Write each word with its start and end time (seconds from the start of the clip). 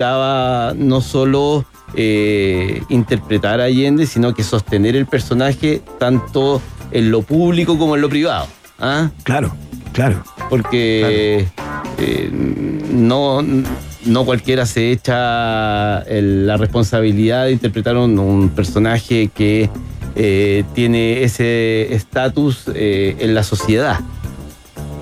no 0.00 1.00
solo 1.00 1.64
eh, 1.96 2.82
interpretar 2.88 3.60
a 3.60 3.64
Allende, 3.64 4.06
sino 4.06 4.32
que 4.32 4.44
sostener 4.44 4.94
el 4.94 5.06
personaje 5.06 5.82
tanto 5.98 6.62
en 6.92 7.10
lo 7.10 7.22
público 7.22 7.76
como 7.76 7.96
en 7.96 8.02
lo 8.02 8.08
privado. 8.08 8.46
¿ah? 8.78 9.10
Claro, 9.24 9.52
claro. 9.92 10.22
Porque 10.48 11.48
eh, 11.98 12.30
no, 12.92 13.42
no 14.04 14.24
cualquiera 14.24 14.66
se 14.66 14.92
echa 14.92 15.98
el- 16.02 16.46
la 16.46 16.56
responsabilidad 16.56 17.46
de 17.46 17.52
interpretar 17.52 17.96
un, 17.96 18.16
un 18.20 18.50
personaje 18.50 19.30
que 19.34 19.68
eh, 20.14 20.62
tiene 20.74 21.24
ese 21.24 21.92
estatus 21.92 22.66
eh, 22.72 23.16
en 23.18 23.34
la 23.34 23.42
sociedad. 23.42 23.98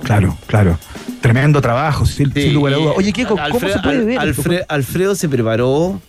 Claro, 0.03 0.35
claro. 0.47 0.79
Tremendo 1.21 1.61
trabajo, 1.61 2.05
sin, 2.05 2.31
Sí, 2.33 2.43
sin 2.43 2.53
lugar 2.53 2.73
a 2.73 2.77
dudas. 2.77 2.93
Oye, 2.97 3.11
Kiko, 3.11 3.29
¿cómo 3.35 3.43
Alfredo- 3.43 3.73
se 3.73 3.79
puede 3.79 4.05
ver? 4.05 4.65
Alfredo 4.69 5.15
se 5.15 5.27
preparó 5.29 5.99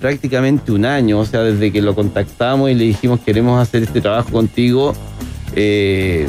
prácticamente 0.00 0.72
un 0.72 0.84
año, 0.84 1.18
o 1.20 1.24
sea, 1.24 1.40
desde 1.42 1.72
que 1.72 1.80
lo 1.80 1.94
contactamos 1.94 2.70
y 2.70 2.74
le 2.74 2.84
dijimos 2.84 3.20
queremos 3.20 3.60
hacer 3.60 3.82
este 3.84 4.00
trabajo 4.00 4.30
contigo, 4.30 4.94
eh, 5.54 6.26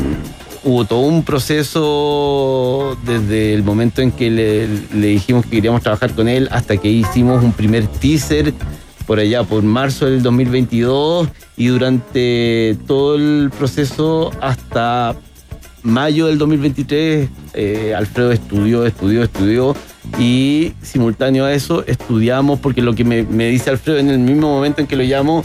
hubo 0.64 0.86
todo 0.86 1.00
un 1.02 1.24
proceso 1.24 2.98
desde 3.06 3.54
el 3.54 3.64
momento 3.64 4.02
en 4.02 4.12
que 4.12 4.30
le, 4.30 4.68
le 4.68 5.08
dijimos 5.08 5.44
que 5.46 5.52
queríamos 5.52 5.82
trabajar 5.82 6.12
con 6.14 6.28
él 6.28 6.48
hasta 6.52 6.78
que 6.78 6.90
hicimos 6.90 7.44
un 7.44 7.52
primer 7.54 7.88
teaser 7.88 8.54
por 9.06 9.20
allá, 9.20 9.44
por 9.44 9.64
marzo 9.64 10.06
del 10.06 10.22
2022 10.22 11.28
y 11.56 11.68
durante 11.68 12.78
todo 12.88 13.16
el 13.16 13.50
proceso 13.58 14.32
hasta 14.42 15.16
mayo 15.88 16.28
del 16.28 16.38
2023, 16.38 17.30
eh, 17.54 17.96
Alfredo 17.96 18.32
estudió, 18.32 18.86
estudió, 18.86 19.24
estudió 19.24 19.76
y 20.20 20.74
simultáneo 20.82 21.46
a 21.46 21.54
eso 21.54 21.86
estudiamos, 21.88 22.60
porque 22.60 22.82
lo 22.82 22.94
que 22.94 23.04
me, 23.04 23.24
me 23.24 23.48
dice 23.48 23.70
Alfredo 23.70 23.98
en 23.98 24.10
el 24.10 24.20
mismo 24.20 24.50
momento 24.50 24.82
en 24.82 24.88
que 24.88 24.98
lo 24.98 25.04
llamo, 25.04 25.44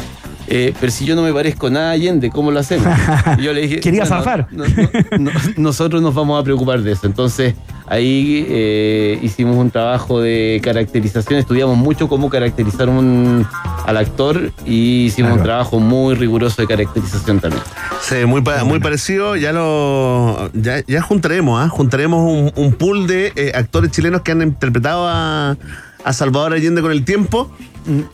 eh, 0.49 0.75
pero 0.81 0.91
si 0.93 1.05
yo 1.05 1.15
no 1.17 1.23
me 1.23 1.33
parezco 1.33 1.71
nada 1.71 1.89
a 1.91 1.93
Allende, 1.93 2.31
¿cómo 2.31 2.51
lo 2.51 2.61
hacemos? 2.61 2.87
Y 3.39 3.43
yo 3.43 3.53
le 3.53 3.63
dije, 3.63 3.81
Quería 3.81 4.05
"No, 4.05 4.11
no, 4.11 4.17
zafar". 4.17 4.47
no, 4.51 4.65
no, 4.67 5.19
no, 5.19 5.31
nosotros 5.57 6.03
nos 6.03 6.15
vamos 6.15 6.41
a 6.41 6.45
preocupar 6.45 6.81
de 6.83 6.93
eso. 6.93 7.07
Entonces 7.07 7.55
ahí 7.87 8.47
eh, 8.49 9.19
hicimos 9.23 9.57
un 9.57 9.71
trabajo 9.71 10.21
de 10.21 10.61
caracterización, 10.63 11.39
estudiamos 11.39 11.77
mucho 11.77 12.09
cómo 12.09 12.31
caracterizar 12.31 12.89
un, 12.89 13.47
al 13.87 13.97
actor 13.97 14.53
y 14.65 15.05
hicimos 15.07 15.31
Claro. 15.33 15.41
un 15.41 15.45
trabajo 15.47 15.81
muy 15.81 16.15
riguroso 16.15 16.63
de 16.63 16.69
caracterización 16.69 17.41
también. 17.41 17.63
Sí, 18.01 18.25
muy, 18.27 18.41
pa- 18.43 18.65
muy 18.65 18.81
parecido. 18.81 19.37
Ya 19.37 19.53
lo 19.53 20.51
ya, 20.55 20.83
ya 20.87 21.01
juntaremos, 21.03 21.63
¿ah? 21.65 21.69
juntaremos 21.69 22.21
un, 22.21 22.53
un 22.65 22.73
pool 22.75 23.07
de 23.07 23.33
eh, 23.37 23.53
actores 23.55 23.91
chilenos 23.91 24.23
que 24.23 24.33
han 24.33 24.43
interpretado 24.43 25.07
a, 25.09 25.57
a 26.05 26.13
Salvador 26.13 26.53
Allende 26.55 26.83
con 26.83 26.93
el 26.93 27.05
tiempo. 27.05 27.51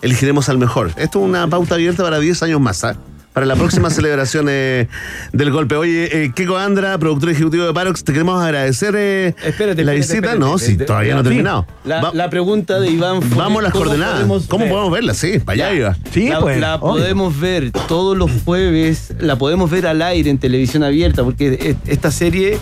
Elegiremos 0.03 0.49
al 0.49 0.59
mejor. 0.59 0.93
Esto 0.97 1.21
es 1.21 1.25
una 1.29 1.47
pauta 1.49 1.75
abierta 1.75 2.03
para 2.03 2.19
10 2.19 2.43
años 2.43 2.61
más, 2.61 2.85
¿ah? 2.85 2.97
Para 3.35 3.45
la 3.47 3.55
próxima 3.55 3.89
celebración 3.91 4.47
eh, 4.49 4.89
del 5.33 5.51
golpe. 5.53 5.77
Oye, 5.77 6.25
eh, 6.25 6.33
Kiko 6.35 6.57
Andra, 6.57 6.97
productor 6.99 7.31
ejecutivo 7.31 7.67
de 7.67 7.73
Parox, 7.75 8.03
te 8.03 8.13
queremos 8.13 8.43
agradecer 8.43 8.95
eh, 8.97 9.29
Espérate, 9.45 9.85
la 9.85 9.93
espérate, 9.93 9.97
visita. 9.97 10.15
espérate, 10.17 10.39
no, 10.41 10.59
sí, 10.59 10.65
espérate. 10.73 10.85
todavía 10.87 11.13
no 11.15 11.21
ha 11.21 11.23
Sí. 11.23 11.29
terminado. 11.29 11.67
La, 11.85 12.01
Va- 12.01 12.11
la 12.15 12.31
pregunta 12.31 12.81
de 12.81 12.91
Iván 12.91 13.23
fue 13.23 13.37
vamos 13.39 13.61
a 13.61 13.63
las 13.65 13.73
¿cómo 13.73 13.85
coordenadas. 13.85 14.15
podemos 14.17 14.47
¿Cómo 14.49 14.65
ver? 14.65 14.73
podemos 14.73 14.93
verla? 14.93 15.15
Sí, 15.15 15.39
para 15.39 15.67
allá 15.67 15.75
iba. 15.77 15.97
Sí, 16.13 16.29
la, 16.31 16.41
pues. 16.41 16.59
la 16.61 16.81
podemos 16.81 17.39
ver 17.39 17.71
todos 17.87 18.17
los 18.17 18.31
jueves, 18.45 19.13
la 19.21 19.37
podemos 19.37 19.71
ver 19.71 19.87
al 19.87 20.03
aire 20.03 20.31
en 20.31 20.39
televisión 20.39 20.83
abierta, 20.83 21.23
porque 21.23 21.77
e- 21.87 21.93
esta 21.93 22.11
serie 22.11 22.59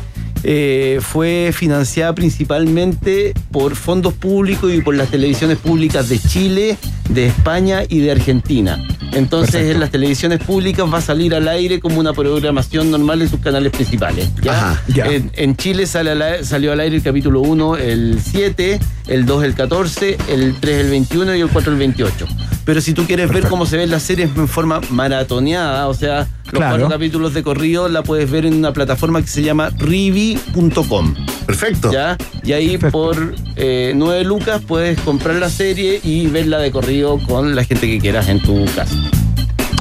eh, 0.48 1.00
fue 1.00 1.50
financiada 1.52 2.14
principalmente 2.14 3.34
por 3.50 3.74
fondos 3.74 4.14
públicos 4.14 4.72
y 4.72 4.80
por 4.80 4.94
las 4.94 5.10
televisiones 5.10 5.58
públicas 5.58 6.08
de 6.08 6.20
Chile, 6.20 6.78
de 7.08 7.26
España 7.26 7.82
y 7.88 7.98
de 7.98 8.12
Argentina. 8.12 8.80
Entonces 9.12 9.50
Perfecto. 9.50 9.74
en 9.74 9.80
las 9.80 9.90
televisiones 9.90 10.38
públicas 10.38 10.86
va 10.92 10.98
a 10.98 11.00
salir 11.00 11.34
al 11.34 11.48
aire 11.48 11.80
como 11.80 11.98
una 11.98 12.12
programación 12.12 12.92
normal 12.92 13.22
en 13.22 13.28
sus 13.28 13.40
canales 13.40 13.72
principales. 13.72 14.30
¿ya? 14.40 14.52
Ajá, 14.52 14.82
ya. 14.86 15.06
En, 15.06 15.32
en 15.34 15.56
Chile 15.56 15.84
sale 15.84 16.44
salió 16.44 16.70
al 16.70 16.78
aire 16.78 16.94
el 16.94 17.02
capítulo 17.02 17.40
1 17.40 17.78
el 17.78 18.20
7, 18.22 18.78
el 19.08 19.26
2 19.26 19.42
el 19.42 19.54
14, 19.54 20.16
el 20.28 20.54
3 20.60 20.78
el 20.78 20.90
21 20.90 21.34
y 21.34 21.40
el 21.40 21.48
4 21.48 21.72
el 21.72 21.78
28. 21.78 22.26
Pero 22.64 22.80
si 22.80 22.94
tú 22.94 23.04
quieres 23.04 23.32
ver 23.32 23.48
cómo 23.48 23.66
se 23.66 23.78
ven 23.78 23.90
las 23.90 24.04
series 24.04 24.30
en 24.36 24.46
forma 24.46 24.80
maratoneada, 24.90 25.88
o 25.88 25.94
sea, 25.94 26.28
los 26.46 26.60
Claro. 26.60 26.76
cuatro 26.76 26.88
capítulos 26.88 27.34
de 27.34 27.42
corrido, 27.42 27.88
la 27.88 28.02
puedes 28.02 28.30
ver 28.30 28.46
en 28.46 28.54
una 28.54 28.72
plataforma 28.72 29.20
que 29.20 29.28
se 29.28 29.42
llama 29.42 29.70
rivi.com. 29.76 31.14
Perfecto. 31.46 31.92
¿Ya? 31.92 32.16
Y 32.44 32.52
ahí 32.52 32.70
Perfecto. 32.78 32.92
por 32.92 33.34
eh, 33.56 33.92
9 33.94 34.24
lucas 34.24 34.62
puedes 34.66 35.00
comprar 35.00 35.36
la 35.36 35.50
serie 35.50 36.00
y 36.02 36.26
verla 36.28 36.58
de 36.58 36.70
corrido 36.70 37.18
con 37.18 37.54
la 37.54 37.64
gente 37.64 37.86
que 37.86 37.98
quieras 37.98 38.28
en 38.28 38.40
tu 38.40 38.64
casa. 38.74 38.94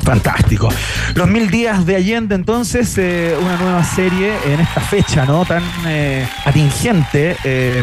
Fantástico. 0.04 0.70
Los 1.16 1.28
mil 1.28 1.50
días 1.50 1.86
de 1.88 1.96
Allende, 1.96 2.36
entonces, 2.36 2.96
eh, 3.00 3.36
una 3.42 3.58
nueva 3.58 3.84
serie 3.84 4.34
en 4.46 4.60
esta 4.60 4.80
fecha, 4.82 5.26
¿no? 5.26 5.46
Tan 5.46 5.64
eh, 5.88 6.28
atingente, 6.46 7.36
eh, 7.44 7.82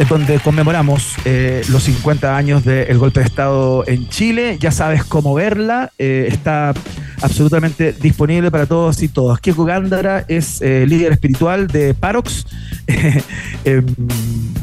en 0.00 0.08
donde 0.08 0.38
conmemoramos 0.40 1.14
eh, 1.26 1.62
los 1.68 1.82
50 1.84 2.34
años 2.36 2.64
del 2.64 2.96
golpe 2.98 3.20
de 3.20 3.26
Estado 3.26 3.84
en 3.86 4.08
Chile. 4.08 4.56
Ya 4.58 4.72
sabes 4.72 5.04
cómo 5.04 5.34
verla. 5.34 5.92
eh, 5.98 6.26
está 6.30 6.72
absolutamente 7.22 7.92
disponible 7.92 8.50
para 8.50 8.64
todos 8.64 9.02
y 9.02 9.08
todas. 9.08 9.40
Kiko 9.40 9.66
Gándara 9.66 10.24
es 10.26 10.62
eh, 10.62 10.86
líder 10.88 11.12
espiritual 11.12 11.66
de 11.68 11.94
Parox. 11.94 12.46
Eh, 13.64 13.82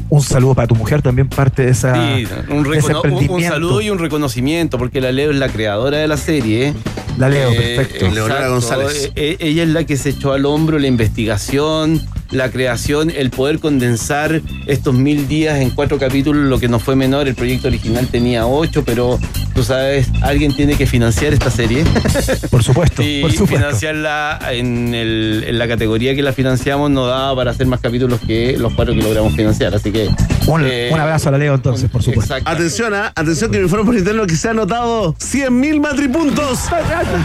un 0.09 0.21
saludo 0.23 0.55
para 0.55 0.67
tu 0.67 0.73
mujer, 0.75 1.03
también 1.03 1.29
parte 1.29 1.63
de 1.65 1.71
esa. 1.71 1.93
Sí, 1.93 2.27
un, 2.49 2.63
de 2.63 2.77
ese 2.79 2.95
un- 2.95 3.29
un 3.29 3.43
saludo 3.43 3.79
y 3.81 3.91
un 3.91 3.99
reconocimiento, 3.99 4.79
porque 4.79 4.99
la 5.01 5.11
Leo 5.11 5.29
es 5.29 5.37
la 5.37 5.49
creadora 5.49 5.97
de 5.99 6.07
la 6.07 6.17
serie. 6.17 6.73
La 7.19 7.29
leo, 7.29 7.51
Eh, 7.51 7.75
perfecto. 7.77 8.09
Leonora 8.09 8.47
González. 8.47 9.11
Ella 9.15 9.63
es 9.63 9.69
la 9.69 9.83
que 9.85 9.97
se 9.97 10.09
echó 10.09 10.33
al 10.33 10.45
hombro 10.45 10.79
la 10.79 10.87
investigación, 10.87 12.01
la 12.31 12.51
creación, 12.51 13.09
el 13.09 13.29
poder 13.29 13.59
condensar 13.59 14.41
estos 14.65 14.93
mil 14.93 15.27
días 15.27 15.59
en 15.59 15.69
cuatro 15.69 15.97
capítulos, 15.97 16.45
lo 16.45 16.59
que 16.59 16.67
no 16.67 16.79
fue 16.79 16.95
menor. 16.95 17.27
El 17.27 17.35
proyecto 17.35 17.67
original 17.67 18.07
tenía 18.07 18.47
ocho, 18.47 18.83
pero 18.83 19.19
tú 19.57 19.63
sabes, 19.63 20.07
alguien 20.21 20.55
tiene 20.55 20.75
que 20.77 20.85
financiar 20.85 21.33
esta 21.33 21.49
serie 21.49 21.83
Por 22.51 22.63
supuesto, 22.63 23.01
y 23.01 23.21
por 23.21 23.31
supuesto. 23.31 23.57
financiarla 23.57 24.39
en, 24.51 24.93
el- 24.93 25.43
en 25.47 25.57
la 25.57 25.67
categoría 25.67 26.13
que 26.13 26.21
la 26.21 26.31
financiamos 26.31 26.91
no 26.91 27.07
daba 27.07 27.35
para 27.35 27.49
hacer 27.51 27.65
más 27.65 27.79
capítulos 27.79 28.19
que 28.27 28.55
los 28.57 28.71
cuatro 28.73 28.93
que 28.93 29.01
logramos 29.01 29.33
financiar. 29.35 29.73
Así 29.73 29.91
que. 29.91 30.09
Un, 30.45 30.61
eh, 30.63 30.91
un 30.93 30.99
abrazo 30.99 31.29
a 31.29 31.31
la 31.31 31.39
Leo 31.39 31.55
entonces, 31.55 31.89
por 31.89 32.03
supuesto. 32.03 32.35
Exacto. 32.35 32.51
Atención, 32.51 32.93
¿ah? 32.93 33.11
atención 33.15 33.49
que 33.49 33.59
me 33.59 33.67
fueron 33.67 33.87
por 33.87 33.97
interno 33.97 34.27
que 34.27 34.35
se 34.35 34.47
ha 34.47 34.51
anotado 34.51 35.15
100.000 35.15 35.81
matripuntos. 35.81 36.59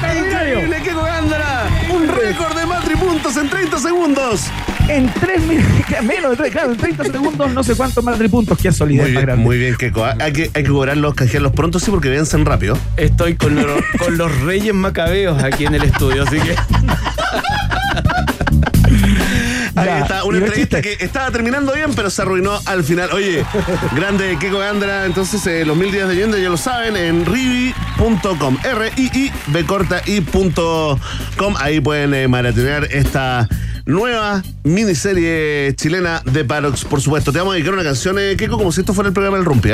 Increíble, 0.00 0.76
Gándara. 0.84 1.68
Un 1.94 2.08
récord 2.08 2.56
de 2.56 2.66
matripuntos 2.66 3.36
en 3.36 3.50
30 3.50 3.78
segundos. 3.78 4.40
En 4.88 5.12
3 5.20 5.40
menos 6.02 6.30
de 6.32 6.36
3, 6.36 6.50
claro, 6.52 6.72
en 6.72 6.76
30 6.76 7.04
segundos, 7.04 7.52
no 7.52 7.62
sé 7.62 7.74
cuántos 7.76 8.02
más 8.02 8.18
puntos. 8.28 8.58
Qué 8.58 8.72
solidez 8.72 9.02
Muy 9.04 9.12
más 9.12 9.22
bien, 9.22 9.26
grande. 9.26 9.44
muy 9.44 9.58
bien. 9.58 9.76
¿ah? 9.96 10.14
Hay 10.20 10.32
que, 10.32 10.50
hay 10.54 10.62
que 10.64 10.68
cobrarlos, 10.70 11.14
canjearlos 11.14 11.52
pronto, 11.52 11.78
sí, 11.78 11.90
porque 11.90 12.08
vencen 12.22 12.44
rápido. 12.46 12.78
Estoy 12.96 13.34
con, 13.34 13.54
lo- 13.56 13.76
con 13.98 14.16
los 14.16 14.40
reyes 14.42 14.72
macabeos 14.74 15.42
aquí 15.42 15.66
en 15.66 15.74
el 15.74 15.82
estudio, 15.82 16.22
así 16.22 16.38
que. 16.38 16.54
Ahí 19.74 19.86
Ya, 19.86 20.00
está, 20.00 20.24
una 20.24 20.36
entrevista 20.38 20.82
que 20.82 20.96
estaba 21.00 21.30
terminando 21.30 21.72
bien, 21.72 21.94
pero 21.96 22.10
se 22.10 22.20
arruinó 22.22 22.60
al 22.66 22.84
final. 22.84 23.10
Oye, 23.12 23.42
grande 23.96 24.36
Kiko 24.38 24.58
Gándara, 24.58 25.06
entonces 25.06 25.44
eh, 25.46 25.64
los 25.64 25.76
mil 25.76 25.90
días 25.90 26.08
de 26.08 26.14
Allende 26.14 26.42
ya 26.42 26.50
lo 26.50 26.58
saben 26.58 26.94
en 26.96 27.24
rivi.com, 27.24 28.58
R-I-I-B 28.62 29.64
corta 29.64 30.02
I.com. 30.06 31.54
Ahí 31.58 31.80
pueden 31.80 32.12
eh, 32.14 32.28
maratonear 32.28 32.84
esta 32.90 33.48
nueva 33.86 34.42
miniserie 34.62 35.74
chilena 35.74 36.20
de 36.26 36.44
Parox, 36.44 36.84
por 36.84 37.00
supuesto. 37.00 37.32
Te 37.32 37.38
vamos 37.38 37.52
a 37.52 37.54
dedicar 37.54 37.72
una 37.72 37.82
canción, 37.84 38.16
eh, 38.18 38.36
Kiko, 38.36 38.58
como 38.58 38.72
si 38.72 38.80
esto 38.82 38.92
fuera 38.92 39.08
el 39.08 39.14
programa 39.14 39.38
del 39.38 39.46
Rumpi, 39.46 39.70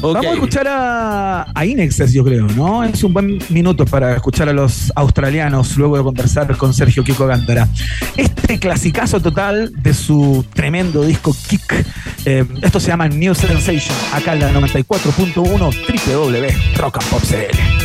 Vamos 0.00 0.26
a 0.26 0.32
escuchar 0.32 0.66
a, 0.68 1.46
a 1.54 1.66
Inexes, 1.66 2.12
yo 2.12 2.24
creo, 2.24 2.46
¿no? 2.48 2.82
Es 2.84 3.04
un 3.04 3.12
buen 3.12 3.38
minuto 3.50 3.84
para 3.84 4.14
escuchar 4.16 4.48
a 4.48 4.52
los 4.52 4.92
australianos 4.94 5.76
luego 5.76 5.98
de 5.98 6.02
conversar 6.02 6.56
con 6.56 6.72
Sergio 6.72 7.04
Kiko 7.04 7.26
Gándara. 7.26 7.68
Este 8.16 8.58
clasicazo 8.58 9.20
total 9.20 9.72
de 9.82 9.94
su 9.94 10.44
tremendo 10.54 11.02
disco 11.04 11.36
Kick, 11.48 11.84
eh, 12.24 12.44
esto 12.62 12.80
se 12.80 12.88
llama 12.88 13.08
New 13.08 13.34
Sensation, 13.34 13.96
acá 14.12 14.32
en 14.32 14.40
la 14.40 14.52
94.1 14.52 15.58
www 16.06 17.79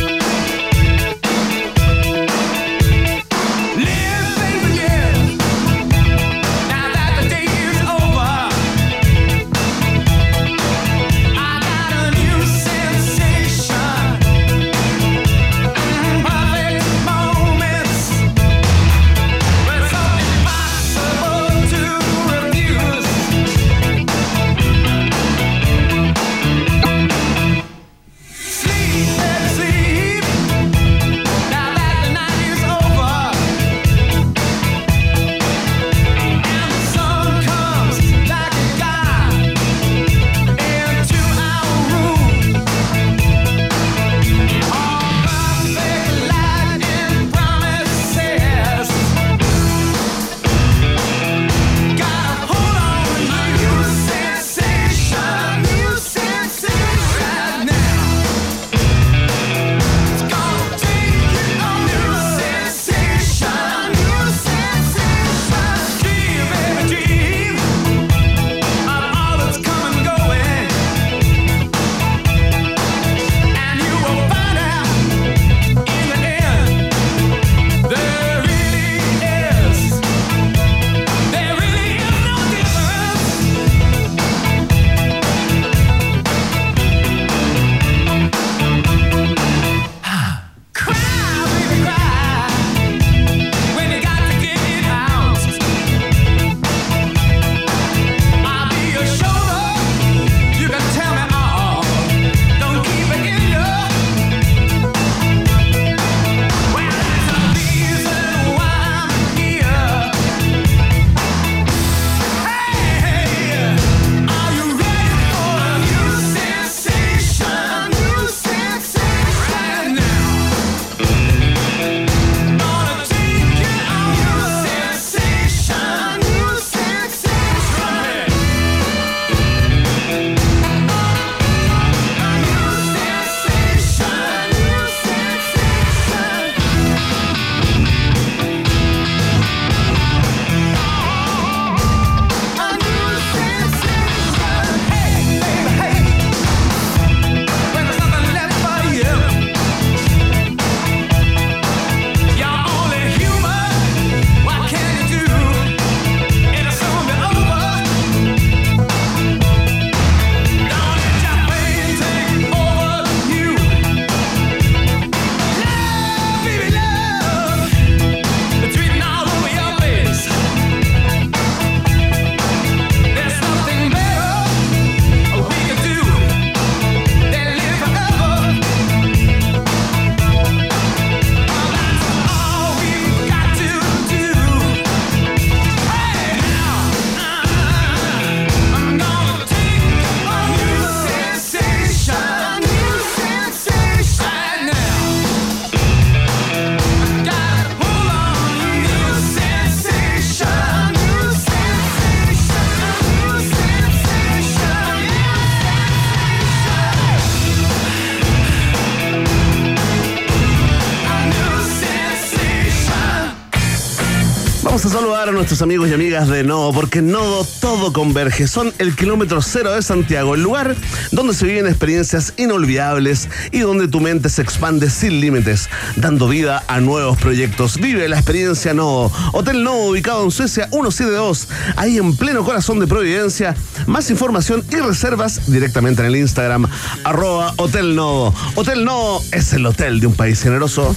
amigos 215.62 215.88
y 215.88 215.94
amigas 215.94 216.28
de 216.28 216.42
Nodo, 216.42 216.72
porque 216.72 217.00
Nodo 217.00 217.46
todo 217.60 217.92
converge. 217.92 218.48
Son 218.48 218.72
el 218.78 218.96
kilómetro 218.96 219.40
cero 219.40 219.72
de 219.72 219.80
Santiago, 219.80 220.34
el 220.34 220.42
lugar 220.42 220.74
donde 221.12 221.34
se 221.34 221.46
viven 221.46 221.68
experiencias 221.68 222.34
inolvidables 222.36 223.28
y 223.52 223.60
donde 223.60 223.86
tu 223.86 224.00
mente 224.00 224.28
se 224.28 224.42
expande 224.42 224.90
sin 224.90 225.20
límites, 225.20 225.70
dando 225.94 226.26
vida 226.26 226.64
a 226.66 226.80
nuevos 226.80 227.16
proyectos. 227.18 227.78
Vive 227.78 228.08
la 228.08 228.16
experiencia 228.16 228.74
Nodo. 228.74 229.12
Hotel 229.32 229.62
Nodo, 229.62 229.90
ubicado 229.90 230.24
en 230.24 230.32
Suecia 230.32 230.68
172, 230.68 231.48
ahí 231.76 231.96
en 231.96 232.16
pleno 232.16 232.44
corazón 232.44 232.80
de 232.80 232.88
Providencia. 232.88 233.54
Más 233.86 234.10
información 234.10 234.64
y 234.70 234.76
reservas 234.76 235.46
directamente 235.46 236.02
en 236.02 236.08
el 236.08 236.16
Instagram, 236.16 236.66
arroba 237.04 237.54
Hotel 237.56 237.94
Nodo. 237.94 238.34
Hotel 238.56 238.84
Nodo 238.84 239.22
es 239.30 239.52
el 239.52 239.64
hotel 239.64 240.00
de 240.00 240.08
un 240.08 240.14
país 240.14 240.42
generoso. 240.42 240.96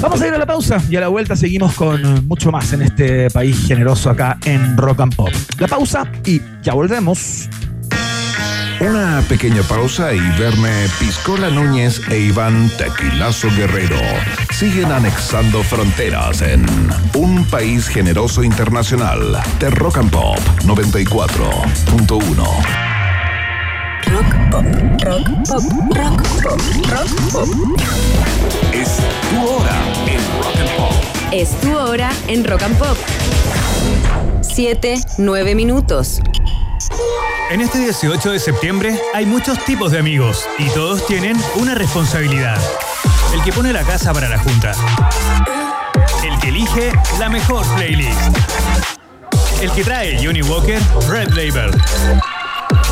Vamos 0.00 0.20
a 0.20 0.26
ir 0.26 0.34
a 0.34 0.38
la 0.38 0.46
pausa 0.46 0.82
y 0.90 0.96
a 0.96 1.00
la 1.00 1.06
vuelta 1.08 1.36
seguimos 1.36 1.74
con 1.74 2.04
eh, 2.04 2.20
mucho 2.22 2.50
más 2.52 2.72
en 2.72 2.82
este 2.82 3.30
país 3.30 3.66
generoso 3.66 4.10
acá 4.10 4.38
en 4.44 4.76
Rock 4.76 5.00
and 5.00 5.14
Pop. 5.14 5.30
La 5.58 5.68
pausa 5.68 6.06
y 6.24 6.40
ya 6.62 6.74
volvemos. 6.74 7.48
Una 8.80 9.22
pequeña 9.26 9.62
pausa 9.62 10.12
y 10.12 10.20
Verne 10.38 10.86
Piscola 10.98 11.48
Núñez 11.48 12.02
e 12.10 12.18
Iván 12.18 12.70
Tequilazo 12.76 13.48
Guerrero 13.56 13.96
siguen 14.52 14.92
anexando 14.92 15.62
fronteras 15.62 16.42
en 16.42 16.66
un 17.14 17.46
país 17.46 17.88
generoso 17.88 18.44
internacional 18.44 19.40
de 19.58 19.70
Rock 19.70 19.96
and 19.98 20.10
Pop 20.10 20.38
94.1. 20.64 22.95
Rock 24.16 24.34
pop, 24.50 24.64
rock 25.04 25.28
pop, 25.46 25.62
rock 25.94 26.22
pop, 26.42 26.60
rock 26.88 27.08
pop. 27.32 27.48
Es 28.72 28.96
tu 29.28 29.46
hora 29.46 29.70
en 30.08 30.14
Rock 30.32 30.56
and 30.56 30.76
Pop. 30.78 30.92
Es 31.32 31.60
tu 31.60 31.76
hora 31.76 32.10
en 32.28 32.44
Rock 32.44 32.62
and 32.62 32.78
Pop. 32.78 32.96
7, 34.40 34.98
9 35.18 35.54
minutos. 35.54 36.20
En 37.50 37.60
este 37.60 37.78
18 37.78 38.32
de 38.32 38.38
septiembre 38.38 38.98
hay 39.12 39.26
muchos 39.26 39.62
tipos 39.66 39.92
de 39.92 39.98
amigos 39.98 40.48
y 40.58 40.70
todos 40.70 41.06
tienen 41.06 41.36
una 41.56 41.74
responsabilidad. 41.74 42.58
El 43.34 43.42
que 43.42 43.52
pone 43.52 43.70
la 43.70 43.82
casa 43.82 44.14
para 44.14 44.30
la 44.30 44.38
junta. 44.38 44.72
El 46.24 46.38
que 46.38 46.48
elige 46.48 46.90
la 47.18 47.28
mejor 47.28 47.66
playlist. 47.74 48.18
El 49.60 49.70
que 49.72 49.84
trae 49.84 50.18
Johnny 50.24 50.40
Walker 50.40 50.80
Red 51.06 51.34
Label. 51.34 51.70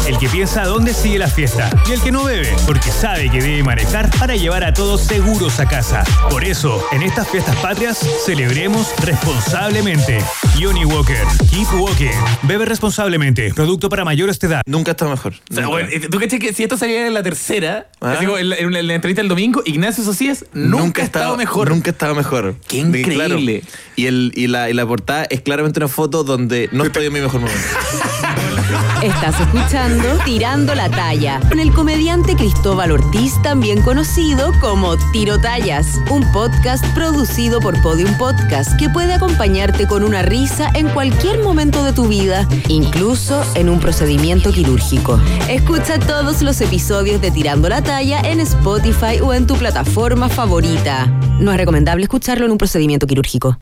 El 0.07 0.19
que 0.19 0.29
piensa 0.29 0.65
dónde 0.65 0.93
sigue 0.93 1.19
la 1.19 1.29
fiesta. 1.29 1.71
Y 1.89 1.93
el 1.93 2.01
que 2.03 2.13
no 2.13 2.25
bebe, 2.25 2.55
porque 2.67 2.91
sabe 2.91 3.31
que 3.31 3.41
debe 3.41 3.63
manejar 3.63 4.11
para 4.19 4.37
llevar 4.37 4.63
a 4.63 4.75
todos 4.75 5.01
seguros 5.03 5.59
a 5.61 5.67
casa. 5.67 6.05
Por 6.31 6.45
eso, 6.45 6.85
en 6.93 7.03
estas 7.03 7.27
fiestas 7.29 7.57
patrias, 7.57 7.99
celebremos 8.27 8.89
responsablemente. 9.03 10.19
Johnny 10.61 10.85
Walker, 10.85 11.17
Keep 11.51 11.81
Walking. 11.81 12.11
Bebe 12.43 12.67
responsablemente. 12.67 13.53
Producto 13.55 13.89
para 13.89 14.05
mayores 14.05 14.39
de 14.39 14.47
edad. 14.49 14.63
Nunca 14.67 14.91
está 14.91 15.07
mejor. 15.09 15.35
O 15.51 15.55
sea, 15.55 15.67
bueno, 15.69 15.89
¿Tú 16.11 16.19
caché 16.19 16.39
que 16.39 16.53
si 16.53 16.65
esto 16.65 16.77
salía 16.77 17.07
en 17.07 17.15
la 17.15 17.23
tercera, 17.23 17.89
así 18.01 18.27
como 18.27 18.37
en, 18.39 18.51
la, 18.51 18.57
en 18.57 18.73
la- 18.73 18.81
en 18.81 18.87
la 18.89 18.95
entrevista 18.95 19.23
del 19.23 19.29
domingo, 19.29 19.63
Ignacio 19.65 20.05
Socias 20.05 20.45
nunca, 20.53 21.01
ha 21.01 21.05
estado 21.07 21.37
mejor? 21.39 21.71
Nunca 21.71 21.91
ha 21.91 21.93
estado 21.93 22.15
mejor. 22.15 22.57
Qué 22.69 22.77
increíble. 22.79 23.15
Claro. 23.15 23.39
Y, 23.97 24.07
el, 24.07 24.33
y, 24.35 24.49
la, 24.49 24.71
y 24.71 24.73
la 24.73 24.87
portada 24.87 25.25
es 25.25 25.41
claramente 25.41 25.79
una 25.79 25.89
foto 25.89 26.25
donde 26.25 26.69
no 26.73 26.85
estoy 26.85 27.07
en 27.07 27.13
mi 27.13 27.21
mejor 27.21 27.41
momento. 27.41 27.63
Estás 29.03 29.39
escuchando 29.39 30.19
Tirando 30.25 30.75
la 30.75 30.89
Talla 30.89 31.39
con 31.49 31.61
el 31.61 31.73
comediante 31.73 32.35
Cristóbal 32.37 32.91
Ortiz, 32.91 33.35
también 33.43 33.83
conocido 33.83 34.53
como 34.61 34.97
Tiro 35.13 35.39
Tallas, 35.39 35.87
un 36.11 36.25
podcast 36.33 36.85
producido 36.95 37.61
por 37.61 37.81
Podium 37.83 38.17
Podcast 38.17 38.79
que 38.79 38.89
puede 38.89 39.13
acompañarte 39.13 39.87
con 39.87 40.05
una 40.05 40.23
risa 40.23 40.71
en 40.75 40.89
cualquier 40.89 41.43
momento 41.43 41.85
de 41.85 41.93
tu 41.93 42.09
vida, 42.09 42.49
incluso 42.69 43.45
en 43.55 43.69
un 43.69 43.79
procedimiento 43.79 44.53
quirúrgico. 44.53 45.21
Escucha 45.51 45.99
todos 45.99 46.41
los 46.41 46.61
episodios 46.63 47.21
de 47.21 47.31
Tirando 47.31 47.69
la 47.69 47.83
Talla 47.83 48.21
en 48.21 48.41
Spotify 48.41 49.21
o 49.23 49.35
en 49.35 49.47
tu 49.47 49.55
plataforma 49.57 50.31
favorita. 50.31 51.07
No 51.41 51.53
es 51.53 51.59
recomendable 51.59 52.05
escucharlo 52.05 52.47
en 52.47 52.53
un 52.53 52.59
procedimiento 52.59 53.07
quirúrgico. 53.07 53.59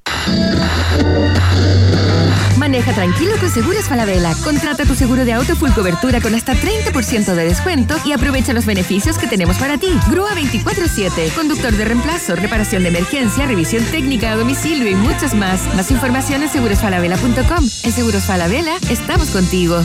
Maneja 2.62 2.94
tranquilo 2.94 3.32
con 3.40 3.50
Seguros 3.50 3.86
Falabella. 3.86 4.34
Contrata 4.44 4.84
tu 4.84 4.94
seguro 4.94 5.24
de 5.24 5.32
auto 5.32 5.56
full 5.56 5.72
cobertura 5.72 6.20
con 6.20 6.34
hasta 6.34 6.54
30% 6.54 7.34
de 7.34 7.44
descuento 7.44 7.96
y 8.04 8.12
aprovecha 8.12 8.52
los 8.52 8.66
beneficios 8.66 9.18
que 9.18 9.26
tenemos 9.26 9.58
para 9.58 9.78
ti. 9.78 9.88
Grúa 10.08 10.30
24-7, 10.30 11.34
conductor 11.34 11.72
de 11.72 11.84
reemplazo, 11.84 12.36
reparación 12.36 12.84
de 12.84 12.90
emergencia, 12.90 13.46
revisión 13.46 13.84
técnica 13.86 14.30
a 14.30 14.36
domicilio 14.36 14.88
y 14.88 14.94
muchos 14.94 15.34
más. 15.34 15.74
Más 15.74 15.90
información 15.90 16.44
en 16.44 16.48
segurosfalabella.com. 16.50 17.64
En 17.82 17.92
Seguros 17.92 18.22
Falabella 18.22 18.76
estamos 18.88 19.30
contigo. 19.30 19.84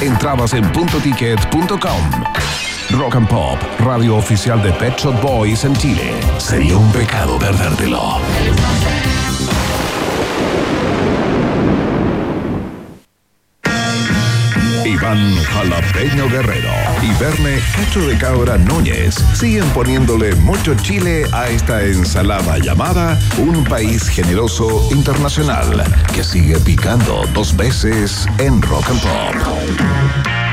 Entradas 0.01 0.53
en 0.53 0.69
puntoticket.com. 0.71 2.72
Rock 2.93 3.15
and 3.15 3.27
Pop, 3.27 3.57
radio 3.79 4.17
oficial 4.17 4.61
de 4.61 4.71
Pet 4.73 4.95
Shop 4.97 5.19
Boys 5.19 5.63
en 5.65 5.75
Chile. 5.75 6.13
Sería 6.37 6.77
un 6.77 6.91
pecado 6.91 7.39
perdértelo. 7.39 8.19
Iván 14.85 15.35
Jalapeño 15.43 16.29
Guerrero 16.29 16.69
y 17.01 17.11
Verne 17.19 17.59
Cacho 17.75 18.05
de 18.07 18.15
Cabra 18.17 18.57
Núñez 18.59 19.15
siguen 19.33 19.67
poniéndole 19.69 20.35
mucho 20.35 20.75
chile 20.75 21.25
a 21.31 21.47
esta 21.49 21.83
ensalada 21.83 22.59
llamada 22.59 23.19
Un 23.39 23.63
País 23.63 24.07
Generoso 24.07 24.87
Internacional 24.91 25.83
que 26.13 26.23
sigue 26.23 26.59
picando 26.59 27.23
dos 27.33 27.57
veces 27.57 28.27
en 28.37 28.61
Rock 28.61 28.89
and 28.89 29.01
Pop. 29.01 30.52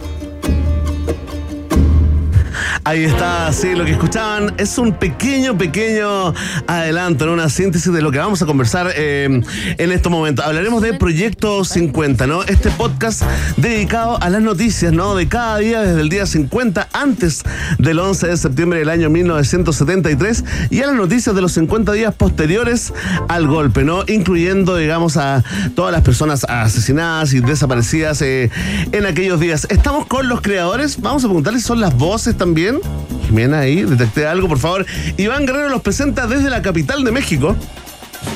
Ahí 2.91 3.05
está, 3.05 3.53
sí, 3.53 3.73
lo 3.73 3.85
que 3.85 3.91
escuchaban 3.91 4.53
es 4.57 4.77
un 4.77 4.91
pequeño, 4.91 5.57
pequeño 5.57 6.33
adelanto, 6.67 7.25
¿no? 7.25 7.31
una 7.31 7.47
síntesis 7.47 7.93
de 7.93 8.01
lo 8.01 8.11
que 8.11 8.17
vamos 8.17 8.41
a 8.41 8.45
conversar 8.45 8.91
eh, 8.93 9.29
en 9.77 9.91
estos 9.93 10.11
momentos. 10.11 10.45
Hablaremos 10.45 10.81
de 10.81 10.95
Proyecto 10.95 11.63
50, 11.63 12.27
¿no? 12.27 12.43
Este 12.43 12.69
podcast 12.71 13.23
dedicado 13.55 14.21
a 14.21 14.29
las 14.29 14.41
noticias, 14.41 14.91
¿no? 14.91 15.15
De 15.15 15.29
cada 15.29 15.59
día 15.59 15.83
desde 15.83 16.01
el 16.01 16.09
día 16.09 16.25
50 16.25 16.89
antes 16.91 17.43
del 17.77 17.97
11 17.97 18.27
de 18.27 18.35
septiembre 18.35 18.79
del 18.79 18.89
año 18.89 19.09
1973 19.09 20.43
y 20.69 20.81
a 20.81 20.87
las 20.87 20.95
noticias 20.95 21.33
de 21.33 21.41
los 21.41 21.53
50 21.53 21.93
días 21.93 22.13
posteriores 22.13 22.93
al 23.29 23.47
golpe, 23.47 23.85
¿no? 23.85 24.03
Incluyendo, 24.05 24.75
digamos, 24.75 25.15
a 25.15 25.45
todas 25.75 25.93
las 25.93 26.01
personas 26.01 26.43
asesinadas 26.43 27.31
y 27.31 27.39
desaparecidas 27.39 28.21
eh, 28.21 28.51
en 28.91 29.05
aquellos 29.05 29.39
días. 29.39 29.65
Estamos 29.69 30.07
con 30.07 30.27
los 30.27 30.41
creadores, 30.41 30.99
vamos 30.99 31.23
a 31.23 31.27
preguntarles, 31.27 31.63
¿son 31.63 31.79
las 31.79 31.95
voces 31.95 32.35
también? 32.35 32.80
Jimena 33.25 33.59
ahí, 33.59 33.83
detecté 33.83 34.27
algo, 34.27 34.47
por 34.47 34.59
favor. 34.59 34.85
Iván 35.17 35.45
Guerrero 35.45 35.69
los 35.69 35.81
presenta 35.81 36.27
desde 36.27 36.49
la 36.49 36.61
capital 36.61 37.03
de 37.03 37.11
México. 37.11 37.55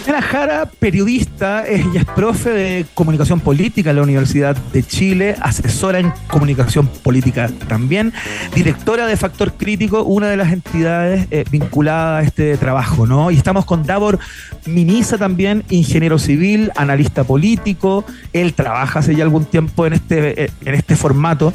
Jimena 0.04 0.22
Jara, 0.22 0.66
periodista, 0.80 1.68
ella 1.68 2.02
es 2.02 2.06
profe 2.06 2.50
de 2.50 2.86
comunicación 2.94 3.40
política 3.40 3.92
en 3.92 3.98
la 3.98 4.02
Universidad 4.04 4.56
de 4.56 4.84
Chile, 4.84 5.36
asesora 5.42 6.00
en 6.00 6.12
comunicación 6.28 6.88
política 6.88 7.50
también, 7.68 8.14
directora 8.54 9.06
de 9.06 9.18
Factor 9.18 9.54
Crítico, 9.54 10.04
una 10.04 10.28
de 10.28 10.38
las 10.38 10.52
entidades 10.52 11.28
eh, 11.30 11.44
vinculadas 11.52 12.24
a 12.24 12.28
este 12.28 12.58
trabajo, 12.58 13.06
¿no? 13.06 13.30
Y 13.32 13.38
estamos 13.38 13.66
con 13.66 13.84
Davor 13.84 14.18
Minisa 14.66 15.18
también, 15.18 15.64
ingeniero 15.70 16.18
civil, 16.18 16.72
analista 16.76 17.24
político, 17.24 18.06
él 18.34 18.54
trabaja 18.54 19.00
hace 19.00 19.16
ya 19.16 19.24
algún 19.24 19.46
tiempo 19.46 19.86
en 19.86 19.94
este, 19.94 20.46
eh, 20.46 20.52
en 20.66 20.76
este 20.76 20.96
formato 20.96 21.54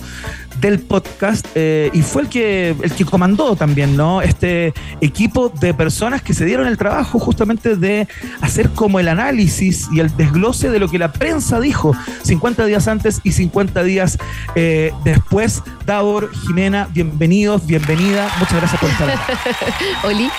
del 0.60 0.78
podcast 0.80 1.46
eh, 1.54 1.90
y 1.92 2.02
fue 2.02 2.22
el 2.22 2.28
que, 2.28 2.74
el 2.82 2.92
que 2.92 3.04
comandó 3.04 3.56
también, 3.56 3.96
¿no? 3.96 4.22
Este 4.22 4.72
equipo 5.00 5.48
de 5.48 5.74
personas 5.74 6.22
que 6.22 6.34
se 6.34 6.44
dieron 6.44 6.66
el 6.66 6.76
trabajo 6.76 7.18
justamente 7.18 7.76
de 7.76 8.06
hacer 8.40 8.70
como 8.70 9.00
el 9.00 9.08
análisis 9.08 9.88
y 9.92 10.00
el 10.00 10.14
desglose 10.16 10.70
de 10.70 10.78
lo 10.78 10.88
que 10.88 10.98
la 10.98 11.12
prensa 11.12 11.60
dijo 11.60 11.94
50 12.24 12.64
días 12.66 12.88
antes 12.88 13.20
y 13.24 13.32
50 13.32 13.82
días 13.82 14.18
eh, 14.54 14.92
después. 15.04 15.62
Davor, 15.86 16.30
Jimena, 16.46 16.88
bienvenidos, 16.92 17.66
bienvenida. 17.66 18.28
Muchas 18.38 18.56
gracias 18.58 18.80
por 18.80 18.90
estar 18.90 19.10
aquí. 19.10 19.20
Oli, 20.04 20.30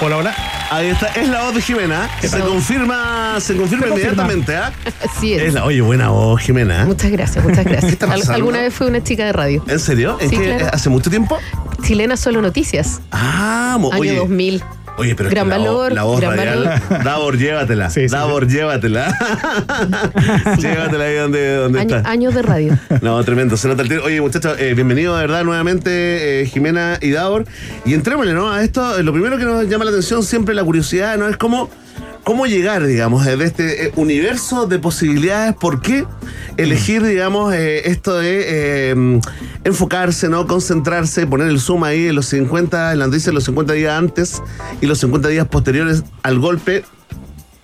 Hola, 0.00 0.16
hola. 0.16 0.34
Ahí 0.70 0.86
está, 0.88 1.08
es 1.08 1.28
la 1.28 1.42
voz 1.44 1.54
de 1.54 1.60
Jimena. 1.62 2.08
Se 2.20 2.40
confirma, 2.40 3.36
se 3.38 3.54
confirma 3.54 3.84
Se 3.84 3.90
confirma. 3.90 4.22
inmediatamente, 4.24 4.56
¿ah? 4.56 4.72
así 5.08 5.34
es. 5.34 5.42
Es 5.42 5.54
la, 5.54 5.64
oye, 5.64 5.80
buena 5.82 6.08
voz, 6.08 6.40
Jimena. 6.42 6.84
Muchas 6.86 7.10
gracias, 7.10 7.44
muchas 7.44 7.64
gracias. 7.64 7.84
¿Qué 7.86 7.90
está 7.92 8.06
Al- 8.06 8.12
pasando? 8.20 8.34
alguna 8.34 8.60
vez 8.62 8.72
fui 8.74 8.86
una 8.86 9.02
chica 9.02 9.24
de 9.26 9.32
radio. 9.32 9.63
¿En 9.66 9.78
serio? 9.80 10.16
¿En 10.20 10.30
Sí, 10.30 10.36
qué? 10.36 10.44
claro. 10.56 10.66
¿Hace 10.72 10.90
mucho 10.90 11.10
tiempo? 11.10 11.38
Chilena 11.82 12.16
Solo 12.16 12.40
Noticias, 12.42 13.00
Ah, 13.10 13.76
mo- 13.80 13.92
año 13.92 14.00
oye. 14.00 14.16
2000. 14.16 14.62
Oye, 14.96 15.16
pero 15.16 15.28
es 15.28 15.34
Gran 15.34 15.46
que 15.46 15.50
la, 15.50 15.56
voz- 15.58 15.66
valor, 15.66 15.92
la 15.92 16.02
voz 16.04 16.20
gran 16.20 16.36
radial. 16.36 16.82
Davor, 17.04 17.36
llévatela. 17.36 17.90
Sí, 17.90 18.02
sí, 18.08 18.14
Davor, 18.14 18.46
llévatela. 18.46 19.12
llévatela 20.58 21.04
ahí 21.04 21.16
donde, 21.16 21.56
donde 21.56 21.80
Año- 21.80 21.96
está. 21.96 22.08
años 22.10 22.32
de 22.34 22.42
radio. 22.42 22.78
No, 23.02 23.22
tremendo, 23.24 23.56
se 23.56 23.66
nota 23.68 23.82
el 23.82 23.88
tiro. 23.88 24.04
Oye, 24.04 24.20
muchachos, 24.20 24.56
eh, 24.58 24.72
bienvenido 24.74 25.16
de 25.16 25.22
verdad 25.22 25.42
nuevamente, 25.44 26.42
eh, 26.42 26.46
Jimena 26.46 26.98
y 27.00 27.10
Davor. 27.10 27.44
Y 27.84 27.94
entrémosle, 27.94 28.34
¿no? 28.34 28.50
A 28.52 28.62
esto, 28.62 28.98
eh, 28.98 29.02
lo 29.02 29.12
primero 29.12 29.36
que 29.36 29.44
nos 29.44 29.68
llama 29.68 29.84
la 29.84 29.90
atención 29.90 30.22
siempre 30.22 30.54
la 30.54 30.62
curiosidad, 30.62 31.16
¿no? 31.18 31.28
Es 31.28 31.36
cómo, 31.36 31.70
cómo 32.24 32.46
llegar, 32.46 32.86
digamos, 32.86 33.24
de 33.24 33.42
este 33.44 33.86
eh, 33.86 33.92
universo 33.96 34.66
de 34.66 34.78
posibilidades, 34.78 35.54
por 35.54 35.80
qué 35.80 36.04
elegir, 36.56 37.04
digamos, 37.04 37.52
eh, 37.54 37.88
esto 37.90 38.16
de 38.18 38.90
eh, 38.92 39.20
enfocarse, 39.64 40.28
¿no? 40.28 40.46
Concentrarse, 40.46 41.26
poner 41.26 41.48
el 41.48 41.60
zoom 41.60 41.84
ahí 41.84 42.08
en 42.08 42.14
los 42.14 42.26
50, 42.26 42.92
en 42.92 42.98
la 42.98 43.06
noticia 43.06 43.30
de 43.30 43.34
los 43.34 43.44
50 43.44 43.72
días 43.74 43.96
antes 43.96 44.42
y 44.80 44.86
los 44.86 44.98
50 45.00 45.28
días 45.28 45.46
posteriores 45.48 46.02
al 46.22 46.38
golpe. 46.38 46.84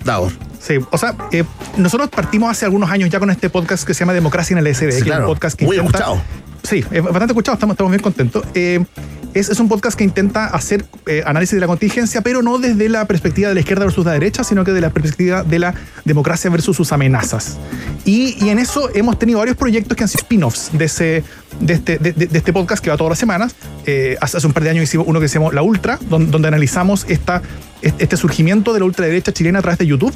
Davor. 0.05 0.33
Sí, 0.59 0.79
o 0.91 0.99
sea, 0.99 1.15
eh, 1.31 1.45
nosotros 1.77 2.09
partimos 2.09 2.51
hace 2.51 2.65
algunos 2.65 2.91
años 2.91 3.11
ya 3.11 3.19
con 3.19 3.31
este 3.31 3.51
podcast 3.51 3.85
que 3.87 3.93
se 3.95 4.01
llama 4.01 4.15
Democracia 4.15 4.55
en 4.55 4.59
el 4.67 4.75
SD, 4.75 4.93
Sí, 4.93 5.03
que 5.03 5.11
es 5.11 5.17
un 5.19 5.25
podcast 5.27 5.59
que 5.59 5.67
Muy 5.67 5.77
intenta- 5.77 5.99
escuchado. 5.99 6.23
Sí, 6.63 6.85
es 6.91 7.03
bastante 7.03 7.33
escuchado, 7.33 7.55
estamos, 7.55 7.75
estamos 7.75 7.91
bien 7.91 8.03
contentos. 8.03 8.45
Eh, 8.55 8.85
es, 9.35 9.61
un 9.61 9.69
podcast 9.69 9.97
que 9.97 10.05
intenta 10.05 10.47
hacer 10.47 10.85
eh, 11.07 11.23
análisis 11.27 11.55
de 11.55 11.61
la 11.61 11.67
contingencia, 11.67 12.21
pero 12.23 12.43
no 12.43 12.59
desde 12.59 12.89
la 12.89 13.05
perspectiva 13.07 13.49
de 13.49 13.55
la 13.55 13.61
izquierda 13.61 13.85
versus 13.85 14.05
la 14.05 14.13
derecha, 14.13 14.45
sino 14.45 14.65
que 14.65 14.73
de 14.73 14.81
la 14.81 14.91
perspectiva 14.91 15.43
de 15.43 15.59
la 15.59 15.75
democracia 16.05 16.51
versus 16.51 16.77
sus 16.77 16.93
amenazas. 16.93 17.57
Y, 18.05 18.49
en 18.49 18.59
eso 18.59 18.91
hemos 18.95 19.19
tenido 19.19 19.39
varios 19.39 19.57
proyectos 19.57 19.97
que 19.97 20.03
han 20.05 20.09
sido 20.09 20.23
spin-offs 20.23 20.71
de, 20.73 20.85
ese, 20.85 21.25
este, 21.67 21.99
este 22.33 22.53
podcast 22.53 22.83
que 22.83 22.91
va 22.91 22.97
todas 22.97 23.11
las 23.11 23.19
semanas. 23.19 23.55
Eh, 23.87 24.17
hace, 24.21 24.45
un 24.47 24.53
par 24.53 24.65
de 24.65 24.71
años 24.71 24.85
hicimos 24.85 25.07
uno 25.09 25.21
que 25.21 25.29
se 25.29 25.35
llamó 25.35 25.53
La 25.53 25.63
Ultra, 25.63 25.99
don- 26.09 26.31
donde, 26.31 26.49
analizamos 26.49 27.07
esta, 27.09 27.43
este 27.83 28.17
surgimiento 28.17 28.73
de 28.73 28.81
la 28.81 28.87
ultraderecha 28.87 29.33
chilena 29.33 29.61
a 29.61 29.63
través 29.63 29.79
de 29.79 29.87
YouTube 29.87 30.15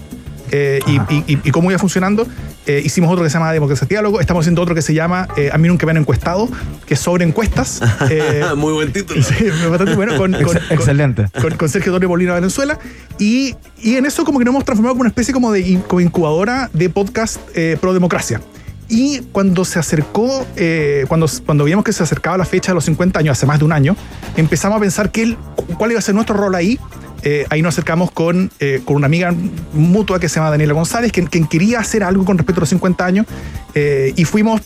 eh, 0.51 0.81
y- 0.87 1.39
y 1.43 1.51
cómo 1.51 1.71
iba 1.71 1.79
funcionando. 1.79 2.27
Eh, 2.67 2.81
hicimos 2.85 3.11
otro 3.13 3.23
que 3.23 3.29
se 3.31 3.35
llama 3.35 3.53
Democracia 3.53 3.87
Diálogo. 3.87 4.21
Estamos 4.21 4.43
haciendo 4.43 4.63
otro 4.63 4.75
que 4.75 4.81
se 4.83 4.95
llama 4.95 5.29
eh, 5.37 5.51
A 5.53 5.59
mí 5.59 5.69
nunca 5.69 5.85
me 5.85 5.91
han 5.91 5.99
encuestado, 5.99 6.49
que 6.87 6.95
es 6.95 7.01
sobre 7.01 7.25
encuestas. 7.25 7.81
Eh, 8.11 8.43
Muy 8.57 8.73
buen 8.73 8.93
título. 8.93 9.23
sí, 9.23 9.35
bastante 9.69 9.95
bueno. 9.97 10.17
Con, 10.17 10.33
con- 10.33 10.41
Ex- 10.43 10.53
con- 10.53 10.63
excelente. 10.71 11.27
Con, 11.41 11.57
con 11.57 11.69
Sergio 11.69 11.93
Torre 11.93 12.07
Molina 12.09 12.33
de 12.33 12.41
Valenzuela. 12.41 12.79
Y, 13.19 13.55
y 13.83 13.97
en 13.97 14.07
eso 14.07 14.25
como 14.25 14.39
que 14.39 14.45
nos 14.47 14.53
hemos 14.53 14.65
transformado 14.65 14.95
como 14.95 15.03
una 15.03 15.09
especie 15.11 15.35
como 15.35 15.53
de 15.53 15.79
como 15.87 16.01
incubadora 16.01 16.71
de 16.73 16.89
podcast 16.91 17.39
eh, 17.55 17.77
pro 17.81 17.93
democracia. 17.93 18.41
Y 18.89 19.21
cuando 19.33 19.65
se 19.65 19.79
acercó, 19.79 20.47
eh, 20.57 21.07
cuando, 21.09 21.27
cuando 21.47 21.65
vimos 21.65 21.85
que 21.85 21.93
se 21.93 22.03
acercaba 22.03 22.37
la 22.37 22.45
fecha 22.45 22.73
de 22.73 22.75
los 22.77 22.85
50 22.85 23.19
años, 23.19 23.33
hace 23.37 23.47
más 23.47 23.59
de 23.59 23.65
un 23.65 23.73
año, 23.73 23.97
empezamos 24.37 24.77
a 24.77 24.81
pensar 24.81 25.11
que 25.11 25.23
el- 25.23 25.37
cuál 25.79 25.91
iba 25.93 25.99
a 25.99 26.03
ser 26.03 26.15
nuestro 26.15 26.37
rol 26.37 26.55
ahí. 26.55 26.79
Eh, 27.25 27.47
ahí 27.51 27.63
nos 27.63 27.75
acercamos 27.75 28.11
con, 28.11 28.51
eh, 28.61 28.83
con 28.85 28.97
una 28.97 29.07
amiga 29.07 29.35
mutua 29.73 30.21
que 30.21 30.29
se 30.29 30.37
llama 30.37 30.51
Daniela 30.51 30.75
González, 30.75 31.11
quien, 31.11 31.27
quien 31.27 31.47
quería 31.47 31.81
hacer 31.81 32.05
algo 32.05 32.25
con 32.25 32.37
respecto 32.39 32.61
a 32.61 32.63
los 32.63 32.69
50 32.69 33.05
años. 33.07 33.27
eh, 33.75 34.13
y 34.15 34.25
fuimos, 34.25 34.61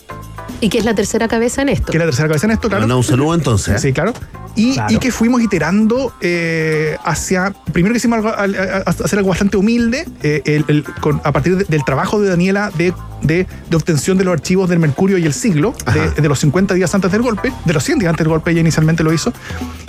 Y 0.61 0.69
que 0.69 0.77
es 0.77 0.85
la 0.85 0.93
tercera 0.93 1.27
cabeza 1.27 1.61
en 1.63 1.69
esto. 1.69 1.91
que 1.91 1.97
es 1.97 1.99
la 1.99 2.05
tercera 2.05 2.27
cabeza 2.27 2.45
en 2.47 2.51
esto, 2.51 2.67
claro. 2.67 2.81
Manda 2.81 2.95
un 2.95 3.03
saludo 3.03 3.33
entonces. 3.33 3.81
Sí, 3.81 3.91
claro. 3.93 4.13
Y, 4.55 4.73
Claro. 4.73 4.93
y 4.93 4.97
que 4.97 5.11
fuimos 5.11 5.41
iterando 5.41 6.11
eh, 6.21 6.97
hacia. 7.05 7.53
Primero 7.71 7.93
que 7.93 7.97
hicimos 7.97 8.17
algo, 8.17 8.29
al- 8.35 8.55
a- 8.55 8.77
a- 8.85 8.89
hacer 8.89 9.17
algo 9.19 9.29
bastante 9.29 9.55
humilde, 9.57 10.05
eh, 10.21 10.41
el- 10.45 10.65
el- 10.67 10.83
con- 11.01 11.21
a 11.23 11.31
partir 11.31 11.55
de- 11.57 11.63
del 11.65 11.83
trabajo 11.85 12.19
de 12.21 12.29
Daniela 12.29 12.71
de, 12.77 12.93
de, 13.21 13.47
de 13.69 13.75
obtención 13.75 14.17
de 14.17 14.25
los 14.25 14.33
archivos 14.33 14.69
del 14.69 14.79
Mercurio 14.79 15.17
y 15.17 15.25
el 15.25 15.33
siglo, 15.33 15.73
de, 15.93 16.21
de 16.21 16.27
los 16.29 16.39
50 16.39 16.73
días 16.73 16.93
antes 16.93 17.11
del 17.11 17.21
golpe, 17.21 17.51
de 17.65 17.73
los 17.73 17.83
100 17.83 17.99
días 17.99 18.09
antes 18.09 18.23
del 18.25 18.29
golpe, 18.29 18.51
ella 18.51 18.59
inicialmente 18.61 19.03
lo 19.03 19.13
hizo. 19.13 19.31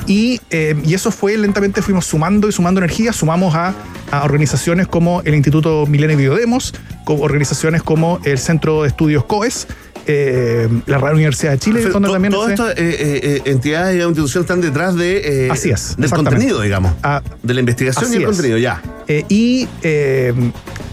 Y, 0.06 0.40
eh, 0.50 0.80
y 0.84 0.94
eso 0.94 1.10
fue 1.10 1.36
lentamente, 1.36 1.82
fuimos 1.82 2.06
sumando 2.06 2.48
y 2.48 2.52
sumando 2.52 2.59
energía, 2.68 3.12
sumamos 3.12 3.54
a, 3.54 3.74
a 4.10 4.22
organizaciones 4.24 4.86
como 4.86 5.22
el 5.24 5.34
Instituto 5.34 5.86
Milenio 5.86 6.16
Biodemos, 6.16 6.74
como 7.04 7.22
organizaciones 7.24 7.82
como 7.82 8.20
el 8.24 8.38
Centro 8.38 8.82
de 8.82 8.88
Estudios 8.88 9.24
COES. 9.24 9.66
eh, 10.06 10.66
la 10.86 10.98
Real 10.98 11.14
Universidad 11.14 11.52
de 11.52 11.58
Chile, 11.58 11.82
donde 11.82 12.08
To- 12.08 12.12
también 12.14 12.32
Todo 12.32 12.46
se- 12.46 12.52
esto, 12.54 12.70
eh, 12.70 12.74
eh, 12.78 13.20
eh, 13.22 13.42
entidades 13.44 13.96
y 13.96 14.02
instituciones 14.02 14.44
están 14.50 14.60
detrás 14.60 14.96
de, 14.96 15.46
eh, 15.46 15.50
Así 15.50 15.70
es, 15.70 15.94
del 15.96 16.10
contenido, 16.10 16.60
digamos. 16.62 16.94
Ah, 17.02 17.22
de 17.42 17.54
la 17.54 17.60
investigación 17.60 18.10
y 18.12 18.16
el 18.16 18.22
es. 18.22 18.26
contenido, 18.26 18.58
ya. 18.58 18.82
Y, 19.28 19.68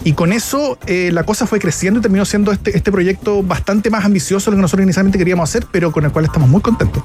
y 0.08 0.14
con 0.14 0.32
eso 0.32 0.80
eh, 0.88 1.10
la 1.12 1.24
cosa 1.24 1.46
fue 1.48 1.60
creciendo 1.60 2.00
y 2.00 2.02
terminó 2.02 2.24
siendo 2.24 2.54
este, 2.54 2.74
este 2.78 2.94
proyecto 2.94 3.44
bastante 3.44 3.90
más 3.90 4.06
ambicioso 4.06 4.50
de 4.50 4.56
lo 4.56 4.60
que 4.60 4.62
nosotros 4.62 4.86
inicialmente 4.86 5.18
queríamos 5.18 5.50
hacer, 5.50 5.66
pero 5.70 5.92
con 5.92 6.06
el 6.06 6.14
cual 6.14 6.24
estamos 6.24 6.48
muy 6.48 6.62
contentos. 6.62 7.04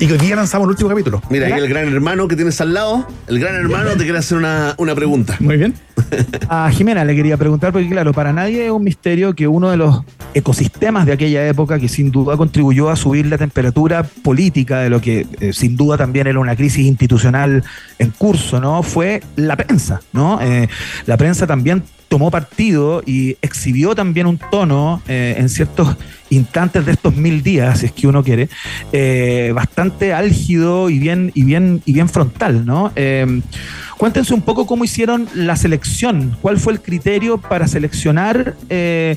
Y 0.00 0.08
que 0.08 0.14
hoy 0.14 0.18
día 0.18 0.34
lanzamos 0.34 0.64
el 0.64 0.70
último 0.70 0.90
capítulo. 0.90 1.22
Mira, 1.30 1.46
ahí 1.46 1.52
el 1.52 1.68
gran 1.68 1.86
hermano 1.86 2.26
que 2.26 2.34
tienes 2.34 2.60
al 2.60 2.74
lado, 2.74 3.06
el 3.28 3.38
gran 3.38 3.54
hermano 3.54 3.90
te 3.90 4.02
quiere 4.02 4.18
hacer 4.18 4.36
una, 4.36 4.74
una 4.78 4.96
pregunta. 4.96 5.36
Muy 5.38 5.58
bien. 5.58 5.74
A 6.48 6.68
Jimena 6.72 7.04
le 7.04 7.14
quería 7.14 7.36
preguntar, 7.36 7.70
porque 7.70 7.88
claro, 7.88 8.12
para 8.12 8.32
nadie 8.32 8.64
es 8.64 8.72
un 8.72 8.82
misterio 8.82 9.32
que 9.32 9.46
uno 9.46 9.70
de 9.70 9.76
los 9.76 10.00
ecosistemas 10.34 11.06
de 11.06 11.12
aquella 11.12 11.46
época 11.46 11.78
que 11.78 11.88
sin 11.88 12.10
duda 12.10 12.36
contribuyó 12.36 12.90
a 12.90 12.96
subir 12.96 13.26
la 13.26 13.38
temperatura 13.38 14.02
política 14.02 14.80
de 14.80 14.90
lo 14.90 15.00
que 15.00 15.24
eh, 15.38 15.52
sin 15.52 15.76
duda 15.76 15.96
también 15.96 16.26
era 16.26 16.40
una 16.40 16.56
crisis 16.56 16.84
institucional 16.84 17.62
en 18.00 18.10
curso, 18.10 18.60
¿no? 18.60 18.82
Fue 18.82 19.22
la 19.36 19.54
prensa, 19.54 20.00
¿no? 20.12 20.40
Eh, 20.42 20.68
la 21.06 21.16
prensa 21.16 21.46
también 21.46 21.84
tomó 22.10 22.28
partido 22.28 23.04
y 23.06 23.36
exhibió 23.40 23.94
también 23.94 24.26
un 24.26 24.36
tono 24.36 25.00
eh, 25.06 25.36
en 25.38 25.48
ciertos 25.48 25.96
instantes 26.28 26.84
de 26.84 26.92
estos 26.92 27.14
mil 27.14 27.40
días, 27.40 27.78
si 27.78 27.86
es 27.86 27.92
que 27.92 28.08
uno 28.08 28.24
quiere, 28.24 28.48
eh, 28.92 29.52
bastante 29.54 30.12
álgido 30.12 30.90
y 30.90 30.98
bien, 30.98 31.30
y 31.34 31.44
bien, 31.44 31.82
y 31.84 31.92
bien 31.92 32.08
frontal, 32.08 32.66
¿no? 32.66 32.92
Eh, 32.96 33.40
cuéntense 33.96 34.34
un 34.34 34.42
poco 34.42 34.66
cómo 34.66 34.82
hicieron 34.82 35.28
la 35.34 35.54
selección, 35.54 36.36
cuál 36.42 36.58
fue 36.58 36.72
el 36.72 36.80
criterio 36.80 37.38
para 37.38 37.68
seleccionar 37.68 38.56
eh, 38.70 39.16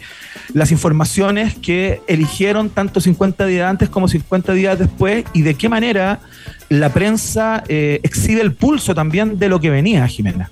las 0.53 0.71
informaciones 0.71 1.55
que 1.55 2.01
eligieron 2.07 2.69
tanto 2.69 3.01
50 3.01 3.47
días 3.47 3.69
antes 3.69 3.89
como 3.89 4.07
50 4.07 4.53
días 4.53 4.77
después 4.77 5.25
y 5.33 5.41
de 5.41 5.55
qué 5.55 5.67
manera 5.67 6.19
la 6.69 6.93
prensa 6.93 7.63
eh, 7.69 8.01
exhibe 8.03 8.41
el 8.41 8.53
pulso 8.53 8.93
también 8.93 9.39
de 9.39 9.49
lo 9.49 9.59
que 9.59 9.71
venía, 9.71 10.07
Jimena. 10.07 10.51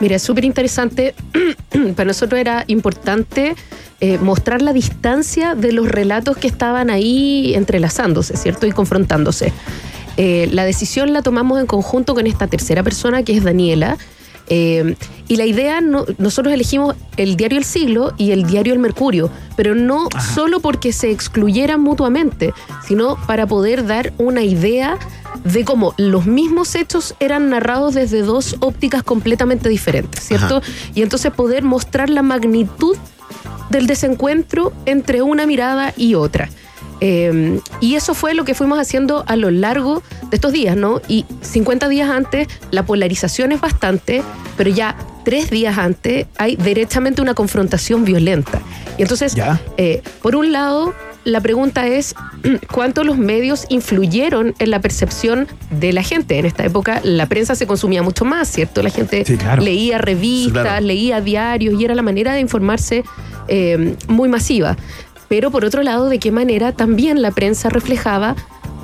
Mira, 0.00 0.16
es 0.16 0.22
súper 0.22 0.44
interesante. 0.44 1.14
Para 1.94 2.06
nosotros 2.06 2.40
era 2.40 2.64
importante 2.66 3.54
eh, 4.00 4.18
mostrar 4.18 4.62
la 4.62 4.72
distancia 4.72 5.54
de 5.54 5.72
los 5.72 5.88
relatos 5.88 6.36
que 6.38 6.48
estaban 6.48 6.90
ahí 6.90 7.54
entrelazándose, 7.54 8.36
¿cierto? 8.36 8.66
Y 8.66 8.72
confrontándose. 8.72 9.52
Eh, 10.16 10.48
la 10.52 10.64
decisión 10.64 11.12
la 11.12 11.22
tomamos 11.22 11.60
en 11.60 11.66
conjunto 11.66 12.14
con 12.14 12.26
esta 12.26 12.46
tercera 12.46 12.82
persona, 12.82 13.22
que 13.22 13.36
es 13.36 13.44
Daniela. 13.44 13.98
Eh, 14.52 14.96
y 15.28 15.36
la 15.36 15.46
idea, 15.46 15.80
no- 15.80 16.04
nosotros 16.18 16.52
elegimos 16.52 16.96
el 17.16 17.36
diario 17.36 17.56
El 17.58 17.64
Siglo 17.64 18.12
y 18.18 18.32
el 18.32 18.44
diario 18.46 18.72
El 18.72 18.80
Mercurio, 18.80 19.30
pero 19.56 19.76
no 19.76 20.08
solo 20.34 20.58
porque 20.60 20.92
se 20.92 21.10
excluyeran 21.12 21.80
mutuamente, 21.80 22.52
sino 22.86 23.16
para 23.28 23.46
poder 23.46 23.86
dar 23.86 24.12
una 24.18 24.42
idea 24.42 24.98
de 25.44 25.64
cómo 25.64 25.94
los 25.96 26.26
mismos 26.26 26.74
hechos 26.74 27.14
eran 27.20 27.48
narrados 27.48 27.94
desde 27.94 28.22
dos 28.22 28.56
ópticas 28.58 29.04
completamente 29.04 29.68
diferentes, 29.68 30.24
¿cierto? 30.24 30.56
Ajá. 30.56 30.66
Y 30.96 31.02
entonces 31.02 31.32
poder 31.32 31.62
mostrar 31.62 32.10
la 32.10 32.22
magnitud 32.22 32.96
del 33.70 33.86
desencuentro 33.86 34.72
entre 34.84 35.22
una 35.22 35.46
mirada 35.46 35.94
y 35.96 36.14
otra. 36.16 36.50
Eh, 37.00 37.60
y 37.80 37.94
eso 37.94 38.14
fue 38.14 38.34
lo 38.34 38.44
que 38.44 38.54
fuimos 38.54 38.78
haciendo 38.78 39.24
a 39.26 39.36
lo 39.36 39.50
largo 39.50 40.02
de 40.30 40.36
estos 40.36 40.52
días, 40.52 40.76
¿no? 40.76 41.00
Y 41.08 41.24
50 41.40 41.88
días 41.88 42.10
antes 42.10 42.48
la 42.70 42.84
polarización 42.84 43.52
es 43.52 43.60
bastante, 43.60 44.22
pero 44.56 44.70
ya 44.70 44.96
tres 45.24 45.50
días 45.50 45.78
antes 45.78 46.26
hay 46.38 46.56
derechamente 46.56 47.22
una 47.22 47.34
confrontación 47.34 48.04
violenta. 48.04 48.60
Y 48.98 49.02
entonces, 49.02 49.34
eh, 49.78 50.02
por 50.22 50.36
un 50.36 50.52
lado, 50.52 50.94
la 51.24 51.40
pregunta 51.40 51.86
es 51.86 52.14
cuánto 52.72 53.04
los 53.04 53.16
medios 53.18 53.64
influyeron 53.70 54.54
en 54.58 54.70
la 54.70 54.80
percepción 54.80 55.46
de 55.70 55.92
la 55.92 56.02
gente. 56.02 56.38
En 56.38 56.44
esta 56.46 56.64
época 56.64 57.00
la 57.02 57.26
prensa 57.26 57.54
se 57.54 57.66
consumía 57.66 58.02
mucho 58.02 58.24
más, 58.26 58.48
¿cierto? 58.48 58.82
La 58.82 58.90
gente 58.90 59.24
Sí, 59.24 59.36
claro. 59.36 59.62
leía 59.62 59.98
revistas, 59.98 60.46
Sí, 60.46 60.50
claro. 60.68 60.86
leía 60.86 61.20
diarios 61.22 61.80
y 61.80 61.84
era 61.84 61.94
la 61.94 62.02
manera 62.02 62.32
de 62.34 62.40
informarse 62.40 63.04
eh, 63.48 63.96
muy 64.06 64.28
masiva. 64.28 64.76
Pero 65.30 65.52
por 65.52 65.64
otro 65.64 65.84
lado, 65.84 66.08
de 66.08 66.18
qué 66.18 66.32
manera 66.32 66.72
también 66.72 67.22
la 67.22 67.30
prensa 67.30 67.68
reflejaba 67.68 68.34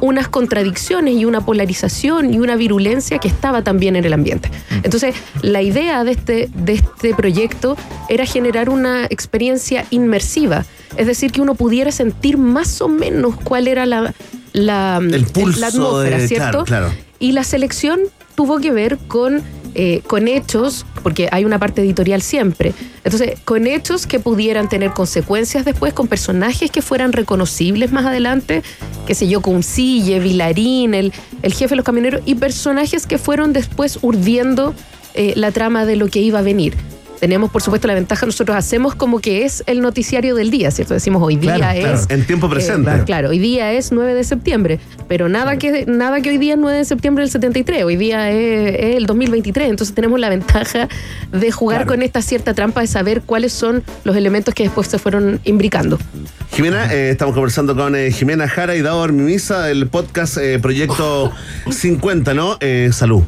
unas 0.01 0.29
contradicciones 0.29 1.15
y 1.17 1.25
una 1.25 1.41
polarización 1.45 2.33
y 2.33 2.39
una 2.39 2.55
virulencia 2.55 3.19
que 3.19 3.27
estaba 3.27 3.63
también 3.63 3.97
en 3.97 4.05
el 4.05 4.13
ambiente. 4.13 4.49
Entonces, 4.85 5.17
la 5.43 5.61
idea 5.63 6.05
de 6.05 6.13
este, 6.13 6.49
de 6.55 6.75
este 6.75 7.15
proyecto 7.15 7.77
era 8.09 8.25
generar 8.27 8.69
una 8.69 9.07
experiencia 9.07 9.87
inmersiva, 9.91 10.65
es 10.97 11.09
decir, 11.09 11.33
que 11.33 11.41
uno 11.41 11.57
pudiera 11.57 11.91
sentir 11.91 12.39
más 12.39 12.81
o 12.81 12.89
menos 12.89 13.35
cuál 13.43 13.67
era 13.67 13.85
la, 13.85 14.15
la, 14.53 15.01
El 15.03 15.25
pulso 15.27 15.59
la 15.61 15.67
atmósfera, 15.69 16.19
de- 16.19 16.29
¿cierto? 16.29 16.65
claro, 16.65 16.89
claro. 16.91 16.93
Y 17.19 17.33
la 17.33 17.43
selección 17.43 17.99
tuvo 18.37 18.59
que 18.61 18.71
ver 18.71 18.99
con, 19.09 19.43
eh, 19.79 20.01
con 20.07 20.27
hechos, 20.27 20.87
porque 21.03 21.29
hay 21.31 21.45
una 21.45 21.59
parte 21.59 21.83
editorial 21.83 22.23
siempre. 22.23 22.73
Entonces, 23.05 23.39
con 23.45 23.67
hechos 23.67 24.07
que 24.07 24.19
pudieran 24.19 24.71
tener 24.71 24.93
consecuencias 24.93 25.67
después, 25.67 25.93
con 25.93 26.09
personajes 26.09 26.71
que 26.71 26.81
fueran 26.81 27.13
reconocibles 27.13 27.93
más 27.93 28.07
adelante, 28.07 28.63
qué 29.07 29.15
sé 29.15 29.29
yo, 29.29 29.43
Cuncille, 29.43 30.19
Vilarín, 30.19 30.95
el, 30.95 31.13
el 31.43 31.53
jefe 31.53 31.71
de 31.71 31.77
los 31.77 31.85
camioneros, 31.85 32.23
y 32.25 32.37
personajes 32.37 33.07
que 33.07 33.19
fueron 33.19 33.53
después 33.53 33.99
urdiendo 34.01 34.75
eh, 35.13 35.35
la 35.37 35.53
trama 35.53 35.85
de 35.85 35.97
lo 35.97 36.09
que 36.09 36.21
iba 36.21 36.39
a 36.39 36.43
venir. 36.43 36.75
Tenemos, 37.21 37.51
por 37.51 37.63
supuesto, 37.63 37.89
la 37.89 37.95
ventaja, 37.95 38.27
nosotros 38.27 38.57
hacemos 38.57 38.95
como 38.95 39.21
que 39.21 39.45
es 39.45 39.63
el 39.67 39.81
noticiario 39.81 40.35
del 40.35 40.51
día, 40.51 40.71
¿cierto? 40.71 40.95
Decimos 40.95 41.23
hoy 41.23 41.37
día 41.37 41.55
Claro, 41.57 41.81
claro. 41.81 41.95
es... 41.99 42.07
En 42.11 42.27
tiempo 42.27 42.47
eh, 42.47 42.51
presente. 42.51 42.91
claro, 43.07 43.31
hoy 43.31 43.39
día 43.39 43.73
es 43.73 43.91
9 43.93 44.15
de 44.15 44.25
septiembre, 44.25 44.81
pero 45.09 45.29
nada, 45.29 45.57
que, 45.57 45.87
nada 45.87 46.21
que 46.21 46.29
hoy 46.31 46.39
día 46.39 46.55
es 46.55 46.59
9 46.61 46.79
de 46.79 46.85
septiembre 46.85 47.23
del 47.25 47.31
73, 47.31 47.85
hoy 47.85 47.97
día 47.97 48.31
es, 48.31 48.75
es 48.79 48.97
el 48.97 49.07
2023, 49.07 49.71
entonces 49.71 49.95
tenemos 49.95 50.21
la 50.21 50.29
ventaja 50.29 50.89
de 51.33 51.51
jugar 51.53 51.79
Claro. 51.83 51.93
con 51.93 52.03
esta 52.03 52.23
cierta 52.23 52.55
trampa 52.55 52.81
de 52.83 52.87
saber 52.87 53.23
cuáles 53.23 53.53
son 53.53 53.83
los 54.05 54.15
elementos 54.17 54.55
que 54.55 54.63
después 54.65 54.87
se 54.89 54.99
fueron 54.99 55.41
imbricando. 55.45 55.99
Jimena, 56.53 56.93
eh, 56.93 57.11
estamos 57.11 57.35
conversando 57.35 57.75
con 57.75 57.95
eh, 57.97 58.11
Jimena 58.13 58.49
Jara 58.49 58.77
y 58.77 58.83
Dado 58.83 59.07
Mimisa 59.09 59.63
del 59.65 59.89
podcast 59.89 60.39
Proyecto 60.63 61.33
50, 61.71 62.35
¿no? 62.35 62.59
Salud. 62.93 63.23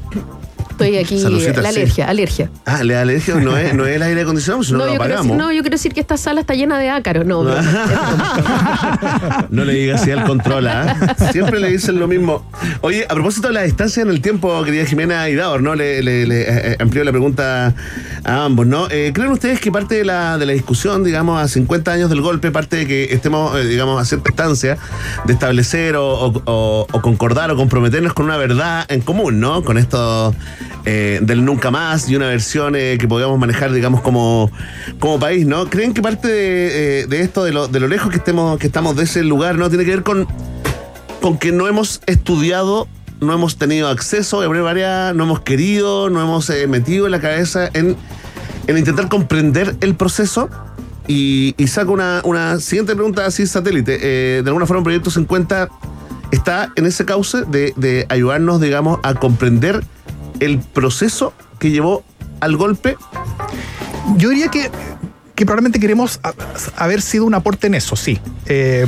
Estoy 0.80 0.96
aquí, 0.98 1.18
Saludcita, 1.18 1.60
la 1.60 1.72
sí. 1.72 1.78
alergia, 1.80 2.08
alergia. 2.08 2.50
Ah, 2.64 2.84
¿le 2.84 2.94
da 2.94 3.00
alergia? 3.02 3.34
No 3.34 3.56
es, 3.56 3.74
no 3.74 3.84
es 3.84 3.96
el 3.96 4.02
aire 4.02 4.20
acondicionado, 4.22 4.62
si 4.62 4.72
no, 4.72 4.78
lo 4.78 4.92
apagamos. 4.92 5.24
decir, 5.26 5.36
no, 5.38 5.50
yo 5.52 5.62
quiero 5.62 5.74
decir 5.74 5.92
que 5.92 6.00
esta 6.00 6.16
sala 6.16 6.40
está 6.40 6.54
llena 6.54 6.78
de 6.78 6.88
ácaros. 6.90 7.26
No, 7.26 7.42
no, 7.42 7.50
No 9.50 9.64
le 9.64 9.72
digas 9.72 10.02
así 10.02 10.10
al 10.10 10.24
control, 10.24 10.68
¿ah? 10.68 11.16
Siempre 11.32 11.58
le 11.60 11.70
dicen 11.70 11.98
lo 11.98 12.06
mismo. 12.08 12.48
Oye, 12.80 13.04
a 13.08 13.14
propósito 13.14 13.48
de 13.48 13.54
la 13.54 13.62
distancia 13.62 14.02
en 14.02 14.08
el 14.10 14.20
tiempo, 14.20 14.62
querida 14.64 14.84
Jimena 14.84 15.28
y 15.28 15.34
Davor, 15.34 15.62
¿no? 15.62 15.74
Le, 15.74 16.02
le, 16.02 16.26
le, 16.26 16.42
eh, 16.72 16.76
amplío 16.78 17.04
la 17.04 17.10
pregunta 17.10 17.74
a 18.24 18.44
ambos, 18.44 18.66
¿no? 18.66 18.86
Eh, 18.90 19.10
¿Creen 19.14 19.30
ustedes 19.32 19.60
que 19.60 19.72
parte 19.72 19.96
de 19.96 20.04
la, 20.04 20.38
de 20.38 20.46
la 20.46 20.52
discusión, 20.52 21.02
digamos, 21.04 21.40
a 21.42 21.48
50 21.48 21.90
años 21.92 22.10
del 22.10 22.20
golpe, 22.20 22.50
parte 22.50 22.76
de 22.76 22.86
que 22.86 23.04
estemos, 23.12 23.56
eh, 23.58 23.64
digamos, 23.66 24.00
a 24.00 24.04
cierta 24.04 24.28
distancia 24.28 24.76
de 25.24 25.32
establecer 25.32 25.96
o, 25.96 26.06
o- 26.08 26.42
o- 26.44 26.86
o 26.90 27.00
concordar 27.02 27.50
o 27.50 27.56
comprometernos 27.56 28.12
con 28.14 28.26
una 28.26 28.36
verdad 28.36 28.84
en 28.88 29.00
común, 29.00 29.40
¿no? 29.40 29.62
Con 29.64 29.78
esto 29.78 30.34
eh, 30.84 31.18
del 31.22 31.44
nunca 31.44 31.70
más 31.70 32.08
y 32.08 32.16
una 32.16 32.28
versión 32.28 32.74
eh, 32.76 32.96
que 32.98 33.08
podamos 33.08 33.38
manejar, 33.38 33.72
digamos, 33.72 34.00
como, 34.00 34.50
como 34.98 35.18
país, 35.18 35.46
¿no? 35.46 35.68
¿Creen 35.68 35.92
que 35.92 36.00
parte 36.00 36.28
de, 36.28 37.00
eh, 37.00 37.06
de 37.06 37.20
esto, 37.20 37.44
de 37.44 37.52
lo, 37.52 37.68
de 37.68 37.80
lo 37.80 37.88
lejos 37.88 38.10
que, 38.10 38.16
estemos, 38.16 38.58
que 38.58 38.68
estamos 38.68 38.96
de 38.96 39.04
ese 39.04 39.22
lugar, 39.24 39.56
¿no? 39.56 39.68
Tiene 39.68 39.84
que 39.84 39.90
ver 39.90 40.02
con, 40.02 40.26
con 41.20 41.36
que 41.36 41.52
no 41.52 41.68
hemos 41.68 42.00
estudiado, 42.06 42.88
no 43.20 43.34
hemos 43.34 43.56
tenido 43.56 43.88
acceso 43.88 44.40
manera 44.40 44.62
variada, 44.62 45.12
no 45.12 45.24
hemos 45.24 45.40
querido, 45.40 46.08
no 46.10 46.22
hemos 46.22 46.50
metido 46.68 47.06
en 47.06 47.12
la 47.12 47.20
cabeza 47.20 47.68
en, 47.74 47.96
en 48.66 48.78
intentar 48.78 49.08
comprender 49.08 49.76
el 49.80 49.94
proceso. 49.94 50.48
Y, 51.06 51.54
saco 51.68 51.92
una, 51.92 52.20
una 52.24 52.60
siguiente 52.60 52.94
pregunta 52.94 53.24
así 53.24 53.46
satélite. 53.46 53.98
De 53.98 54.42
alguna 54.46 54.66
forma, 54.66 54.82
Proyecto 54.82 55.10
50 55.10 55.68
está 56.32 56.70
en 56.76 56.84
ese 56.84 57.06
cauce 57.06 57.44
de, 57.46 57.72
de 57.76 58.06
ayudarnos, 58.10 58.60
digamos, 58.60 59.00
a 59.02 59.14
comprender 59.14 59.82
el 60.40 60.58
proceso 60.58 61.32
que 61.58 61.70
llevó 61.70 62.04
al 62.40 62.56
golpe. 62.56 62.96
Yo 64.16 64.30
diría 64.30 64.48
que, 64.48 64.70
que 65.34 65.44
probablemente 65.44 65.80
queremos 65.80 66.20
haber 66.76 67.02
sido 67.02 67.24
un 67.24 67.34
aporte 67.34 67.66
en 67.66 67.74
eso, 67.74 67.96
sí. 67.96 68.18
Eh, 68.46 68.86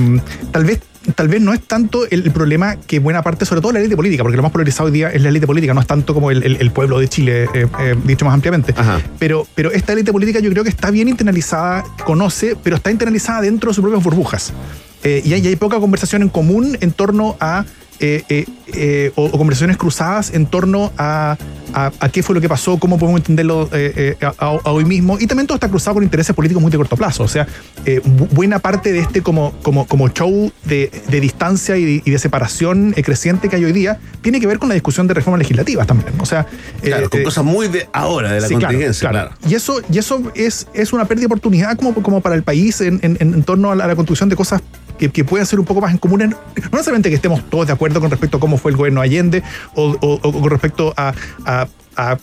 tal 0.52 0.64
vez. 0.64 0.80
Tal 1.14 1.28
vez 1.28 1.40
no 1.40 1.54
es 1.54 1.62
tanto 1.62 2.06
el, 2.10 2.30
problema 2.30 2.76
que 2.76 2.98
buena 2.98 3.22
parte, 3.22 3.46
sobre 3.46 3.62
todo 3.62 3.72
la 3.72 3.78
élite 3.80 3.96
política, 3.96 4.22
porque 4.22 4.36
lo 4.36 4.42
más 4.42 4.52
polarizado 4.52 4.84
hoy 4.84 4.92
día 4.92 5.08
es 5.08 5.22
la 5.22 5.30
élite 5.30 5.46
política, 5.46 5.72
no 5.72 5.80
es 5.80 5.86
tanto 5.86 6.12
como 6.12 6.30
el, 6.30 6.42
el- 6.42 6.56
el 6.60 6.70
pueblo 6.72 6.98
de 6.98 7.08
Chile, 7.08 7.48
eh, 7.54 7.66
eh, 7.80 7.96
dicho 8.04 8.26
más 8.26 8.34
ampliamente. 8.34 8.74
Ajá. 8.76 9.00
Pero, 9.18 9.46
pero 9.54 9.72
esta 9.72 9.94
élite 9.94 10.12
política 10.12 10.40
yo 10.40 10.50
creo 10.50 10.62
que 10.62 10.68
está 10.68 10.90
bien 10.90 11.08
internalizada, 11.08 11.84
conoce, 12.04 12.54
pero 12.62 12.76
está 12.76 12.90
internalizada 12.90 13.40
dentro 13.40 13.70
de 13.70 13.74
sus 13.74 13.82
propias 13.82 14.04
burbujas. 14.04 14.52
Eh, 15.02 15.22
y, 15.24 15.32
hay, 15.32 15.40
y 15.40 15.46
hay 15.48 15.56
poca 15.56 15.80
conversación 15.80 16.20
en 16.20 16.28
común 16.28 16.76
en 16.82 16.92
torno 16.92 17.34
a. 17.40 17.64
eh, 18.00 18.22
eh, 18.28 18.46
eh, 18.74 19.12
o, 19.16 19.26
o 19.26 19.30
conversaciones 19.38 19.76
cruzadas 19.76 20.32
en 20.32 20.46
torno 20.46 20.92
a, 20.96 21.36
a- 21.74 21.92
a 22.00 22.08
qué 22.08 22.22
fue 22.22 22.34
lo 22.34 22.40
que 22.40 22.48
pasó, 22.48 22.78
cómo 22.78 22.98
podemos 22.98 23.20
entenderlo 23.20 23.68
a, 24.38 24.50
hoy 24.70 24.84
mismo. 24.84 25.18
Y 25.20 25.26
también 25.26 25.46
todo 25.46 25.56
está 25.56 25.68
cruzado 25.68 25.94
con 25.94 26.02
intereses 26.04 26.34
políticos 26.34 26.62
muy 26.62 26.70
de 26.70 26.78
corto 26.78 26.96
plazo. 26.96 27.22
O 27.24 27.28
sea, 27.28 27.46
bu- 27.84 28.28
buena 28.30 28.58
parte 28.58 28.92
de 28.92 29.00
este 29.00 29.22
como, 29.22 29.52
como, 29.62 29.86
como 29.86 30.08
show 30.08 30.50
de, 30.64 30.90
de 31.08 31.20
distancia 31.20 31.76
y 31.76 31.84
de, 31.84 32.02
y 32.04 32.10
de 32.10 32.18
separación 32.18 32.92
creciente 33.04 33.48
que 33.48 33.56
hay 33.56 33.64
hoy 33.64 33.72
día 33.72 33.98
tiene 34.22 34.40
que 34.40 34.46
ver 34.46 34.58
con 34.58 34.68
la 34.68 34.74
discusión 34.74 35.06
de 35.06 35.14
reformas 35.14 35.38
legislativas 35.40 35.86
también. 35.86 36.14
O 36.20 36.26
sea, 36.26 36.46
Claro, 36.82 37.10
con 37.10 37.22
cosas 37.22 37.44
muy 37.44 37.68
de 37.68 37.88
ahora, 37.92 38.32
de 38.32 38.40
la 38.40 38.48
Sí, 38.48 38.54
claro, 38.54 38.68
contingencia, 38.72 39.10
claro. 39.10 39.30
Y 39.48 39.54
eso, 39.54 39.80
y 39.92 39.98
eso 39.98 40.22
es, 40.34 40.66
es 40.74 40.92
una 40.92 41.04
pérdida 41.04 41.22
de 41.22 41.26
oportunidad 41.26 41.76
como, 41.76 41.94
como 41.94 42.20
para 42.20 42.34
el 42.34 42.42
país 42.42 42.80
en, 42.80 42.98
en- 43.02 43.16
en 43.20 43.42
torno 43.42 43.70
a 43.70 43.74
la, 43.74 43.84
a 43.84 43.88
la 43.88 43.96
construcción 43.96 44.28
de 44.28 44.36
cosas 44.36 44.62
que, 45.00 45.08
que 45.08 45.24
puedan 45.24 45.46
ser 45.46 45.58
un 45.58 45.64
poco 45.64 45.80
más 45.80 45.90
en 45.92 45.98
común. 45.98 46.20
no 46.20 46.36
necesariamente 46.70 47.08
que 47.08 47.14
estemos 47.16 47.42
todos 47.48 47.66
de 47.66 47.72
acuerdo 47.72 48.00
con 48.00 48.10
respecto 48.10 48.36
a 48.36 48.40
cómo 48.40 48.58
fue 48.58 48.70
el 48.70 48.76
gobierno 48.76 49.00
Allende 49.00 49.42
o, 49.74 49.96
con 50.20 50.50
respecto 50.50 50.92
a, 50.96 51.14
a- 51.46 51.66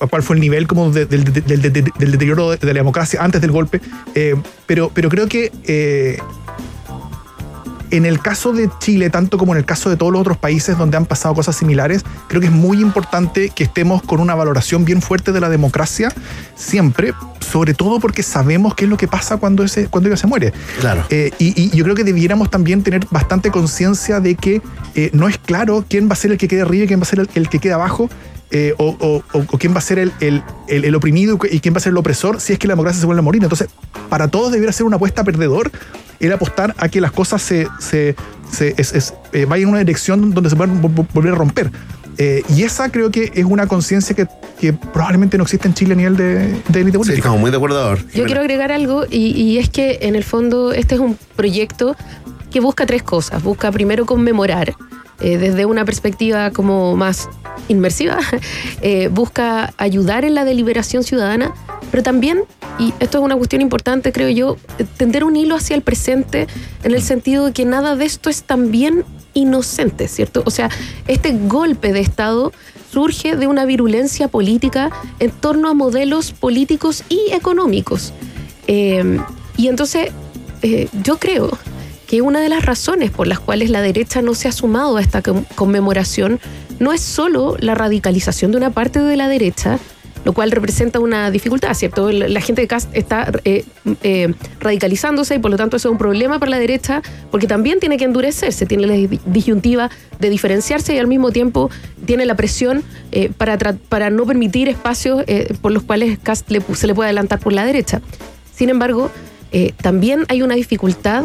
cuál 0.10 0.24
fue 0.24 0.36
el 0.36 0.40
nivel 0.42 0.66
como 0.68 0.90
de- 0.92 1.06
del, 1.06 1.24
deterioro 1.24 2.52
de, 2.52 2.58
de 2.58 2.68
la 2.68 2.74
democracia 2.80 3.22
antes 3.22 3.42
del 3.42 3.52
golpe. 3.52 3.82
Eh, 4.16 4.36
pero, 4.66 4.90
pero 4.94 5.10
creo 5.10 5.28
que 5.28 5.52
eh, 5.68 6.18
en 7.92 8.06
el 8.06 8.20
caso 8.20 8.54
de 8.54 8.70
Chile, 8.80 9.10
tanto 9.10 9.38
como 9.38 9.54
en 9.54 9.60
el 9.60 9.66
caso 9.66 9.90
de 9.90 9.98
todos 9.98 10.12
los 10.12 10.22
otros 10.22 10.38
países 10.38 10.78
donde 10.78 10.98
han 10.98 11.06
pasado 11.06 11.34
cosas 11.36 11.56
similares, 11.56 12.04
creo 12.28 12.42
que 12.42 12.48
es 12.48 12.54
muy 12.54 12.82
importante 12.82 13.50
que 13.50 13.64
estemos 13.64 14.02
con 14.02 14.20
una 14.20 14.36
valoración 14.36 14.84
bien 14.86 15.02
fuerte 15.02 15.32
de 15.32 15.40
la 15.40 15.50
democracia 15.50 16.12
siempre, 16.56 17.14
sobre 17.40 17.74
todo 17.74 18.00
porque 18.00 18.24
sabemos 18.24 18.76
qué 18.76 18.86
es 18.86 18.90
lo 18.90 18.98
que 18.98 19.08
pasa 19.08 19.38
cuando, 19.38 19.64
ese, 19.64 19.88
cuando 19.88 20.10
ella 20.10 20.18
se 20.18 20.28
muere. 20.28 20.54
Claro. 20.80 21.06
Eh, 21.10 21.32
y, 21.40 21.54
y 21.62 21.70
yo 21.76 21.84
creo 21.84 21.96
que 21.96 22.04
debiéramos 22.04 22.50
también 22.52 22.84
tener 22.84 23.06
bastante 23.10 23.52
conciencia 23.52 24.20
de 24.20 24.36
que 24.36 24.62
eh, 24.96 25.10
no 25.14 25.28
es 25.28 25.38
claro 25.38 25.86
quién 25.88 26.10
va 26.10 26.14
a 26.14 26.16
ser 26.18 26.32
el 26.32 26.38
que 26.38 26.48
quede 26.48 26.62
arriba 26.64 26.86
y 26.86 26.88
quién 26.88 27.00
va 27.00 27.04
a 27.04 27.08
ser 27.08 27.20
el, 27.20 27.30
el 27.36 27.50
que 27.50 27.60
quede 27.60 27.74
abajo. 27.74 28.10
eh, 28.50 28.74
o, 28.78 28.96
o- 29.02 29.24
o- 29.38 29.46
o 29.52 29.58
quién 29.58 29.74
va 29.74 29.80
a 29.80 29.82
ser 29.82 30.00
el, 30.00 30.14
el- 30.22 30.42
el- 30.70 30.86
el 30.86 30.96
oprimido 30.96 31.38
y 31.52 31.60
quién 31.60 31.74
va 31.74 31.80
a 31.80 31.82
ser 31.82 31.92
el 31.92 31.98
opresor 31.98 32.40
si 32.40 32.54
es 32.54 32.60
que 32.60 32.66
la 32.68 32.76
democracia 32.76 32.98
se 33.02 33.06
vuelve 33.06 33.20
a 33.20 33.22
morir. 33.24 33.44
Entonces, 33.44 33.68
para 34.08 34.30
todos 34.30 34.54
debiera 34.54 34.72
ser 34.72 34.86
una 34.86 34.96
apuesta 34.96 35.26
perdedor 35.26 35.70
el 36.20 36.32
apostar 36.32 36.74
a 36.78 36.90
que 36.90 37.02
las 37.02 37.12
cosas 37.12 37.42
se, 37.42 37.68
se- 37.80 38.16
se- 38.52 38.74
es- 38.78 38.94
es, 38.94 39.14
eh, 39.34 39.46
vayan 39.46 39.64
en 39.68 39.70
una 39.74 39.80
dirección 39.80 40.34
donde 40.34 40.50
se 40.50 40.56
puedan 40.56 40.82
vo- 40.82 40.94
vo- 40.94 41.08
volver 41.14 41.34
a 41.34 41.36
romper. 41.36 41.72
Eh, 42.20 42.42
y 42.56 42.64
esa 42.64 42.90
creo 42.90 43.12
que 43.12 43.32
es 43.36 43.46
una 43.46 43.68
conciencia 43.68 44.16
que, 44.16 44.28
que 44.60 44.74
probablemente 44.74 45.38
no 45.38 45.44
existe 45.44 45.68
en 45.68 45.76
Chile 45.76 45.94
a 45.94 45.98
nivel 45.98 46.18
de, 46.18 46.38
de 46.68 46.82
élite 46.82 46.92
Sí, 46.94 46.98
política. 46.98 47.18
estamos 47.18 47.40
muy 47.40 47.52
de 47.52 47.58
acuerdo 47.58 47.80
ahora. 47.80 48.02
Yo 48.16 48.26
quiero 48.26 48.42
agregar 48.42 48.72
algo 48.72 49.06
y, 49.08 49.40
y 49.40 49.60
es 49.60 49.70
que 49.70 50.00
en 50.02 50.16
el 50.16 50.24
fondo 50.24 50.74
este 50.74 50.96
es 50.96 51.02
un 51.02 51.16
proyecto 51.36 51.96
que 52.50 52.60
busca 52.60 52.88
tres 52.88 53.04
cosas. 53.04 53.44
Busca 53.44 53.72
primero 53.72 54.08
conmemorar 54.08 54.74
eh, 55.20 55.38
desde 55.38 55.66
una 55.68 55.86
perspectiva 55.86 56.50
como 56.50 56.96
más 56.96 57.30
inmersiva, 57.68 58.18
eh, 58.82 59.10
busca 59.12 59.74
ayudar 59.78 60.26
en 60.26 60.34
la 60.34 60.44
deliberación 60.46 61.04
ciudadana, 61.04 61.54
pero 61.92 62.04
también, 62.04 62.44
y 62.80 62.94
esto 63.00 63.20
es 63.20 63.24
una 63.24 63.36
cuestión 63.36 63.62
importante 63.62 64.12
creo 64.12 64.30
yo, 64.30 64.58
tender 64.98 65.24
un 65.24 65.36
hilo 65.36 65.56
hacia 65.56 65.76
el 65.76 65.82
presente 65.82 66.48
en 66.84 66.94
el 66.94 67.02
sentido 67.02 67.46
de 67.46 67.54
que 67.54 67.66
nada 67.66 67.96
de 67.96 68.06
esto 68.06 68.30
es 68.30 68.44
también 68.44 69.04
inocente, 69.34 70.08
¿cierto? 70.08 70.44
O 70.46 70.52
sea, 70.52 70.70
este 71.08 71.32
golpe 71.32 71.94
de 71.94 72.00
Estado 72.00 72.52
surge 72.92 73.36
de 73.36 73.48
una 73.48 73.66
virulencia 73.66 74.28
política 74.28 74.90
en 75.20 75.32
torno 75.32 75.70
a 75.70 75.74
modelos 75.74 76.32
políticos 76.32 77.04
y 77.10 77.20
económicos. 77.32 78.14
Eh, 78.68 79.20
y 79.56 79.68
entonces, 79.68 80.12
eh, 80.62 80.90
yo 81.04 81.18
creo 81.18 81.58
que 82.08 82.22
una 82.22 82.40
de 82.40 82.50
las 82.50 82.66
razones 82.66 83.12
por 83.12 83.28
las 83.28 83.40
cuales 83.40 83.70
la 83.70 83.82
derecha 83.82 84.22
no 84.22 84.34
se 84.34 84.48
ha 84.48 84.52
sumado 84.52 84.98
a 84.98 85.02
esta 85.02 85.22
conmemoración 85.22 86.40
no 86.80 86.94
es 86.94 87.02
solo 87.02 87.56
la 87.60 87.76
radicalización 87.76 88.52
de 88.52 88.58
una 88.58 88.70
parte 88.70 89.00
de 89.00 89.18
la 89.18 89.28
derecha, 89.28 89.80
lo 90.28 90.34
cual 90.34 90.52
representa 90.52 91.00
una 91.00 91.32
dificultad, 91.32 91.74
¿cierto? 91.74 92.12
La 92.12 92.42
gente 92.42 92.62
de 92.62 92.68
Cast 92.68 92.94
está 92.94 93.32
eh, 93.46 93.64
eh, 94.04 94.34
radicalizándose 94.60 95.36
y 95.36 95.40
por 95.40 95.52
lo 95.52 95.56
tanto 95.56 95.78
eso 95.78 95.88
es 95.88 95.92
un 95.94 95.98
problema 95.98 96.38
para 96.38 96.50
la 96.52 96.60
derecha 96.60 97.02
porque 97.32 97.48
también 97.48 97.80
tiene 97.80 97.96
que 97.96 98.04
endurecerse, 98.04 98.66
tiene 98.66 98.88
la 98.88 98.94
di- 98.96 99.22
disyuntiva 99.26 99.90
de 100.20 100.30
diferenciarse 100.30 100.94
y 100.94 100.98
al 100.98 101.08
mismo 101.08 101.32
tiempo 101.32 101.70
tiene 102.06 102.26
la 102.26 102.36
presión 102.36 102.84
eh, 103.14 103.32
para, 103.38 103.58
para 103.88 104.10
no 104.10 104.26
permitir 104.26 104.68
espacios 104.68 105.24
por 105.62 105.72
los 105.72 105.84
cuales 105.84 106.20
Cast 106.22 106.52
le 106.52 106.60
se 106.74 106.88
le 106.88 106.94
puede 106.94 107.08
adelantar 107.08 107.40
por 107.40 107.54
la 107.54 107.64
derecha. 107.66 108.02
Sin 108.54 108.68
embargo, 108.70 109.10
también 109.82 110.26
hay 110.28 110.42
una 110.42 110.56
dificultad 110.56 111.24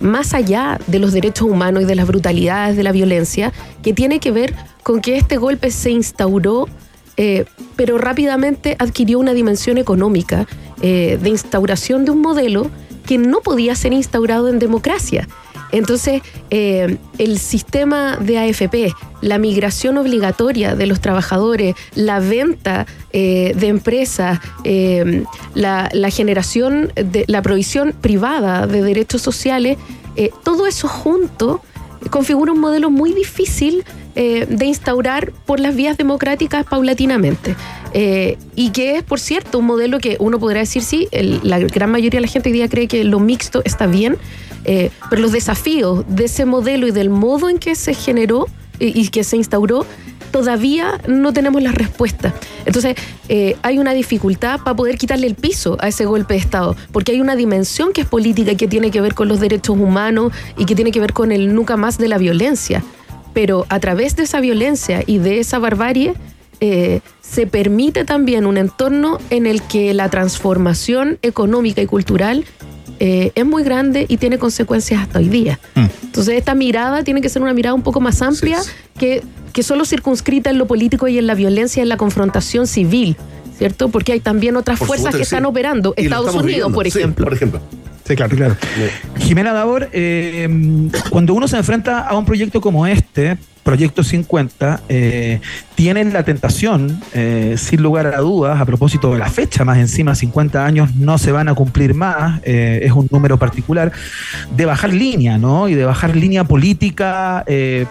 más 0.00 0.32
allá 0.32 0.78
de 0.86 0.98
los 0.98 1.12
derechos 1.12 1.46
humanos 1.46 1.82
y 1.82 1.86
de 1.86 1.94
las 1.94 2.06
brutalidades 2.06 2.74
de 2.78 2.82
la 2.82 2.92
violencia, 2.92 3.52
que 3.82 3.92
tiene 3.92 4.18
que 4.18 4.30
ver 4.30 4.54
con 4.82 5.02
que 5.02 5.18
este 5.18 5.36
golpe 5.36 5.70
se 5.70 5.90
instauró, 5.90 6.68
eh, 7.16 7.44
pero 7.76 7.98
rápidamente 7.98 8.76
adquirió 8.78 9.18
una 9.18 9.34
dimensión 9.34 9.78
económica 9.78 10.46
eh, 10.82 11.18
de 11.20 11.30
instauración 11.30 12.04
de 12.04 12.10
un 12.10 12.20
modelo 12.20 12.70
que 13.06 13.18
no 13.18 13.40
podía 13.40 13.74
ser 13.74 13.92
instaurado 13.92 14.48
en 14.48 14.58
democracia. 14.58 15.28
Entonces, 15.70 16.22
eh, 16.50 16.98
el 17.18 17.38
sistema 17.38 18.16
de 18.16 18.38
AFP, 18.38 18.94
la 19.20 19.38
migración 19.38 19.98
obligatoria 19.98 20.76
de 20.76 20.86
los 20.86 21.00
trabajadores, 21.00 21.74
la 21.94 22.20
venta 22.20 22.86
de 23.12 23.68
empresas, 23.68 24.40
la, 25.54 25.88
la 25.92 26.10
generación 26.10 26.92
de 26.96 27.24
la 27.28 27.42
provisión 27.42 27.92
privada 28.00 28.66
de 28.66 28.82
derechos 28.82 29.22
sociales, 29.22 29.78
todo 30.42 30.66
eso 30.66 30.88
junto 30.88 31.60
configura 32.10 32.52
un 32.52 32.60
modelo 32.60 32.90
muy 32.90 33.12
difícil 33.12 33.84
eh, 34.16 34.46
de 34.48 34.66
instaurar 34.66 35.32
por 35.46 35.60
las 35.60 35.74
vías 35.74 35.96
democráticas 35.96 36.64
paulatinamente. 36.64 37.56
Eh, 37.92 38.38
y 38.54 38.70
que 38.70 38.96
es, 38.96 39.02
por 39.02 39.20
cierto, 39.20 39.58
un 39.58 39.66
modelo 39.66 39.98
que 39.98 40.16
uno 40.18 40.38
podrá 40.38 40.60
decir, 40.60 40.82
sí, 40.82 41.08
la 41.12 41.58
gran 41.58 41.90
mayoría 41.90 42.18
de 42.18 42.26
la 42.26 42.32
gente 42.32 42.48
hoy 42.48 42.54
día 42.54 42.68
cree 42.68 42.88
que 42.88 43.04
lo 43.04 43.20
mixto 43.20 43.62
está 43.64 43.86
bien, 43.86 44.16
eh, 44.64 44.90
pero 45.10 45.22
los 45.22 45.32
desafíos 45.32 46.04
de 46.08 46.24
ese 46.24 46.44
modelo 46.44 46.86
y 46.86 46.90
del 46.90 47.10
modo 47.10 47.48
en 47.48 47.58
que 47.58 47.74
se 47.74 47.94
generó 47.94 48.46
y, 48.78 48.98
y 48.98 49.08
que 49.08 49.22
se 49.22 49.36
instauró, 49.36 49.86
todavía 50.34 51.00
no 51.06 51.32
tenemos 51.32 51.62
las 51.62 51.76
respuestas. 51.76 52.34
Entonces, 52.66 52.96
eh, 53.28 53.56
hay 53.62 53.78
una 53.78 53.92
dificultad 53.92 54.58
para 54.58 54.74
poder 54.74 54.98
quitarle 54.98 55.28
el 55.28 55.36
piso 55.36 55.76
a 55.78 55.86
ese 55.86 56.06
golpe 56.06 56.34
de 56.34 56.40
Estado, 56.40 56.74
porque 56.90 57.12
hay 57.12 57.20
una 57.20 57.36
dimensión 57.36 57.92
que 57.92 58.00
es 58.00 58.08
política 58.08 58.50
y 58.50 58.56
que 58.56 58.66
tiene 58.66 58.90
que 58.90 59.00
ver 59.00 59.14
con 59.14 59.28
los 59.28 59.38
derechos 59.38 59.76
humanos 59.78 60.32
y 60.56 60.64
que 60.64 60.74
tiene 60.74 60.90
que 60.90 60.98
ver 60.98 61.12
con 61.12 61.30
el 61.30 61.54
nunca 61.54 61.76
más 61.76 61.98
de 61.98 62.08
la 62.08 62.18
violencia. 62.18 62.82
Pero 63.34 63.66
a 63.68 63.80
través 63.80 64.16
de 64.16 64.22
esa 64.22 64.40
violencia 64.40 65.02
y 65.06 65.18
de 65.18 65.40
esa 65.40 65.58
barbarie, 65.58 66.14
eh, 66.60 67.00
se 67.20 67.46
permite 67.46 68.04
también 68.04 68.46
un 68.46 68.56
entorno 68.56 69.18
en 69.30 69.46
el 69.46 69.60
que 69.62 69.92
la 69.92 70.08
transformación 70.08 71.18
económica 71.22 71.82
y 71.82 71.86
cultural 71.86 72.44
eh, 73.00 73.32
es 73.34 73.44
muy 73.44 73.64
grande 73.64 74.06
y 74.08 74.18
tiene 74.18 74.38
consecuencias 74.38 75.02
hasta 75.02 75.18
hoy 75.18 75.28
día. 75.28 75.58
Entonces 75.74 76.36
esta 76.38 76.54
mirada 76.54 77.02
tiene 77.02 77.20
que 77.20 77.28
ser 77.28 77.42
una 77.42 77.52
mirada 77.52 77.74
un 77.74 77.82
poco 77.82 78.00
más 78.00 78.22
amplia 78.22 78.60
que, 78.98 79.22
que 79.52 79.64
solo 79.64 79.84
circunscrita 79.84 80.50
en 80.50 80.58
lo 80.58 80.66
político 80.68 81.08
y 81.08 81.18
en 81.18 81.26
la 81.26 81.34
violencia, 81.34 81.82
en 81.82 81.88
la 81.88 81.96
confrontación 81.96 82.68
civil, 82.68 83.16
¿cierto? 83.58 83.88
Porque 83.88 84.12
hay 84.12 84.20
también 84.20 84.56
otras 84.56 84.78
Por 84.78 84.86
fuerzas 84.86 85.06
supuesto 85.06 85.18
que 85.18 85.24
sí. 85.24 85.34
están 85.34 85.44
operando. 85.46 85.92
Y 85.96 86.04
Estados 86.04 86.26
Unidos, 86.36 86.44
viviendo. 86.46 86.72
por 86.72 86.88
Sí, 86.90 86.98
ejemplo. 86.98 87.24
por 87.24 87.34
ejemplo. 87.34 87.60
Sí, 88.04 88.16
claro, 88.16 88.36
claro. 88.36 88.56
Jimena 89.18 89.52
Davor, 89.52 89.88
eh, 89.92 90.48
cuando 91.10 91.34
uno 91.34 91.48
se 91.48 91.56
enfrenta 91.56 92.00
a 92.00 92.16
un 92.16 92.24
proyecto 92.24 92.60
como 92.60 92.86
este, 92.86 93.38
Proyecto 93.64 94.04
50, 94.04 94.82
eh, 94.90 95.40
tienen 95.74 96.12
la 96.12 96.22
tentación, 96.22 97.00
eh, 97.14 97.54
sin 97.56 97.82
lugar 97.82 98.08
a 98.08 98.18
dudas, 98.18 98.60
a 98.60 98.66
propósito 98.66 99.10
de 99.10 99.18
la 99.18 99.30
fecha, 99.30 99.64
más 99.64 99.78
encima 99.78 100.14
50 100.14 100.66
años 100.66 100.94
no 100.96 101.16
se 101.16 101.32
van 101.32 101.48
a 101.48 101.54
cumplir 101.54 101.94
más, 101.94 102.42
eh, 102.44 102.80
es 102.82 102.92
un 102.92 103.08
número 103.10 103.38
particular, 103.38 103.90
de 104.54 104.66
bajar 104.66 104.92
línea, 104.92 105.38
¿no? 105.38 105.66
Y 105.70 105.74
de 105.74 105.86
bajar 105.86 106.14
línea 106.14 106.44
política, 106.44 107.42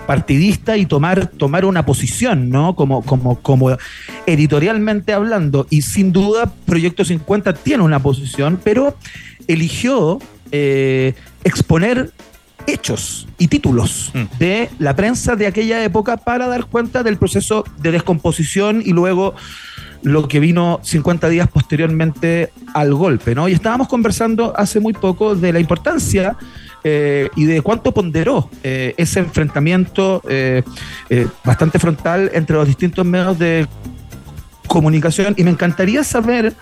partidista 0.05 0.77
y 0.77 0.85
tomar, 0.85 1.25
tomar 1.25 1.65
una 1.65 1.87
posición, 1.87 2.51
¿no? 2.51 2.75
Como, 2.75 3.01
como, 3.01 3.39
como 3.39 3.75
editorialmente 4.27 5.11
hablando. 5.11 5.65
Y 5.71 5.81
sin 5.81 6.11
duda, 6.11 6.53
Proyecto 6.67 7.03
50 7.03 7.55
tiene 7.55 7.81
una 7.81 7.97
posición, 7.97 8.59
pero 8.63 8.95
eligió 9.47 10.19
eh, 10.51 11.13
exponer 11.43 12.11
hechos 12.67 13.27
y 13.37 13.47
títulos 13.49 14.13
de 14.39 14.69
la 14.79 14.95
prensa 14.95 15.35
de 15.35 15.47
aquella 15.47 15.83
época 15.83 16.17
para 16.17 16.47
dar 16.47 16.65
cuenta 16.65 17.03
del 17.03 17.17
proceso 17.17 17.65
de 17.79 17.91
descomposición 17.91 18.81
y 18.85 18.93
luego 18.93 19.35
lo 20.03 20.27
que 20.27 20.39
vino 20.39 20.79
50 20.83 21.29
días 21.29 21.47
posteriormente 21.47 22.51
al 22.73 22.93
golpe, 22.93 23.35
¿no? 23.35 23.47
Y 23.47 23.53
estábamos 23.53 23.87
conversando 23.87 24.53
hace 24.55 24.79
muy 24.79 24.93
poco 24.93 25.35
de 25.35 25.53
la 25.53 25.59
importancia 25.59 26.37
eh, 26.83 27.29
y 27.37 27.45
de 27.45 27.61
cuánto 27.61 27.93
ponderó 27.93 28.49
eh, 28.61 28.93
ese 28.97 29.21
enfrentamiento 29.21 30.21
eh, 30.27 30.63
bastante 31.45 31.79
frontal 31.79 32.29
entre 32.33 32.57
los 32.57 32.67
distintos 32.67 33.05
medios 33.05 33.39
de 33.39 33.67
comunicación 34.67 35.35
y 35.37 35.43
me 35.43 35.51
encantaría 35.51 36.03
saber 36.03 36.53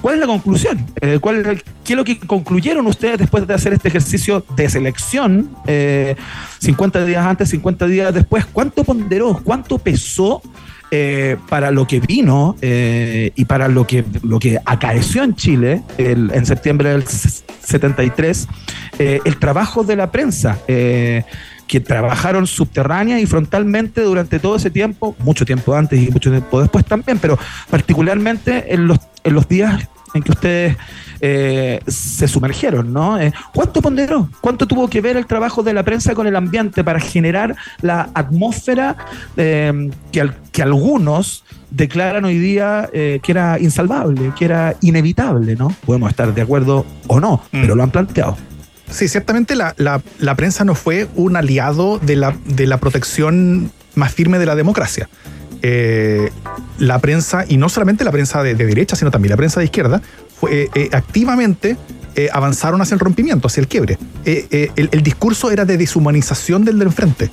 cuál 0.00 0.14
es 0.14 0.20
la 0.20 0.26
conclusión, 0.26 0.86
Eh, 1.00 1.18
cuál, 1.20 1.62
qué 1.84 1.92
es 1.92 1.96
lo 1.96 2.04
que 2.04 2.18
concluyeron 2.18 2.86
ustedes 2.86 3.18
después 3.18 3.46
de 3.46 3.54
hacer 3.54 3.72
este 3.72 3.88
ejercicio 3.88 4.44
de 4.56 4.68
selección, 4.68 5.50
eh, 5.66 6.16
50 6.58 7.04
días 7.04 7.24
antes, 7.26 7.50
50 7.50 7.86
días 7.86 8.14
después, 8.14 8.46
cuánto 8.46 8.84
ponderó, 8.84 9.40
cuánto 9.42 9.78
pesó 9.78 10.42
eh, 10.94 11.38
para 11.48 11.70
lo 11.70 11.86
que 11.86 12.00
vino 12.00 12.54
eh, 12.60 13.32
y 13.34 13.46
para 13.46 13.66
lo 13.68 13.86
que, 13.86 14.04
lo 14.22 14.38
que 14.38 14.58
acaeció 14.62 15.22
en 15.22 15.34
Chile 15.34 15.82
en 15.96 16.44
septiembre 16.44 16.90
del 16.90 17.06
73, 17.06 18.46
eh, 18.98 19.20
el 19.24 19.38
trabajo 19.38 19.84
de 19.84 19.96
la 19.96 20.10
prensa. 20.10 20.58
Que 21.72 21.80
trabajaron 21.80 22.46
subterránea 22.46 23.18
y 23.18 23.24
frontalmente 23.24 24.02
durante 24.02 24.38
todo 24.38 24.56
ese 24.56 24.70
tiempo, 24.70 25.16
mucho 25.20 25.46
tiempo 25.46 25.74
antes 25.74 25.98
y 26.06 26.10
mucho 26.10 26.28
tiempo 26.30 26.60
después 26.60 26.84
también, 26.84 27.18
pero 27.18 27.38
particularmente 27.70 28.74
en 28.74 28.86
los, 28.86 28.98
en 29.24 29.32
los 29.32 29.48
días 29.48 29.88
en 30.14 30.22
que 30.22 30.32
ustedes 30.32 30.76
eh, 31.22 31.80
se 31.86 32.28
sumergieron, 32.28 32.92
¿no? 32.92 33.18
Eh, 33.18 33.32
¿Cuánto 33.54 33.80
ponderó? 33.80 34.28
¿Cuánto 34.42 34.66
tuvo 34.66 34.86
que 34.88 35.00
ver 35.00 35.16
el 35.16 35.24
trabajo 35.24 35.62
de 35.62 35.72
la 35.72 35.82
prensa 35.82 36.14
con 36.14 36.26
el 36.26 36.36
ambiente 36.36 36.84
para 36.84 37.00
generar 37.00 37.56
la 37.80 38.10
atmósfera 38.12 38.96
eh, 39.38 39.90
que, 40.12 40.20
al- 40.20 40.36
que 40.52 40.62
algunos 40.62 41.44
declaran 41.70 42.26
hoy 42.26 42.38
día 42.38 42.90
eh, 42.92 43.20
que 43.22 43.32
era 43.32 43.58
insalvable, 43.58 44.32
que 44.38 44.44
era 44.44 44.74
inevitable, 44.82 45.56
¿no? 45.56 45.74
Podemos 45.86 46.10
estar 46.10 46.34
de 46.34 46.42
acuerdo 46.42 46.84
o 47.06 47.18
no, 47.18 47.40
pero 47.50 47.74
lo 47.74 47.82
han 47.82 47.90
planteado. 47.90 48.36
Sí, 48.92 49.08
ciertamente 49.08 49.56
la, 49.56 49.74
la- 49.78 50.02
la 50.18 50.34
prensa 50.36 50.64
no 50.64 50.74
fue 50.74 51.08
un 51.16 51.36
aliado 51.36 51.98
de 51.98 52.16
la, 52.16 52.36
de 52.46 52.66
la 52.66 52.78
protección 52.78 53.70
más 53.94 54.12
firme 54.12 54.38
de 54.38 54.46
la 54.46 54.54
democracia. 54.54 55.08
Eh, 55.62 56.30
la 56.78 56.98
prensa, 56.98 57.44
y 57.48 57.56
no 57.56 57.68
solamente 57.68 58.04
la 58.04 58.10
prensa 58.12 58.42
de, 58.42 58.54
de 58.54 58.66
derecha, 58.66 58.96
sino 58.96 59.10
también 59.10 59.30
la 59.30 59.36
prensa 59.36 59.60
de 59.60 59.66
izquierda, 59.66 60.02
fue, 60.40 60.62
eh, 60.64 60.68
eh, 60.74 60.88
activamente 60.92 61.76
eh, 62.16 62.28
avanzaron 62.32 62.80
hacia 62.82 62.94
el 62.94 63.00
rompimiento, 63.00 63.46
hacia 63.46 63.60
el 63.60 63.68
quiebre. 63.68 63.96
El, 64.24 64.88
el 64.92 65.02
discurso 65.02 65.50
era 65.50 65.64
de 65.64 65.76
deshumanización 65.76 66.64
del 66.64 66.78
de 66.78 66.84
enfrente. 66.84 67.30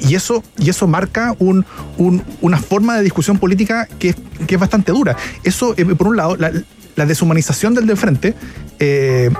Y, 0.00 0.14
eso, 0.14 0.42
y 0.56 0.70
eso 0.70 0.86
marca 0.86 1.34
un- 1.40 1.66
un- 1.96 2.22
una 2.40 2.58
forma 2.58 2.96
de 2.96 3.02
discusión 3.02 3.38
política 3.38 3.88
que 3.98 4.10
es, 4.10 4.16
que 4.46 4.54
es 4.54 4.60
bastante 4.60 4.92
dura. 4.92 5.16
Eso, 5.44 5.74
por 5.96 6.06
un 6.08 6.16
lado, 6.16 6.36
la, 6.36 6.52
la 6.96 7.06
deshumanización 7.06 7.74
del 7.74 7.86
de 7.86 7.92
enfrente 7.92 8.34
eh, 8.78 9.30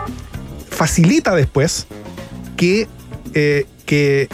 facilita 0.71 1.35
después 1.35 1.87
que, 2.57 2.87
eh, 3.35 3.67
que, 3.87 4.29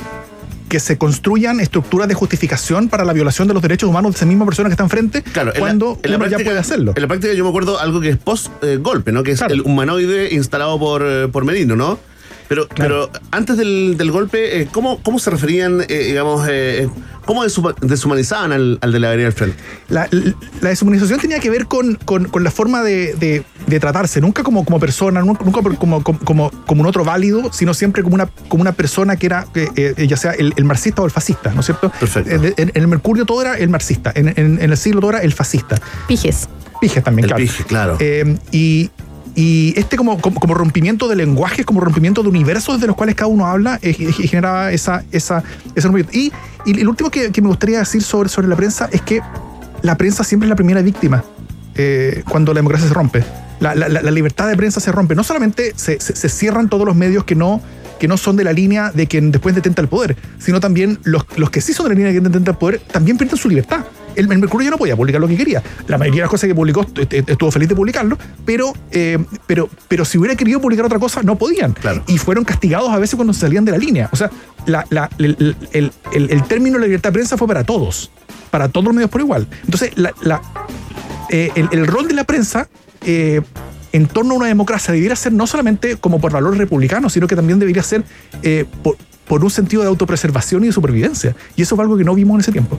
que 0.69 0.81
se 0.81 0.99
construyan 0.99 1.61
estructuras 1.61 2.09
de 2.09 2.15
justificación 2.15 2.89
para 2.89 3.05
la 3.05 3.13
violación 3.13 3.47
de 3.49 3.55
los 3.55 3.63
derechos 3.63 3.89
humanos 3.89 4.13
de 4.13 4.17
esa 4.17 4.27
misma 4.27 4.45
persona 4.45 4.69
que 4.69 4.73
está 4.73 4.83
enfrente 4.85 5.23
Claro, 5.23 5.51
en 5.51 5.55
la- 5.55 5.61
cuando 5.61 5.99
en 6.03 6.19
la 6.21 6.29
ya 6.29 6.39
puede 6.39 6.59
hacerlo. 6.59 6.93
En 6.97 7.03
la 7.03 7.09
práctica 7.09 7.33
yo 7.35 7.45
me 7.45 7.51
acuerdo 7.51 7.79
algo 7.79 8.01
que 8.01 8.09
es 8.11 8.17
post-golpe, 8.19 9.13
¿no? 9.13 9.23
Que 9.23 9.33
es 9.33 9.41
el 9.43 9.61
humanoide 9.63 10.35
instalado 10.35 10.79
por, 10.79 11.03
eh, 11.05 11.29
por 11.29 11.45
Merino, 11.45 11.77
¿no? 11.77 11.99
Pero, 12.49 12.69
pero 12.77 13.11
antes 13.31 13.57
del, 13.57 13.97
del 13.97 14.11
golpe, 14.11 14.61
eh, 14.61 14.69
¿cómo, 14.71 15.01
¿cómo 15.03 15.19
se 15.19 15.31
referían, 15.31 15.83
eh, 15.89 16.05
digamos, 16.09 16.47
eh, 16.51 16.89
cómo 17.25 17.43
deshuma- 17.45 17.75
deshumanizaban 17.81 18.53
al, 18.53 18.79
al 18.83 18.93
de 18.93 19.01
la 19.01 19.09
vereda 19.11 19.25
del 19.25 19.33
frente? 19.33 19.57
La, 19.89 20.09
la 20.61 20.69
deshumanización 20.69 21.21
tenía 21.21 21.41
que 21.41 21.49
ver 21.51 21.67
con, 21.67 21.95
con- 22.05 22.27
con 22.27 22.45
la 22.45 22.51
forma 22.51 22.83
de, 22.83 23.15
de- 23.15 23.43
de 23.67 23.81
tratarse, 23.81 24.21
nunca 24.21 24.43
como, 24.43 24.65
como 24.65 24.79
persona, 24.79 25.21
nunca, 25.23 25.43
como, 25.43 26.03
como, 26.03 26.03
como, 26.03 26.51
como 26.67 26.81
un 26.83 26.87
otro 26.87 27.03
válido, 27.05 27.51
sino 27.53 27.73
siempre 27.73 28.03
como 28.03 28.15
una, 28.15 28.27
como 28.49 28.61
una 28.61 28.73
persona 28.73 29.17
que 29.17 29.27
era, 29.27 29.47
eh, 29.55 30.07
ya 30.07 30.17
sea 30.19 30.33
el, 30.33 30.53
el 30.57 30.65
marxista 30.65 31.01
o 31.01 31.07
el 31.07 31.11
fascista, 31.11 31.51
¿no 31.55 31.61
es 31.61 31.67
cierto? 31.67 31.91
Perfecto. 31.99 32.31
En, 32.31 32.45
en- 32.45 32.55
en 32.59 32.71
el 32.75 32.89
Mercurio 32.89 33.25
todo 33.25 33.41
era 33.41 33.55
el 33.57 33.71
marxista, 33.71 34.13
en, 34.15 34.29
en- 34.29 34.61
en 34.61 34.71
el 34.71 34.77
siglo 34.77 35.01
todo 35.01 35.11
era 35.13 35.21
el 35.21 35.33
fascista. 35.33 35.81
Pijes. 36.07 36.49
Pijes 36.81 37.03
también, 37.03 37.25
El 37.25 37.29
claro. 37.31 37.43
pije, 37.43 37.65
claro. 37.65 37.97
Eh, 38.01 38.37
y, 38.53 38.91
y 39.35 39.75
este 39.77 39.97
como, 39.97 40.21
como, 40.21 40.55
rompimiento 40.55 41.09
de 41.09 41.17
lenguajes, 41.17 41.67
como 41.67 41.81
rompimiento 41.81 42.23
de 42.23 42.29
universos 42.29 42.81
de 42.81 42.87
los 42.87 42.95
cuales 42.97 43.15
cada 43.17 43.27
uno 43.29 43.47
habla, 43.47 43.79
eh, 43.83 43.95
eh, 43.99 44.13
generaba 44.13 44.71
esa, 44.73 45.05
esa, 45.11 45.43
ese 45.75 45.89
rompimiento. 45.89 46.17
Y, 46.17 46.33
y 46.65 46.81
el 46.81 46.89
último 46.89 47.11
que, 47.11 47.31
que 47.33 47.43
me 47.43 47.49
gustaría 47.49 47.79
decir 47.81 48.03
sobre, 48.03 48.29
sobre 48.29 48.47
la 48.49 48.57
prensa 48.57 48.89
es 48.93 49.03
que 49.03 49.21
la 49.83 49.97
prensa 49.97 50.23
siempre 50.25 50.47
es 50.47 50.51
la 50.51 50.57
primera 50.57 50.83
víctima 50.83 51.25
eh, 51.75 52.23
cuando 52.29 52.53
la 52.55 52.59
democracia 52.59 52.87
se 52.89 52.95
rompe. 52.95 53.25
La- 53.61 53.75
la 53.75 54.11
libertad 54.11 54.47
de 54.49 54.57
prensa 54.57 54.79
se 54.81 54.93
rompe. 54.93 55.15
No 55.15 55.25
solamente 55.25 55.73
se, 55.77 55.99
se- 56.01 56.15
se 56.15 56.29
cierran 56.29 56.69
todos 56.69 56.85
los 56.87 56.95
medios 56.95 57.25
que 57.25 57.35
no, 57.35 57.61
que 57.99 58.07
no 58.09 58.17
son 58.17 58.37
de 58.37 58.45
la 58.45 58.53
línea 58.53 58.91
de 58.93 59.07
quien 59.07 59.31
después 59.33 59.55
detenta 59.55 59.81
el 59.81 59.89
poder, 59.89 60.17
sino 60.39 60.61
también 60.61 60.99
los, 61.05 61.25
los 61.37 61.51
que 61.51 61.61
sí 61.61 61.73
son 61.73 61.85
de 61.85 61.91
la 61.91 61.95
línea 61.95 62.13
de 62.13 62.19
quien 62.21 62.25
detenta 62.31 62.51
el 62.51 62.57
poder 62.59 62.81
también 62.93 63.17
pierden 63.17 63.39
su 63.39 63.49
libertad. 63.49 63.85
El, 64.17 64.31
el 64.31 64.39
Mercurio 64.39 64.67
ya 64.67 64.71
no 64.71 64.79
podía 64.79 64.97
publicar 64.97 65.21
lo 65.21 65.29
que 65.29 65.37
quería. 65.37 65.63
La 65.89 65.99
mayoría 65.99 66.21
de 66.21 66.25
las 66.25 66.31
cosas 66.31 66.49
que 66.49 66.55
publicó 66.55 66.83
est- 66.83 67.13
est- 67.13 67.29
estuvo 67.31 67.51
feliz 67.51 67.69
de 67.69 67.75
publicarlo, 67.75 68.17
pero, 68.45 68.73
eh, 68.91 69.19
pero, 69.47 69.69
pero 69.89 70.05
si 70.05 70.19
hubiera 70.19 70.37
querido 70.37 70.61
publicar 70.61 70.85
otra 70.87 70.99
cosa, 70.99 71.23
no 71.23 71.37
podían. 71.37 71.75
Y 72.07 72.19
fueron 72.19 72.45
castigados 72.45 72.91
a 72.91 72.99
veces 72.99 73.15
cuando 73.17 73.33
se 73.33 73.41
salían 73.41 73.65
de 73.65 73.73
la 73.73 73.79
línea. 73.79 74.09
O 74.13 74.17
sea, 74.17 74.31
la- 74.67 74.87
la- 74.91 75.11
el, 75.19 75.57
el- 75.73 75.93
el- 76.13 76.31
el 76.31 76.43
término 76.45 76.75
de 76.75 76.81
la 76.81 76.87
libertad 76.87 77.11
de 77.11 77.15
prensa 77.15 77.37
fue 77.37 77.47
para 77.49 77.65
todos, 77.65 78.11
para 78.51 78.69
todos 78.69 78.85
los 78.87 78.95
medios 78.95 79.11
por 79.11 79.21
igual. 79.21 79.47
Entonces, 79.65 79.91
la, 79.97 80.13
eh, 81.31 81.51
el, 81.55 81.87
rol 81.87 82.09
de 82.09 82.15
la 82.15 82.25
prensa 82.25 82.69
eh, 83.03 83.41
en 83.93 84.07
torno 84.07 84.35
a 84.35 84.37
una 84.39 84.47
democracia 84.47 84.93
debería 84.93 85.17
ser 85.17 85.33
no 85.33 85.47
solamente 85.47 85.97
como 85.97 86.21
por 86.21 86.33
valores 86.33 86.59
republicanos, 86.59 87.13
sino 87.13 87.27
que 87.27 87.37
también 87.37 87.59
debería 87.59 87.83
ser 87.83 88.05
eh, 88.43 88.65
por, 88.83 88.97
por 89.27 89.45
un 89.45 89.51
sentido 89.51 89.83
de 89.83 89.89
autopreservación 89.89 90.65
y 90.65 90.69
de 90.69 90.73
supervivencia. 90.73 91.35
Y 91.57 91.63
eso 91.63 91.77
fue 91.77 91.85
algo 91.85 91.97
que 91.97 92.05
no 92.05 92.15
vimos 92.15 92.35
en 92.37 92.41
ese 92.41 92.53
tiempo. 92.53 92.79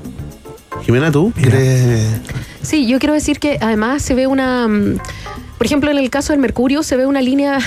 Jimena, 0.83 1.11
¿tú 1.11 1.31
quieres...? 1.35 2.19
Sí, 2.61 2.87
yo 2.87 2.99
quiero 2.99 3.13
decir 3.13 3.39
que 3.39 3.57
además 3.61 4.01
se 4.01 4.13
ve 4.13 4.27
una. 4.27 4.67
mm, 4.67 4.97
Por 5.57 5.65
ejemplo, 5.65 5.89
en 5.89 5.97
el 5.97 6.09
caso 6.09 6.33
del 6.33 6.39
Mercurio 6.39 6.83
se 6.83 6.97
ve 6.97 7.05
una 7.05 7.21
línea 7.21 7.59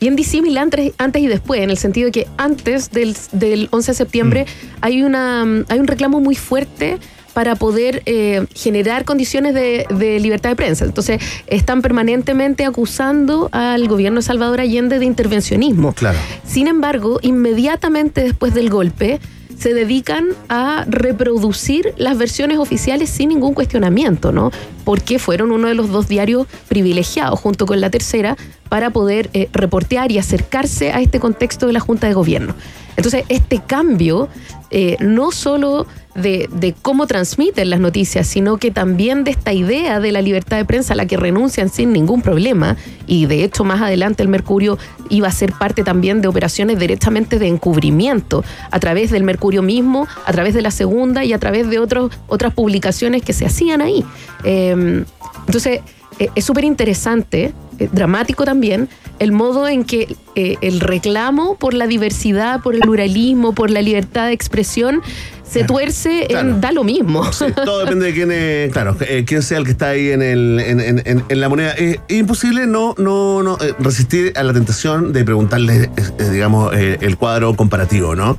bien 0.00 0.14
disímil 0.14 0.58
antes, 0.58 0.92
antes 0.98 1.22
y 1.22 1.26
después, 1.26 1.60
en 1.62 1.70
el 1.70 1.78
sentido 1.78 2.06
de 2.06 2.12
que 2.12 2.26
antes 2.36 2.90
del, 2.90 3.16
del 3.32 3.68
11 3.70 3.92
de 3.92 3.96
septiembre 3.96 4.46
hay, 4.80 5.02
una, 5.02 5.44
mm, 5.44 5.64
hay 5.68 5.78
un 5.78 5.86
reclamo 5.86 6.20
muy 6.20 6.34
fuerte 6.34 6.98
para 7.32 7.56
poder 7.56 8.02
eh, 8.06 8.46
generar 8.54 9.04
condiciones 9.04 9.54
de, 9.54 9.86
de 9.90 10.20
libertad 10.20 10.50
de 10.50 10.56
prensa. 10.56 10.84
Entonces, 10.84 11.22
están 11.46 11.82
permanentemente 11.82 12.64
acusando 12.64 13.48
al 13.52 13.88
gobierno 13.88 14.20
de 14.20 14.22
Salvador 14.22 14.60
Allende 14.60 14.98
de 14.98 15.04
intervencionismo. 15.04 15.92
Claro. 15.92 16.18
Sin 16.44 16.66
embargo, 16.66 17.18
inmediatamente 17.22 18.22
después 18.22 18.54
del 18.54 18.70
golpe, 18.70 19.20
se 19.60 19.74
dedican 19.74 20.28
a 20.48 20.86
reproducir 20.88 21.92
las 21.98 22.16
versiones 22.16 22.56
oficiales 22.58 23.10
sin 23.10 23.28
ningún 23.28 23.52
cuestionamiento, 23.52 24.32
¿no? 24.32 24.50
Porque 24.84 25.18
fueron 25.18 25.52
uno 25.52 25.68
de 25.68 25.74
los 25.74 25.90
dos 25.90 26.08
diarios 26.08 26.46
privilegiados, 26.68 27.38
junto 27.38 27.66
con 27.66 27.80
la 27.80 27.90
tercera, 27.90 28.36
para 28.68 28.90
poder 28.90 29.30
eh, 29.34 29.48
reportear 29.52 30.12
y 30.12 30.18
acercarse 30.18 30.92
a 30.92 31.00
este 31.00 31.20
contexto 31.20 31.66
de 31.66 31.72
la 31.72 31.80
Junta 31.80 32.06
de 32.06 32.14
Gobierno. 32.14 32.54
Entonces, 32.96 33.24
este 33.28 33.60
cambio, 33.66 34.28
eh, 34.70 34.96
no 35.00 35.32
solo 35.32 35.86
de, 36.14 36.74
cómo 36.82 37.06
transmiten 37.06 37.70
las 37.70 37.80
noticias, 37.80 38.26
sino 38.26 38.58
que 38.58 38.70
también 38.70 39.24
de 39.24 39.30
esta 39.30 39.52
idea 39.52 40.00
de 40.00 40.12
la 40.12 40.22
libertad 40.22 40.56
de 40.56 40.64
prensa 40.64 40.94
a 40.94 40.96
la 40.96 41.06
que 41.06 41.16
renuncian 41.16 41.68
sin 41.68 41.92
ningún 41.92 42.22
problema, 42.22 42.76
y 43.06 43.26
de 43.26 43.44
hecho 43.44 43.64
más 43.64 43.80
adelante 43.80 44.22
el 44.22 44.28
Mercurio 44.28 44.78
iba 45.08 45.28
a 45.28 45.32
ser 45.32 45.52
parte 45.52 45.82
también 45.82 46.20
de 46.20 46.28
operaciones 46.28 46.78
directamente 46.78 47.38
de 47.38 47.46
encubrimiento, 47.46 48.44
a 48.70 48.80
través 48.80 49.10
del 49.10 49.24
Mercurio 49.24 49.62
mismo, 49.62 50.06
a 50.26 50.32
través 50.32 50.54
de 50.54 50.62
la 50.62 50.70
segunda 50.70 51.24
y 51.24 51.32
a 51.32 51.38
través 51.38 51.70
de 51.70 51.78
otros, 51.78 52.12
otras 52.28 52.54
publicaciones 52.54 53.22
que 53.22 53.32
se 53.32 53.46
hacían 53.46 53.80
ahí. 53.80 54.04
Eh, 54.44 54.69
entonces, 54.72 55.80
eh, 56.18 56.28
es 56.34 56.44
súper 56.44 56.64
interesante, 56.64 57.52
eh, 57.78 57.88
dramático 57.92 58.44
también, 58.44 58.88
el 59.18 59.32
modo 59.32 59.68
en 59.68 59.84
que 59.84 60.16
eh, 60.34 60.56
el 60.60 60.80
reclamo 60.80 61.56
por 61.56 61.74
la 61.74 61.86
diversidad, 61.86 62.60
por 62.62 62.74
el 62.74 62.80
pluralismo, 62.80 63.54
por 63.54 63.70
la 63.70 63.82
libertad 63.82 64.26
de 64.26 64.32
expresión, 64.32 65.02
se 65.44 65.64
tuerce 65.64 66.26
Claro. 66.28 66.48
en 66.48 66.60
da 66.60 66.70
lo 66.70 66.84
mismo. 66.84 67.28
Todo 67.64 67.80
depende 67.80 68.06
de 68.06 68.14
quién, 68.14 68.28
eh, 68.32 68.70
claro, 68.72 68.96
eh, 69.00 69.24
quién 69.26 69.42
sea 69.42 69.58
el 69.58 69.64
que 69.64 69.72
está 69.72 69.88
ahí 69.88 70.10
en, 70.10 70.22
el, 70.22 70.60
en, 70.60 70.78
en- 70.80 71.02
en- 71.04 71.24
en 71.28 71.40
la 71.40 71.48
moneda. 71.48 71.74
Eh, 71.76 71.98
es 72.06 72.16
imposible 72.18 72.66
no, 72.68 72.94
no, 72.98 73.42
no 73.42 73.58
eh, 73.60 73.74
resistir 73.80 74.32
a 74.36 74.44
la 74.44 74.52
tentación 74.52 75.12
de 75.12 75.24
preguntarle, 75.24 75.90
digamos, 76.30 76.72
el 76.74 77.16
cuadro 77.16 77.56
comparativo, 77.56 78.14
¿no? 78.14 78.38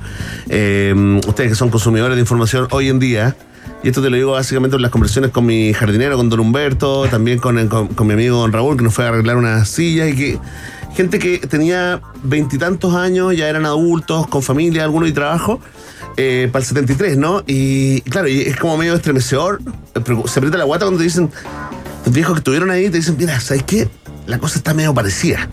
Eh, 0.50 1.20
ustedes 1.28 1.50
que 1.50 1.56
son 1.56 1.70
consumidores 1.70 2.16
de 2.16 2.22
información 2.22 2.68
hoy 2.72 2.88
en 2.90 3.00
día, 3.00 3.36
y 3.84 3.88
esto 3.88 4.02
te 4.02 4.10
lo 4.10 4.16
digo 4.16 4.32
básicamente 4.34 4.76
en 4.76 4.82
las 4.82 4.92
conversaciones 4.92 5.32
con 5.32 5.46
mi 5.46 5.74
jardinero, 5.74 6.18
con 6.18 6.30
don 6.30 6.40
Humberto, 6.40 7.08
también 7.08 7.40
con, 7.40 7.68
con, 7.68 8.08
mi 8.08 8.14
amigo 8.14 8.38
don 8.38 8.52
Raúl, 8.52 8.78
que 8.78 8.84
nos 8.84 8.94
fue 8.94 9.06
a 9.06 9.10
arreglar 9.10 9.38
unas 9.38 9.70
sillas 9.70 10.10
y 10.10 10.16
que 10.16 10.40
gente 10.96 11.20
que 11.20 11.40
tenía 11.40 12.02
veintitantos 12.24 12.94
años, 12.96 13.36
ya 13.36 13.48
eran 13.48 13.66
adultos, 13.66 14.28
con 14.28 14.44
familia, 14.44 14.84
algunos 14.84 15.10
y 15.10 15.14
trabajo, 15.14 15.60
para 16.16 16.60
el 16.60 16.66
73, 16.66 17.18
¿no? 17.18 17.44
Y 17.48 18.02
claro, 18.02 18.28
es 18.28 18.56
como 18.58 18.78
medio 18.78 18.94
estremecedor, 18.94 19.62
eh, 19.96 20.02
se 20.26 20.40
aprieta 20.40 20.58
la 20.58 20.66
guata 20.66 20.86
cuando 20.86 21.00
te 21.00 21.06
dicen, 21.06 21.30
los 22.06 22.14
viejos 22.14 22.34
que 22.34 22.40
estuvieron 22.40 22.70
ahí, 22.70 22.90
te 22.90 22.98
dicen, 22.98 23.16
mira, 23.18 23.40
¿sabes 23.40 23.64
qué? 23.64 23.90
La 24.28 24.38
cosa 24.38 24.58
está 24.58 24.74
medio 24.74 24.94
parecida. 24.94 25.50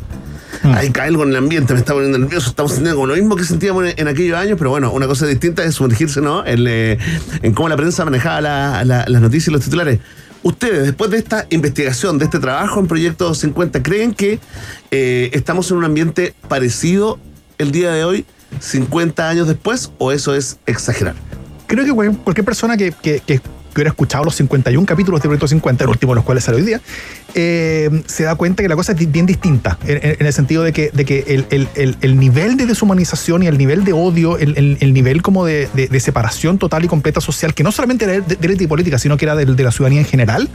Hay 0.64 0.90
que 0.90 1.00
algo 1.00 1.22
en 1.22 1.30
el 1.30 1.36
ambiente, 1.36 1.72
me 1.72 1.78
está 1.80 1.92
poniendo 1.94 2.18
nervioso, 2.18 2.50
estamos 2.50 2.72
sintiendo 2.72 3.06
lo 3.06 3.14
mismo 3.14 3.36
que 3.36 3.44
sentíamos 3.44 3.84
en, 3.84 3.94
en 3.96 4.08
aquellos 4.08 4.36
años, 4.36 4.56
pero 4.58 4.70
bueno, 4.70 4.90
una 4.92 5.06
cosa 5.06 5.26
distinta 5.26 5.62
es 5.64 5.74
sumergirse, 5.76 6.20
¿no? 6.20 6.44
En, 6.46 6.64
eh, 6.66 6.98
en 7.42 7.52
cómo 7.54 7.68
la 7.68 7.76
prensa 7.76 8.04
manejaba 8.04 8.40
la- 8.40 8.84
la- 8.84 9.04
las 9.06 9.22
noticias 9.22 9.48
y 9.48 9.50
los 9.52 9.62
titulares. 9.64 10.00
Ustedes, 10.42 10.84
después 10.84 11.10
de 11.10 11.18
esta 11.18 11.46
investigación, 11.50 12.18
de 12.18 12.24
este 12.26 12.38
trabajo 12.38 12.78
en 12.80 12.86
Proyecto 12.86 13.34
50, 13.34 13.82
¿creen 13.82 14.14
que 14.14 14.38
eh, 14.90 15.30
estamos 15.32 15.70
en 15.70 15.78
un 15.78 15.84
ambiente 15.84 16.34
parecido 16.48 17.18
el 17.58 17.72
día 17.72 17.90
de 17.92 18.04
hoy, 18.04 18.24
50 18.60 19.28
años 19.28 19.48
después, 19.48 19.90
o 19.98 20.12
eso 20.12 20.34
es 20.34 20.58
exagerar? 20.66 21.14
Creo 21.66 21.84
que 21.84 21.92
cual- 21.92 22.16
cualquier 22.24 22.44
persona 22.44 22.76
que, 22.76 22.92
que- 22.92 23.20
que- 23.26 23.40
que 23.40 23.82
hubiera 23.82 23.90
escuchado 23.90 24.24
los 24.24 24.34
51 24.34 24.86
capítulos 24.86 25.20
de 25.20 25.28
Proyecto 25.28 25.46
50, 25.46 25.84
el 25.84 25.90
último 25.90 26.12
de 26.12 26.16
los 26.16 26.24
cuales 26.24 26.42
sale 26.44 26.56
hoy 26.58 26.64
día, 26.64 26.80
eh, 27.34 28.02
se 28.06 28.24
da 28.24 28.34
cuenta 28.34 28.62
que 28.62 28.68
la 28.68 28.76
cosa 28.76 28.92
es 28.92 29.12
bien 29.12 29.26
distinta, 29.26 29.78
en, 29.86 30.26
el 30.26 30.32
sentido 30.32 30.62
de 30.62 30.72
que, 30.72 30.90
de 30.92 31.04
que 31.04 31.24
el, 31.28 31.46
el- 31.50 31.68
el- 31.74 31.96
el 32.00 32.18
nivel 32.18 32.56
de 32.56 32.66
deshumanización 32.66 33.42
y 33.42 33.46
el 33.46 33.58
nivel 33.58 33.84
de 33.84 33.92
odio, 33.92 34.38
el, 34.38 34.56
el- 34.56 34.78
el 34.80 34.92
nivel 34.94 35.22
como 35.22 35.44
de, 35.44 35.68
de- 35.74 36.00
separación 36.00 36.58
total 36.58 36.84
y 36.84 36.88
completa 36.88 37.20
social, 37.20 37.54
que 37.54 37.62
no 37.62 37.70
solamente 37.72 38.04
era 38.06 38.20
de, 38.20 38.38
élite 38.40 38.64
y 38.64 38.66
política, 38.66 38.98
sino 38.98 39.16
que 39.16 39.24
era 39.26 39.34
de, 39.36 39.44
de 39.44 39.62
la 39.62 39.70
ciudadanía 39.72 40.00
en 40.00 40.06
general, 40.06 40.48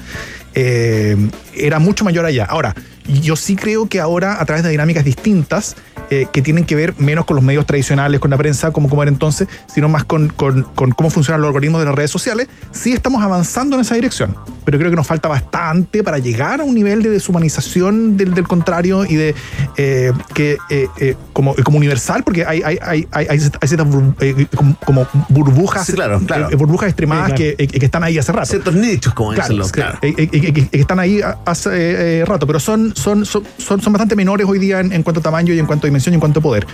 eh, 0.55 1.15
era 1.55 1.79
mucho 1.79 2.03
mayor 2.05 2.25
allá. 2.25 2.45
Ahora, 2.45 2.75
yo 3.21 3.35
sí 3.35 3.55
creo 3.55 3.87
que 3.87 3.99
ahora, 3.99 4.41
a 4.41 4.45
través 4.45 4.63
de 4.63 4.69
dinámicas 4.69 5.03
distintas, 5.03 5.75
eh, 6.09 6.27
que 6.31 6.41
tienen 6.41 6.65
que 6.65 6.75
ver 6.75 6.93
menos 6.97 7.25
con 7.25 7.35
los 7.35 7.43
medios 7.43 7.65
tradicionales, 7.65 8.19
con 8.19 8.29
la 8.31 8.37
prensa, 8.37 8.71
como, 8.71 8.89
como 8.89 9.01
era 9.03 9.11
entonces, 9.11 9.47
sino 9.73 9.89
más 9.89 10.03
con, 10.05 10.29
con- 10.29 10.63
con 10.63 10.91
cómo 10.91 11.09
funcionan 11.09 11.41
los 11.41 11.47
algoritmos 11.49 11.81
de 11.81 11.85
las 11.85 11.95
redes 11.95 12.11
sociales, 12.11 12.47
sí 12.71 12.93
estamos 12.93 13.21
avanzando 13.23 13.75
en 13.75 13.81
esa 13.81 13.95
dirección. 13.95 14.35
Pero 14.65 14.77
creo 14.77 14.89
que 14.89 14.95
nos 14.95 15.07
falta 15.07 15.27
bastante 15.27 16.03
para 16.03 16.19
llegar 16.19 16.61
a 16.63 16.65
un 16.67 16.75
nivel 16.75 17.03
de 17.03 17.09
deshumanización 17.09 18.17
del, 18.17 18.33
del 18.33 18.47
contrario 18.47 19.05
y 19.05 19.15
de 19.15 19.35
eh, 19.77 20.11
que 20.33 20.57
eh, 20.69 20.87
eh, 20.99 21.15
como, 21.33 21.55
como 21.63 21.77
universal, 21.77 22.23
porque 22.23 22.45
hay, 22.45 22.61
hay, 22.63 22.77
hay, 22.81 23.07
hay, 23.11 23.27
hay 23.29 23.39
ciertas 23.39 23.87
bur- 23.87 24.15
eh, 24.19 24.47
como, 24.55 24.75
como 24.85 25.07
burbujas, 25.29 25.85
Sí, 25.85 25.93
claro, 25.93 26.19
claro. 26.25 26.49
eh, 26.51 26.55
burbujas 26.55 26.89
extremadas 26.89 27.31
Sí, 27.31 27.35
claro. 27.37 27.55
que, 27.57 27.63
eh, 27.63 27.67
que 27.67 27.85
están 27.85 28.03
ahí 28.03 28.17
hace 28.17 28.31
rato. 28.31 28.47
Ciertos 28.49 28.73
nichos, 28.75 29.13
como 29.13 29.33
dicen 29.33 29.57
los, 29.57 29.71
claro. 29.71 29.99
eh, 30.01 30.13
eh, 30.17 30.29
eh, 30.31 30.53
que- 30.53 30.67
que 30.69 30.79
están 30.79 30.99
ahí 30.99 31.19
hace 31.45 31.69
eh, 31.69 32.19
eh, 32.21 32.25
rato, 32.25 32.47
pero 32.47 32.59
son, 32.59 32.95
son, 32.95 33.25
son, 33.25 33.43
son, 33.57 33.81
son 33.81 33.93
bastante 33.93 34.15
menores 34.15 34.47
hoy 34.49 34.59
día 34.59 34.79
en, 34.79 34.91
en 34.91 35.03
cuanto 35.03 35.19
a 35.19 35.23
tamaño 35.23 35.53
y 35.53 35.59
en 35.59 35.65
cuanto 35.65 35.85
a 35.85 35.87
dimensión 35.87 36.13
y 36.13 36.15
en 36.15 36.19
cuanto 36.19 36.39
a 36.39 36.43
poder. 36.43 36.65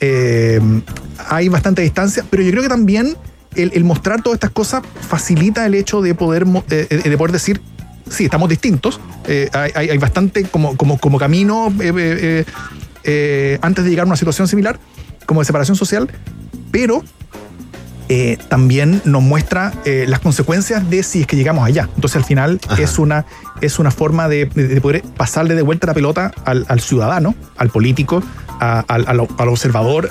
Eh, 0.00 0.60
hay 1.28 1.48
bastante 1.48 1.82
distancia, 1.82 2.24
pero 2.30 2.42
yo 2.42 2.50
creo 2.50 2.62
que 2.62 2.68
también 2.68 3.16
el, 3.56 3.72
el 3.74 3.84
mostrar 3.84 4.22
todas 4.22 4.36
estas 4.36 4.50
cosas 4.50 4.82
facilita 5.08 5.66
el 5.66 5.74
hecho 5.74 6.00
de 6.02 6.14
poder, 6.14 6.46
eh, 6.70 6.86
de 7.04 7.18
poder 7.18 7.32
decir, 7.32 7.60
sí, 8.08 8.24
estamos 8.24 8.48
distintos, 8.48 9.00
eh, 9.26 9.48
hay, 9.52 9.88
hay- 9.90 9.98
bastante 9.98 10.44
como, 10.44 10.76
como, 10.76 10.98
como 10.98 11.18
camino 11.18 11.72
eh, 11.80 12.44
eh, 13.04 13.58
antes 13.62 13.84
de 13.84 13.90
llegar 13.90 14.04
a 14.04 14.06
una 14.06 14.16
situación 14.16 14.46
similar, 14.48 14.78
como 15.26 15.40
de 15.40 15.44
separación 15.46 15.76
social, 15.76 16.08
pero 16.70 17.02
también 18.48 19.00
nos 19.04 19.22
muestra 19.22 19.72
las 19.84 20.18
consecuencias 20.18 20.90
de 20.90 21.04
si 21.04 21.20
es 21.20 21.26
que 21.28 21.36
llegamos 21.36 21.64
allá. 21.64 21.88
Entonces 21.94 22.16
al 22.16 22.24
final 22.24 22.58
es 22.76 22.98
una, 22.98 23.24
es 23.60 23.78
una 23.78 23.92
forma 23.92 24.26
de, 24.28 24.46
de 24.46 24.80
poder 24.80 25.02
pasarle 25.16 25.54
de 25.54 25.62
vuelta 25.62 25.86
la 25.86 25.94
pelota 25.94 26.32
al, 26.44 26.66
al 26.68 26.80
ciudadano, 26.80 27.36
al 27.56 27.70
político, 27.70 28.20
a- 28.58 28.80
al, 28.88 29.04
al- 29.06 29.28
al 29.38 29.48
observador, 29.48 30.10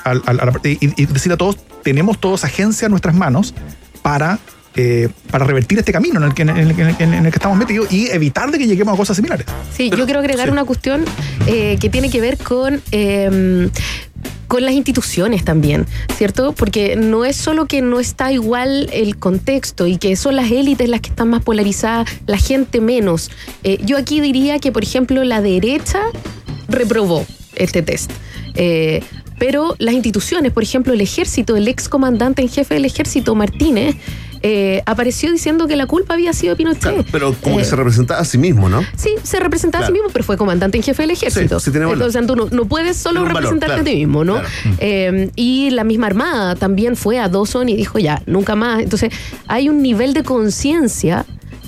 y, 0.63 0.77
y 1.01 1.05
decir 1.07 1.33
a 1.33 1.37
todos, 1.37 1.57
tenemos 1.83 2.17
todos 2.19 2.45
agencia 2.45 2.85
en 2.85 2.91
nuestras 2.91 3.15
manos 3.15 3.53
para... 4.01 4.39
eh, 4.79 5.09
para 5.31 5.45
revertir 5.45 5.77
este 5.79 5.91
camino 5.91 6.17
en 6.19 6.23
el, 6.27 6.33
que, 6.33 6.41
en, 6.43 6.49
el, 6.49 6.75
que- 6.75 7.03
en 7.03 7.13
el 7.13 7.23
que 7.31 7.37
estamos 7.37 7.57
metidos 7.57 7.91
y 7.91 8.07
evitar 8.09 8.49
de 8.51 8.57
que 8.57 8.65
lleguemos 8.67 8.93
a 8.93 8.97
cosas 8.97 9.15
similares. 9.17 9.45
Sí, 9.75 9.89
yo 9.89 10.05
quiero 10.05 10.19
agregar 10.19 10.49
una 10.51 10.63
cuestión 10.65 11.03
eh, 11.47 11.77
que 11.81 11.89
tiene 11.89 12.09
que 12.09 12.21
ver 12.21 12.37
con, 12.37 12.81
eh, 12.91 13.69
con 14.47 14.63
las 14.65 14.73
instituciones 14.73 15.43
también, 15.45 15.85
¿cierto? 16.17 16.53
Porque 16.53 16.95
no 16.95 17.23
es 17.25 17.35
solo 17.35 17.65
que 17.67 17.81
no 17.81 17.99
está 17.99 18.31
igual 18.31 18.89
el 18.93 19.17
contexto 19.17 19.85
y 19.85 19.97
que 19.97 20.15
son 20.15 20.35
las 20.35 20.49
élites 20.51 20.87
las 20.89 21.01
que 21.01 21.09
están 21.09 21.29
más 21.29 21.43
polarizadas, 21.43 22.09
la 22.25 22.37
gente 22.37 22.81
menos. 22.81 23.29
Eh, 23.63 23.79
yo 23.83 23.97
aquí 23.97 24.21
diría 24.21 24.59
que, 24.59 24.71
por 24.71 24.83
ejemplo, 24.83 25.23
la 25.23 25.41
derecha 25.41 25.99
reprobó 26.67 27.25
este 27.55 27.81
test. 27.81 28.11
Eh, 28.55 29.01
pero 29.37 29.75
las 29.79 29.93
instituciones, 29.93 30.51
por 30.51 30.63
ejemplo, 30.63 30.91
el 30.93 30.99
ejército, 31.01 31.55
el 31.55 31.67
ex 31.69 31.87
comandante 31.87 32.41
en 32.41 32.49
jefe 32.49 32.73
del 32.73 32.83
ejército, 32.85 33.35
Martínez, 33.35 33.95
eh, 34.41 34.81
apareció 34.85 35.31
diciendo 35.31 35.67
que 35.67 35.75
la 35.75 35.85
culpa 35.85 36.13
había 36.13 36.33
sido 36.33 36.53
de 36.53 36.57
Pinochet. 36.57 36.81
Claro, 36.81 37.05
pero 37.11 37.35
como 37.41 37.57
que 37.57 37.63
Eh, 37.63 37.65
se 37.65 37.75
representaba 37.75 38.21
a 38.21 38.25
sí 38.25 38.37
mismo, 38.37 38.69
¿no? 38.69 38.81
Sí, 38.95 39.15
se 39.23 39.39
representaba 39.39 39.83
a 39.83 39.87
sí 39.87 39.93
mismo, 39.93 40.09
pero 40.11 40.23
fue 40.23 40.37
comandante 40.37 40.77
en 40.77 40.83
jefe 40.83 41.03
del 41.03 41.11
ejército. 41.11 41.59
Sí, 41.59 41.65
sí 41.65 41.71
tiene 41.71 41.85
valor. 41.85 42.07
Entonces 42.07 42.27
tú 42.27 42.35
no, 42.35 42.47
no 42.49 42.65
puedes 42.65 42.97
solo 42.97 43.21
valor, 43.21 43.35
representarte 43.35 43.75
claro. 43.75 43.81
a 43.81 43.85
ti 43.85 43.95
mismo, 43.95 44.23
¿no? 44.23 44.41
Eh, 44.79 45.29
y 45.35 45.69
la 45.71 45.83
misma 45.83 46.07
Armada 46.07 46.55
también 46.55 46.95
fue 46.95 47.19
a 47.19 47.27
Dawson 47.29 47.69
y 47.69 47.75
dijo 47.75 47.99
ya, 47.99 48.21
nunca 48.25 48.55
más. 48.55 48.81
Entonces 48.81 49.13
hay 49.47 49.69
un 49.69 49.81
nivel 49.81 50.13
de 50.13 50.23
conciencia 50.23 51.25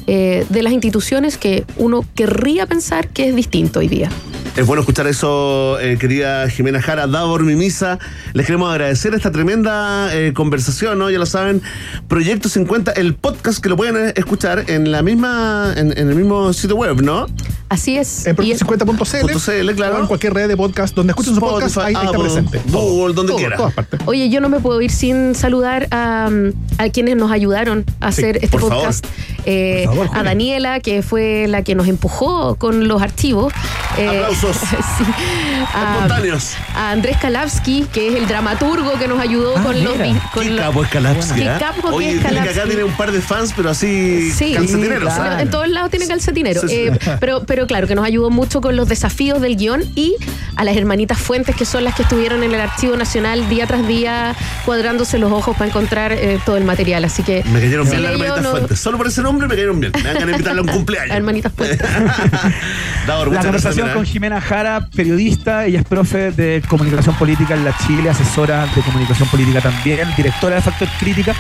de 0.08 0.62
las 0.62 0.74
instituciones 0.74 1.38
que 1.38 1.64
uno 1.78 2.04
querría 2.16 2.66
pensar 2.66 3.08
que 3.08 3.30
es 3.30 3.36
distinto 3.36 3.80
hoy 3.80 3.88
día. 3.88 4.10
Es 4.58 4.68
bueno 4.68 4.82
escuchar 4.82 5.08
eso, 5.08 5.80
eh, 5.80 5.98
querida 5.98 6.50
Jimena 6.50 6.82
Jara, 6.82 7.08
Davor 7.08 7.44
Mimisa. 7.44 8.00
Les 8.34 8.46
queremos 8.46 8.70
agradecer 8.70 9.14
esta 9.14 9.32
tremenda 9.32 10.10
eh, 10.14 10.34
conversación, 10.34 11.00
¿no? 11.00 11.10
Ya 11.10 11.20
lo 11.20 11.26
saben, 11.26 11.62
Proyecto 12.10 12.50
50, 12.50 12.92
el 12.92 13.16
podcast 13.16 13.60
que 13.64 13.70
lo 13.70 13.78
pueden 13.78 13.96
eh, 14.10 14.14
escuchar 14.18 14.66
en 14.68 14.92
la 14.92 15.04
misma, 15.04 15.74
en, 15.78 15.98
en 15.98 16.10
el 16.10 16.16
mismo 16.16 16.52
sitio 16.52 16.76
web, 16.76 17.02
¿no? 17.02 17.28
Así 17.70 17.98
es. 17.98 18.26
En 18.28 18.34
Y- 18.34 18.38
proyecto50.cl 18.54 19.40
.cl, 19.40 19.76
claro. 19.76 19.96
o 19.96 20.00
en 20.02 20.08
cualquier 20.08 20.34
red 20.34 20.50
de 20.50 20.58
podcast 20.58 20.94
donde 20.96 21.12
escuchen 21.12 21.34
su 21.34 21.40
podcast, 21.40 21.78
ahí, 21.78 21.86
ahí 21.86 21.94
está 21.94 22.08
Apple, 22.10 22.22
presente. 22.24 22.62
Google, 22.70 23.14
donde 23.16 23.36
quiera. 23.36 23.56
todas 23.56 23.74
partes. 23.74 24.02
Oye, 24.06 24.30
yo 24.30 24.42
no 24.42 24.50
me 24.50 24.60
puedo 24.60 24.82
ir 24.82 24.92
sin 24.92 25.34
saludar 25.34 25.88
a, 25.92 26.30
a 26.78 26.90
quienes 26.90 27.16
nos 27.16 27.32
ayudaron 27.32 27.86
a 28.02 28.12
Sí, 28.12 28.22
hacer 28.22 28.36
este 28.44 28.50
por 28.60 28.68
favor. 28.70 28.90
Eh, 29.46 29.84
favor, 29.86 30.10
a. 30.14 30.24
Daniela, 30.24 30.80
que 30.80 31.02
fue 31.02 31.46
la 31.48 31.64
que 31.64 31.76
nos 31.76 31.88
empujó 31.88 32.56
con 32.56 32.88
los 32.88 33.02
archivos. 33.02 33.54
Eh, 33.98 34.08
Aplausos. 34.08 34.56
sí. 34.98 35.04
A, 35.74 36.08
a 36.76 36.92
Andrés 36.92 37.18
Kalavsky, 37.18 37.86
que 37.92 38.08
es 38.10 38.16
el 38.16 38.28
dramaturgo 38.28 38.94
que 38.94 39.08
nos 39.08 39.20
ayudó 39.20 39.54
Ah, 39.58 39.64
con 39.64 39.84
los... 39.84 39.98
mira. 39.98 40.30
Con 40.34 40.44
Qué 40.44 40.50
los- 40.52 40.66
capo 40.66 40.84
es 40.84 40.90
Kalapsky, 40.90 41.40
Qué 41.42 41.46
¿eh? 41.46 41.60
Oye, 41.92 42.12
es 42.18 42.26
acá 42.26 42.64
tiene 42.66 42.84
un 42.84 42.94
par 42.94 43.12
de 43.12 43.22
fans, 43.22 43.54
pero 43.56 43.70
así 43.70 44.32
Sí. 44.32 44.54
calcetineros. 44.54 45.12
¿eh? 45.14 45.16
claro. 45.18 45.40
En 45.40 45.50
todos 45.50 45.68
lados 45.70 45.90
tiene 45.92 46.08
calcetinero. 46.08 46.62
Sí, 46.68 46.86
pero, 47.20 47.44
pero 47.46 47.68
claro, 47.68 47.88
que 47.88 47.96
nos 47.96 48.06
ayudó 48.06 48.30
mucho 48.30 48.62
con 48.62 48.76
los 48.76 48.88
desafíos 48.88 49.42
del 49.42 49.56
guion 49.58 49.84
y 49.96 50.16
a 50.56 50.64
las 50.64 50.76
hermanitas 50.78 51.18
Fuentes, 51.18 51.56
que 51.56 51.66
son 51.66 51.84
las 51.84 51.96
que 51.96 52.04
estuvieron 52.04 52.44
en 52.44 52.54
el 52.54 52.62
Archivo 52.62 52.96
Nacional 52.96 53.48
día 53.50 53.68
tras 53.68 53.88
día, 53.88 54.36
cuadrándose 54.66 55.18
los 55.18 55.32
ojos 55.32 55.56
para 55.58 55.70
encontrar 55.70 56.18
todo 56.46 56.58
el 56.58 56.64
material. 56.64 57.04
Así 57.06 57.24
que. 57.24 57.44
Me 57.46 57.60
cayeron 57.60 57.89
bien 57.89 58.04
las 58.04 58.12
hermanitas 58.14 58.42
no- 58.44 58.52
fuentes. 58.52 58.80
Solo 58.80 58.98
por 58.98 59.08
ese 59.08 59.22
nombre 59.22 59.31
me 59.40 59.48
cayeron 59.48 59.80
bien. 59.80 59.92
Me 59.96 60.02
ganas 60.04 60.26
de 60.26 60.32
invitarle 60.32 60.60
a 60.60 60.64
un 60.64 60.68
cumpleaños. 60.78 61.16
hermanitas 61.16 61.52
Fuentes. 61.56 61.80
Davor, 63.08 63.32
La 63.32 63.42
conversación 63.42 63.90
con 63.94 64.06
Jimena. 64.06 64.42
Jara, 64.42 64.88
periodista, 64.96 65.66
ella 65.66 65.80
es 65.80 65.86
profe 65.86 66.32
de 66.32 66.62
comunicación 66.70 67.16
política 67.16 67.54
en 67.56 67.66
la 67.66 67.76
Chile, 67.86 68.10
asesora 68.10 68.68
de 68.76 68.82
comunicación 68.82 69.28
política 69.30 69.62
también, 69.62 70.08
directora 70.16 70.56
de 70.56 70.62
Factor 70.62 70.88
Crítica, 71.00 71.34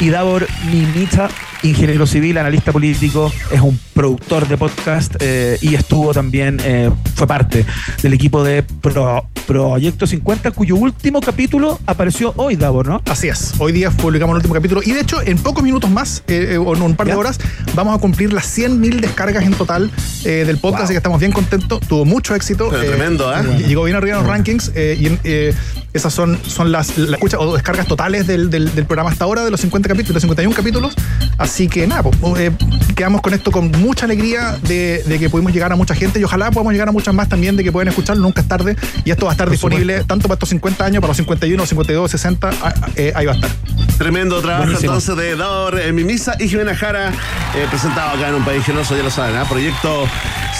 y 0.00 0.10
Davor 0.10 0.46
Mimita, 0.70 1.28
ingeniero 1.62 2.06
civil, 2.06 2.38
analista 2.38 2.70
político, 2.72 3.32
es 3.50 3.60
un 3.60 3.78
productor 3.94 4.46
de 4.46 4.56
podcast 4.56 5.16
eh, 5.20 5.58
y 5.60 5.74
estuvo 5.74 6.12
también, 6.14 6.58
eh, 6.62 6.90
fue 7.16 7.26
parte 7.26 7.64
del 8.02 8.12
equipo 8.12 8.44
de 8.44 8.62
Pro- 8.62 9.26
Proyecto 9.46 10.06
50, 10.06 10.50
cuyo 10.52 10.76
último 10.76 11.20
capítulo 11.20 11.80
apareció 11.86 12.32
hoy, 12.36 12.54
Davor, 12.54 12.86
¿no? 12.86 13.02
Así 13.10 13.28
es. 13.28 13.54
Hoy 13.58 13.72
día 13.72 13.90
publicamos 13.90 14.34
el 14.34 14.36
último 14.36 14.54
capítulo 14.54 14.82
y 14.84 14.92
de 14.92 15.00
hecho 15.00 15.20
en 15.22 15.38
pocos 15.38 15.64
minutos 15.64 15.90
más, 15.90 16.22
eh, 16.28 16.50
eh, 16.52 16.58
o 16.58 16.76
en 16.76 16.82
un 16.82 16.94
par 16.94 17.06
de. 17.06 17.12
Horas, 17.18 17.38
vamos 17.74 17.96
a 17.96 18.00
cumplir 18.00 18.32
las 18.32 18.46
100.000 18.56 19.00
descargas 19.00 19.44
en 19.44 19.54
total 19.54 19.90
eh, 20.24 20.44
del 20.46 20.56
podcast, 20.58 20.78
Wow. 20.78 20.84
así 20.84 20.92
que 20.92 20.98
estamos 20.98 21.20
bien 21.20 21.32
contentos. 21.32 21.80
Tuvo 21.80 22.04
mucho 22.04 22.34
éxito. 22.34 22.68
Pero 22.70 22.84
tremendo, 22.84 23.32
¿eh? 23.34 23.64
Llegó 23.66 23.84
bien 23.84 23.96
arriba 23.96 24.16
en 24.18 24.22
los 24.22 24.30
rankings 24.30 24.72
eh, 24.74 24.96
y 25.00 25.18
eh, 25.24 25.54
esas 25.94 26.12
son, 26.12 26.38
son 26.46 26.70
las, 26.70 26.96
la 26.98 27.16
escucha 27.16 27.38
o 27.38 27.54
descargas 27.54 27.86
totales 27.86 28.26
del, 28.26 28.50
del- 28.50 28.74
del 28.74 28.84
programa 28.84 29.10
hasta 29.10 29.24
ahora, 29.24 29.44
de 29.44 29.50
los 29.50 29.60
50 29.60 29.88
capítulos, 29.88 30.14
los 30.14 30.22
51 30.22 30.54
capítulos. 30.54 30.94
Así 31.38 31.68
que 31.68 31.86
nada, 31.86 32.02
pues, 32.02 32.40
eh, 32.40 32.52
quedamos 32.94 33.20
con 33.22 33.32
esto 33.34 33.50
con 33.50 33.70
mucha 33.72 34.04
alegría 34.04 34.56
de, 34.68 35.02
de 35.06 35.18
que 35.18 35.30
pudimos 35.30 35.52
llegar 35.52 35.72
a 35.72 35.76
mucha 35.76 35.94
gente 35.94 36.20
y 36.20 36.24
ojalá 36.24 36.50
podamos 36.50 36.72
llegar 36.72 36.88
a 36.88 36.92
muchas 36.92 37.14
más 37.14 37.28
también 37.28 37.56
de 37.56 37.64
que 37.64 37.72
pueden 37.72 37.88
escucharlo, 37.88 38.22
nunca 38.22 38.40
es 38.42 38.48
tarde. 38.48 38.76
Y 39.04 39.10
esto 39.10 39.24
va 39.26 39.32
a 39.32 39.34
estar 39.34 39.46
Por 39.46 39.52
disponible 39.52 39.94
supuesto. 39.94 40.06
tanto 40.08 40.28
para 40.28 40.34
estos 40.34 40.48
50 40.50 40.84
años, 40.84 41.00
para 41.00 41.08
los 41.10 41.16
51, 41.16 41.66
52, 41.66 42.10
60, 42.10 42.50
ah, 42.62 42.74
eh, 42.96 43.12
ahí 43.16 43.26
va 43.26 43.32
a 43.32 43.34
estar. 43.36 43.50
Tremendo 43.96 44.40
trabajo 44.40 44.64
Buenísimo. 44.64 44.92
entonces 44.96 45.16
de 45.16 45.88
eh, 45.88 45.92
Mimisa 45.92 46.34
y 46.38 46.48
Jimena 46.48 46.74
Jara, 46.76 47.07
eh, 47.54 47.66
presentado 47.68 48.16
acá 48.16 48.28
en 48.28 48.34
un 48.34 48.44
país 48.44 48.64
generoso, 48.64 48.96
ya 48.96 49.02
lo 49.02 49.10
saben, 49.10 49.36
¿ah? 49.36 49.44
Proyecto 49.48 50.06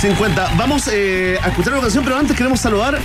50. 0.01 0.53
Vamos 0.57 0.89
eh, 0.93 1.39
a 1.43 1.49
escuchar 1.49 1.73
una 1.73 1.83
canción, 1.83 2.05
pero 2.05 2.17
antes 2.17 2.37
queremos 2.37 2.61
saludar 2.61 2.99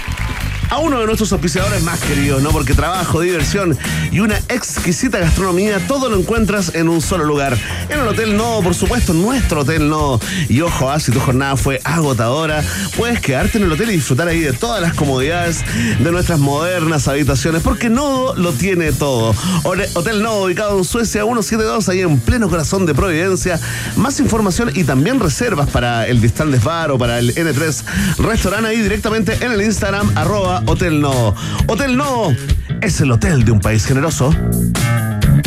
a 0.70 0.78
uno 0.80 1.00
de 1.00 1.06
nuestros 1.06 1.32
auspiciadores 1.32 1.84
más 1.84 2.00
queridos, 2.00 2.42
¿no? 2.42 2.52
Porque 2.52 2.74
trabajo, 2.74 3.22
diversión 3.22 3.78
y 4.12 4.20
una 4.20 4.38
exquisita 4.50 5.20
gastronomía, 5.20 5.80
todo 5.88 6.10
lo 6.10 6.18
encuentras 6.18 6.76
en 6.76 6.90
un 6.90 7.02
solo 7.02 7.26
lugar. 7.26 7.58
En 7.90 8.00
el 8.00 8.08
Hotel 8.08 8.36
Nodo, 8.36 8.62
por 8.62 8.76
supuesto, 8.76 9.14
nuestro 9.14 9.62
Hotel 9.62 9.90
Nodo. 9.90 10.20
Y 10.50 10.62
ojo, 10.62 10.90
ah, 10.90 11.00
si 11.00 11.12
tu 11.12 11.20
jornada 11.20 11.58
fue 11.58 11.80
agotadora, 11.84 12.64
puedes 12.98 13.20
quedarte 13.20 13.58
en 13.58 13.66
el 13.66 13.72
hotel 13.72 13.92
y 13.92 13.94
disfrutar 13.94 14.28
ahí 14.28 14.40
de 14.40 14.54
todas 14.54 14.82
las 14.82 14.94
comodidades 14.94 15.64
de 16.00 16.12
nuestras 16.12 16.40
modernas 16.40 17.08
habitaciones, 17.08 17.62
porque 17.62 17.90
Nodo 17.90 18.36
lo 18.36 18.52
tiene 18.54 18.92
todo. 18.92 19.36
Hotel 19.64 20.22
Nodo, 20.24 20.46
ubicado 20.46 20.78
en 20.78 20.84
Suecia 20.84 21.24
172, 21.24 21.90
ahí 21.90 22.02
en 22.02 22.20
pleno 22.20 22.50
corazón 22.50 22.86
de 22.86 22.94
Providencia. 22.94 23.60
Más 23.96 24.20
información 24.20 24.72
y 24.74 24.84
también 24.84 25.20
reservas 25.20 25.70
para 25.70 26.08
el 26.08 26.22
Distandes 26.22 26.64
Bar 26.64 26.92
o 26.92 26.98
para 26.98 27.20
el 27.20 27.34
N3 27.36 27.84
Restaurante 28.18 28.70
ahí 28.70 28.82
directamente 28.82 29.38
en 29.42 29.52
el 29.52 29.62
Instagram, 29.62 30.12
arroba 30.16 30.53
Hotel 30.66 31.02
Nodo. 31.02 31.34
Hotel 31.68 31.98
Nodo 31.98 32.36
es 32.82 33.02
el 33.02 33.12
hotel 33.12 33.44
de 33.46 33.52
un 33.52 33.60
país 33.60 33.86
generoso. 33.86 34.32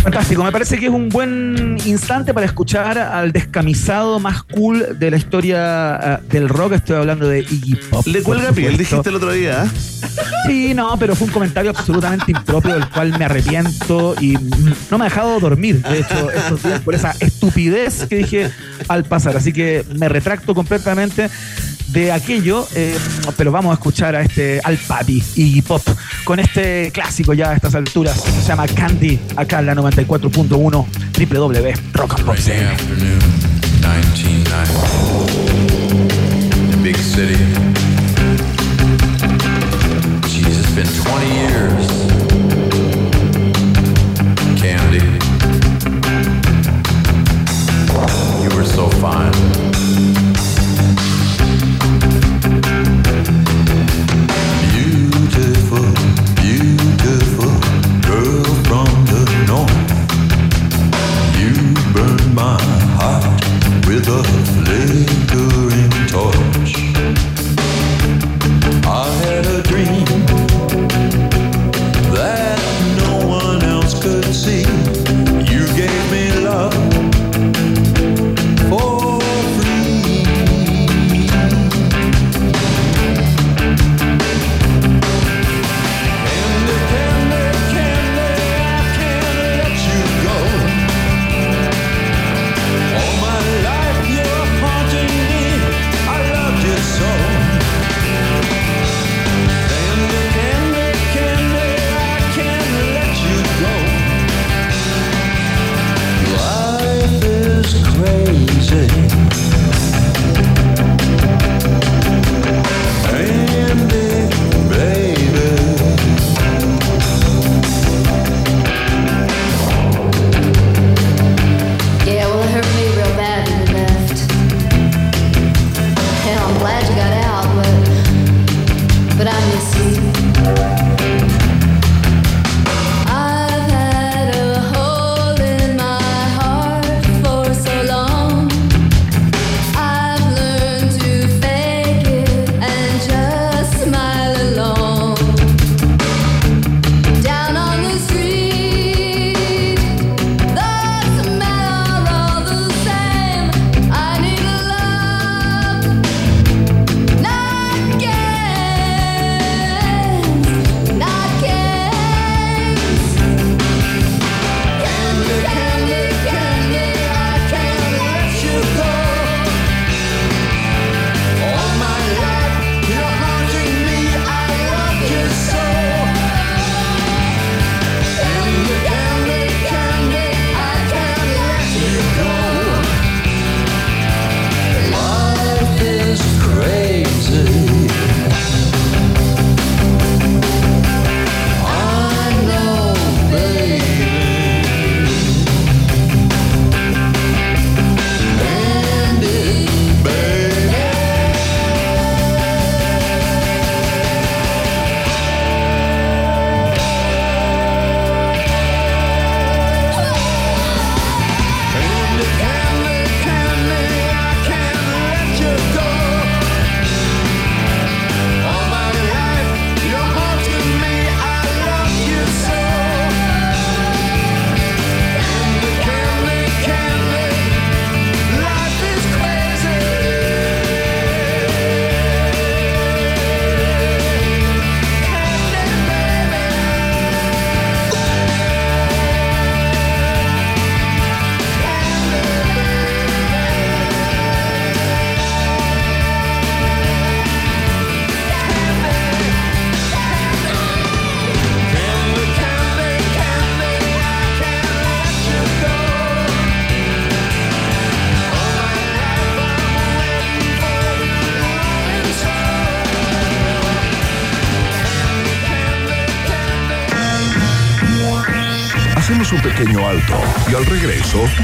Fantástico, 0.02 0.44
me 0.44 0.52
parece 0.52 0.78
que 0.78 0.86
es 0.86 0.92
un 0.92 1.08
buen 1.08 1.78
instante 1.84 2.32
para 2.32 2.46
escuchar 2.46 2.98
al 2.98 3.32
descamisado 3.32 4.18
más 4.20 4.42
cool 4.44 4.96
de 4.98 5.10
la 5.10 5.16
historia 5.16 5.96
ah, 5.96 6.20
del 6.30 6.48
rock. 6.48 6.74
Estoy 6.74 6.96
hablando 6.96 7.28
de 7.28 7.40
Iggy 7.40 7.74
Pop. 7.90 8.06
Le 8.06 8.22
cuelga 8.22 8.52
piel, 8.52 8.76
dijiste 8.76 9.08
el 9.08 9.16
otro 9.16 9.32
día. 9.32 9.64
¿eh? 9.64 9.68
Sí, 10.46 10.74
no, 10.74 10.96
pero 10.98 11.14
fue 11.16 11.26
un 11.26 11.32
comentario 11.32 11.70
absolutamente 11.70 12.30
impropio 12.30 12.74
del 12.74 12.88
cual 12.88 13.18
me 13.18 13.24
arrepiento 13.24 14.14
y 14.20 14.38
no 14.90 14.98
me 14.98 15.06
ha 15.06 15.08
dejado 15.08 15.40
dormir, 15.40 15.82
de 15.82 15.98
hecho, 16.00 16.30
estos 16.30 16.62
días 16.62 16.80
por 16.80 16.94
esa 16.94 17.14
estupidez 17.18 18.06
que 18.08 18.16
dije 18.16 18.50
al 18.88 19.04
pasar. 19.04 19.36
Así 19.36 19.52
que 19.52 19.84
me 19.96 20.08
retracto 20.08 20.54
completamente 20.54 21.28
de 21.88 22.12
aquello, 22.12 22.66
eh, 22.74 22.96
pero 23.36 23.52
vamos 23.52 23.70
a 23.70 23.74
escuchar 23.74 24.14
a 24.16 24.22
este 24.22 24.60
al 24.62 24.76
papi 24.76 25.22
Iggy 25.34 25.62
Pop 25.62 25.82
con 26.24 26.40
este 26.40 26.90
clásico 26.92 27.32
ya 27.34 27.50
a 27.50 27.54
estas 27.54 27.74
alturas. 27.74 28.20
Se 28.20 28.48
llama 28.48 28.66
Candy, 28.66 29.18
acá 29.36 29.60
en 29.60 29.66
la 29.66 29.74
94.1 29.74 30.86
www.rockandpop. 31.28 32.36
Rainy 32.36 32.64
afternoon, 32.64 33.18
1990. 33.80 35.66
The 36.70 36.76
big 36.82 36.96
city. 36.96 37.36
Jeez, 40.28 40.58
it's 40.58 40.70
been 40.74 40.86
20 40.86 41.26
years. 41.34 42.05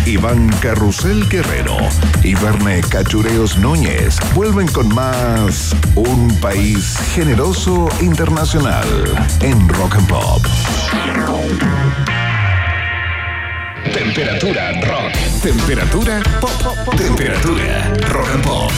Iván 0.06 0.48
Carrusel 0.60 1.28
Guerrero 1.28 1.76
y 2.22 2.34
Verne 2.34 2.80
Cachureos 2.82 3.56
Núñez 3.58 4.18
vuelven 4.34 4.66
con 4.68 4.88
más 4.94 5.74
Un 5.94 6.34
País 6.40 6.98
Generoso 7.14 7.88
Internacional 8.00 8.86
en 9.40 9.68
Rock 9.68 9.94
and 9.96 10.08
Pop. 10.08 10.42
Temperatura 13.92 14.72
rock. 14.82 15.12
Temperatura 15.42 16.22
pop. 16.40 16.94
Temperatura 16.96 17.94
rock 18.08 18.28
and 18.34 18.44
pop. 18.44 18.70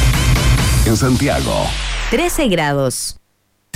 En 0.87 0.97
Santiago. 0.97 1.67
13 2.11 2.49
grados. 2.49 3.17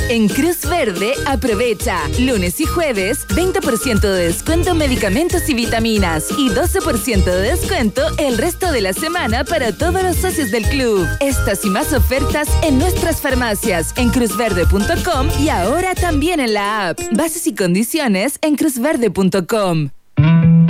En 0.08 0.26
Cruz 0.26 0.62
Verde, 0.62 1.12
aprovecha 1.26 2.08
lunes 2.18 2.60
y 2.60 2.64
jueves 2.64 3.26
20% 3.28 4.00
de 4.00 4.28
descuento 4.28 4.70
en 4.70 4.78
medicamentos 4.78 5.46
y 5.50 5.54
vitaminas 5.54 6.30
y 6.38 6.48
12% 6.48 7.24
de 7.24 7.42
descuento 7.42 8.00
el 8.16 8.38
resto 8.38 8.72
de 8.72 8.80
la 8.80 8.94
semana 8.94 9.44
para 9.44 9.72
todos 9.72 10.02
los 10.02 10.16
socios 10.16 10.50
del 10.50 10.64
club. 10.64 11.06
Estas 11.20 11.62
y 11.66 11.68
más 11.68 11.92
ofertas 11.92 12.48
en 12.62 12.78
nuestras 12.78 13.20
farmacias 13.20 13.92
en 13.96 14.08
cruzverde.com 14.08 15.28
y 15.40 15.50
ahora 15.50 15.94
también 15.94 16.40
en 16.40 16.54
la 16.54 16.88
app. 16.88 16.98
Bases 17.12 17.46
y 17.46 17.54
condiciones 17.54 18.38
en 18.40 18.56
cruzverde.com. 18.56 19.90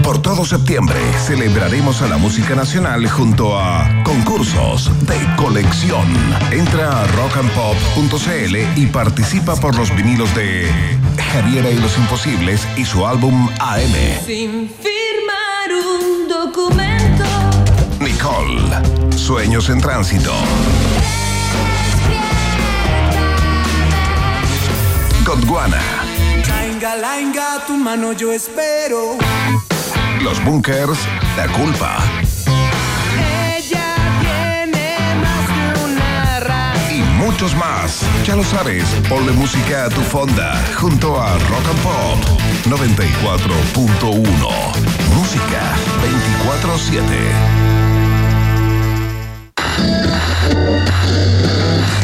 Por 0.08 0.22
todo 0.22 0.46
septiembre 0.46 0.98
celebraremos 1.26 2.00
a 2.00 2.08
la 2.08 2.16
música 2.16 2.54
nacional 2.54 3.06
junto 3.10 3.58
a 3.58 3.86
concursos 4.04 4.90
de 5.06 5.18
colección. 5.36 6.06
Entra 6.50 7.02
a 7.02 7.06
rockandpop.cl 7.08 8.56
y 8.80 8.86
participa 8.86 9.54
por 9.56 9.76
los 9.76 9.94
vinilos 9.94 10.34
de 10.34 10.66
Javiera 11.30 11.70
y 11.70 11.76
los 11.76 11.98
Imposibles 11.98 12.66
y 12.78 12.86
su 12.86 13.06
álbum 13.06 13.50
AM. 13.60 13.92
Sin 14.24 14.70
firmar 14.80 15.74
un 15.76 16.26
documento. 16.26 17.24
Nicole, 18.00 19.14
Sueños 19.14 19.68
en 19.68 19.78
Tránsito. 19.78 20.32
Gondwana, 25.26 25.82
Lainga, 26.48 26.96
lainga, 26.96 27.66
tu 27.66 27.76
mano 27.76 28.14
yo 28.14 28.32
espero. 28.32 29.18
Los 30.22 30.42
Bunkers, 30.44 30.98
La 31.36 31.46
Culpa 31.48 31.98
Ella 33.56 33.94
tiene 34.20 34.96
más 35.20 35.48
una 35.84 36.40
raza. 36.40 36.92
y 36.92 37.00
muchos 37.22 37.54
más. 37.54 38.00
Ya 38.24 38.34
lo 38.36 38.42
sabes, 38.44 38.84
ponle 39.08 39.32
música 39.32 39.84
a 39.84 39.88
tu 39.88 40.00
fonda 40.02 40.60
junto 40.76 41.18
a 41.20 41.38
Rock 41.38 41.68
and 41.70 41.82
Pop 41.82 42.18
94.1. 42.66 44.48
Música 45.14 45.60
24-7. 46.02 47.67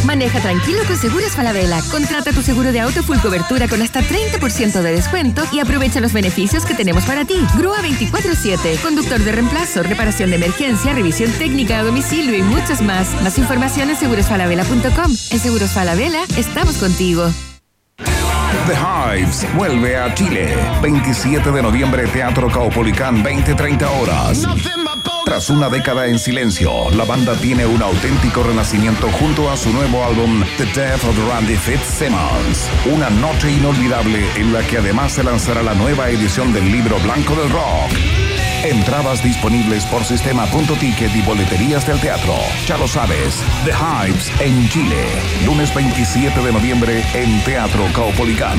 Maneja 0.05 0.41
tranquilo 0.41 0.79
con 0.87 0.97
Seguros 0.97 1.33
Falabella. 1.33 1.83
Contrata 1.91 2.33
tu 2.33 2.41
seguro 2.41 2.71
de 2.71 2.79
auto 2.79 3.03
full 3.03 3.19
cobertura 3.19 3.67
con 3.67 3.83
hasta 3.83 4.01
30% 4.01 4.81
de 4.81 4.93
descuento 4.93 5.43
y 5.51 5.59
aprovecha 5.59 6.01
los 6.01 6.13
beneficios 6.13 6.65
que 6.65 6.75
tenemos 6.75 7.05
para 7.05 7.25
ti. 7.25 7.35
Grúa 7.57 7.79
24-7, 7.79 8.81
conductor 8.81 9.21
de 9.21 9.33
reemplazo, 9.33 9.83
reparación 9.83 10.31
de 10.31 10.37
emergencia, 10.37 10.93
revisión 10.93 11.33
técnica 11.33 11.81
a 11.81 11.83
domicilio 11.83 12.37
y 12.37 12.43
muchos 12.43 12.81
más. 12.81 13.21
Más 13.23 13.39
información 13.39 13.91
en 13.91 13.97
segurosfalabella.com. 13.97 15.11
En 15.31 15.41
Seguros 15.41 15.73
Falabella 15.73 16.23
estamos 16.37 16.77
contigo. 16.77 17.29
The 18.69 18.75
Hives 18.75 19.47
vuelve 19.57 19.97
a 19.97 20.15
Chile. 20.15 20.55
27 20.81 21.51
de 21.51 21.61
noviembre, 21.61 22.07
Teatro 22.07 22.49
Caupolicán, 22.49 23.23
20-30 23.25 24.01
horas. 24.01 24.47
Tras 25.25 25.49
una 25.49 25.71
década 25.71 26.07
en 26.07 26.19
silencio, 26.19 26.91
la 26.91 27.05
banda 27.05 27.35
tiene 27.35 27.65
un 27.65 27.83
auténtico 27.83 28.43
renacimiento 28.43 29.09
junto 29.13 29.51
a 29.51 29.57
su 29.57 29.73
nuevo 29.73 30.05
álbum 30.05 30.45
The 30.59 30.67
Death 30.67 31.03
of 31.05 31.19
Randy 31.29 31.57
Fitzsimmons. 31.57 32.69
Una 32.93 33.09
noche 33.09 33.51
inolvidable 33.51 34.23
en 34.37 34.53
la 34.53 34.63
que 34.67 34.79
además 34.79 35.13
se 35.13 35.25
lanzará 35.25 35.63
la 35.63 35.75
nueva 35.75 36.11
edición 36.11 36.53
del 36.53 36.71
libro 36.71 36.99
blanco 37.01 37.35
del 37.37 37.51
rock. 37.51 37.91
Entradas 38.65 39.23
disponibles 39.25 39.87
por 39.87 40.05
sistema.ticket 40.05 41.15
y 41.17 41.23
boleterías 41.23 41.87
del 41.87 41.99
teatro. 42.01 42.35
Ya 42.67 42.77
lo 42.77 42.87
sabes, 42.87 43.43
The 43.65 43.73
Hives 43.73 44.31
en 44.41 44.69
Chile. 44.69 45.07
Lunes 45.47 45.75
27 45.75 46.39
de 46.39 46.53
noviembre 46.53 47.03
en 47.15 47.43
Teatro 47.45 47.87
Caupolicán. 47.95 48.59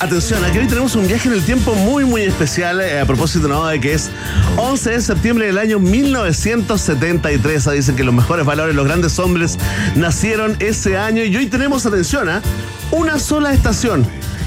Atención, 0.00 0.44
aquí 0.44 0.58
hoy 0.58 0.66
tenemos 0.66 0.94
un 0.96 1.06
viaje 1.06 1.28
en 1.28 1.34
el 1.34 1.42
tiempo 1.42 1.74
muy, 1.74 2.04
muy 2.04 2.22
especial 2.22 2.80
eh, 2.80 3.00
a 3.00 3.06
propósito 3.06 3.48
¿no? 3.48 3.66
de 3.66 3.80
que 3.80 3.94
es 3.94 4.10
11 4.56 4.90
de 4.90 5.00
septiembre 5.00 5.46
del 5.46 5.58
año 5.58 5.78
1973. 5.78 7.66
Ah, 7.66 7.72
Dicen 7.72 7.96
que 7.96 8.04
los 8.04 8.14
mejores 8.14 8.44
valores, 8.44 8.74
los 8.74 8.84
grandes 8.84 9.18
hombres 9.18 9.58
nacieron 9.94 10.56
ese 10.60 10.98
año 10.98 11.22
y 11.24 11.36
hoy 11.36 11.46
tenemos, 11.46 11.86
atención, 11.86 12.28
¿ah? 12.28 12.42
una 12.90 13.18
sola 13.18 13.52
estación. 13.52 14.06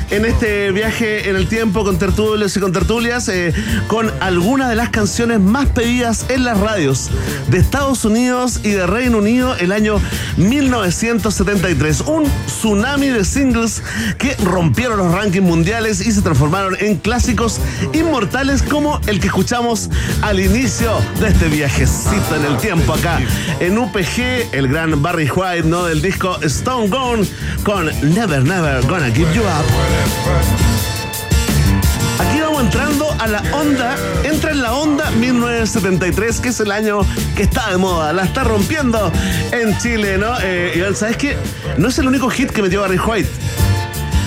En 0.09 0.25
este 0.25 0.71
viaje 0.71 1.29
en 1.29 1.35
el 1.35 1.49
tiempo 1.49 1.83
con 1.83 1.99
tertulios 1.99 2.55
y 2.55 2.59
con 2.61 2.71
tertulias, 2.71 3.27
eh, 3.27 3.53
con 3.87 4.09
algunas 4.21 4.69
de 4.69 4.75
las 4.75 4.89
canciones 4.89 5.41
más 5.41 5.67
pedidas 5.67 6.25
en 6.29 6.45
las 6.45 6.57
radios 6.59 7.09
de 7.49 7.57
Estados 7.57 8.05
Unidos 8.05 8.61
y 8.63 8.71
de 8.71 8.87
Reino 8.87 9.17
Unido 9.17 9.55
el 9.57 9.73
año 9.73 9.99
1973. 10.37 12.01
Un 12.01 12.23
tsunami 12.45 13.09
de 13.09 13.25
singles 13.25 13.83
que 14.17 14.33
rompieron 14.45 14.97
los 14.97 15.11
rankings 15.11 15.45
mundiales 15.45 15.99
y 15.99 16.11
se 16.11 16.21
transformaron 16.21 16.77
en 16.79 16.95
clásicos 16.95 17.59
inmortales 17.91 18.63
como 18.63 19.01
el 19.07 19.19
que 19.19 19.27
escuchamos 19.27 19.89
al 20.21 20.39
inicio 20.39 20.91
de 21.19 21.27
este 21.27 21.49
viajecito 21.49 22.35
en 22.35 22.45
el 22.45 22.57
tiempo 22.57 22.93
acá 22.93 23.19
en 23.59 23.77
UPG, 23.77 24.53
el 24.53 24.67
gran 24.69 25.01
Barry 25.01 25.29
White, 25.29 25.67
¿no? 25.67 25.85
Del 25.85 26.01
disco 26.01 26.37
Stone 26.43 26.87
Gone 26.87 27.27
con 27.63 27.87
Never 28.13 28.43
Never 28.43 28.85
Gonna 28.85 29.07
Give 29.07 29.33
You 29.33 29.41
Up. 29.41 29.96
Aquí 32.19 32.41
vamos 32.41 32.63
entrando 32.63 33.15
a 33.19 33.27
la 33.27 33.43
onda, 33.53 33.95
entra 34.23 34.51
en 34.51 34.61
la 34.61 34.73
onda 34.73 35.11
1973, 35.11 36.39
que 36.39 36.49
es 36.49 36.59
el 36.59 36.71
año 36.71 37.01
que 37.35 37.43
está 37.43 37.69
de 37.71 37.77
moda, 37.77 38.13
la 38.13 38.23
está 38.23 38.43
rompiendo 38.43 39.11
en 39.51 39.77
Chile, 39.77 40.17
¿no? 40.17 40.33
Eh, 40.41 40.73
Iván, 40.75 40.95
¿sabes 40.95 41.17
qué? 41.17 41.37
No 41.77 41.87
es 41.89 41.97
el 41.99 42.07
único 42.07 42.29
hit 42.29 42.51
que 42.51 42.61
metió 42.61 42.81
Barry 42.81 42.99
White. 42.99 43.29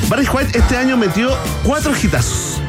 Barry 0.09 0.27
White 0.27 0.59
este 0.59 0.77
año 0.77 0.97
metió 0.97 1.37
cuatro 1.65 1.93
hitazos. 1.95 2.60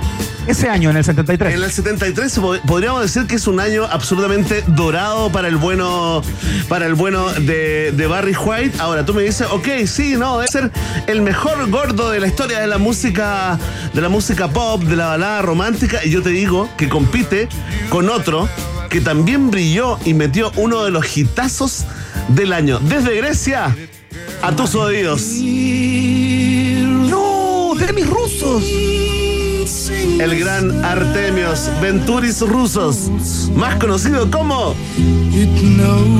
Ese 0.47 0.67
año, 0.69 0.89
en 0.89 0.97
el 0.97 1.03
73. 1.05 1.53
En 1.55 1.63
el 1.63 1.71
73 1.71 2.39
po- 2.39 2.55
podríamos 2.65 3.01
decir 3.03 3.27
que 3.27 3.35
es 3.35 3.45
un 3.47 3.59
año 3.59 3.85
absolutamente 3.85 4.63
dorado 4.67 5.31
para 5.31 5.47
el 5.47 5.55
bueno, 5.57 6.21
para 6.67 6.87
el 6.87 6.95
bueno 6.95 7.29
de, 7.31 7.91
de 7.91 8.07
Barry 8.07 8.35
White. 8.35 8.77
Ahora 8.79 9.05
tú 9.05 9.13
me 9.13 9.21
dices, 9.21 9.47
ok, 9.51 9.67
sí, 9.85 10.15
no, 10.17 10.39
debe 10.39 10.51
ser 10.51 10.71
el 11.07 11.21
mejor 11.21 11.69
gordo 11.69 12.09
de 12.11 12.19
la 12.19 12.27
historia 12.27 12.59
de 12.59 12.67
la 12.67 12.79
música, 12.79 13.59
de 13.93 14.01
la 14.01 14.09
música 14.09 14.47
pop, 14.49 14.81
de 14.83 14.95
la 14.95 15.07
balada 15.07 15.41
romántica. 15.43 16.03
Y 16.03 16.09
yo 16.09 16.21
te 16.23 16.29
digo 16.31 16.67
que 16.75 16.89
compite 16.89 17.47
con 17.89 18.09
otro 18.09 18.49
que 18.89 18.99
también 18.99 19.51
brilló 19.51 19.99
y 20.05 20.13
metió 20.15 20.51
uno 20.55 20.83
de 20.83 20.91
los 20.91 21.15
hitazos 21.17 21.85
del 22.29 22.51
año. 22.51 22.79
Desde 22.79 23.15
Grecia 23.15 23.75
a 24.41 24.55
tus 24.55 24.73
oídos. 24.75 25.21
¡No! 27.09 27.73
¡De 27.77 27.93
mis 27.93 28.07
rusos! 28.09 28.63
El 30.19 30.39
gran 30.39 30.83
Artemios 30.83 31.69
Venturis 31.81 32.41
Rusos, 32.41 33.09
más 33.55 33.75
conocido 33.75 34.29
como 34.29 34.75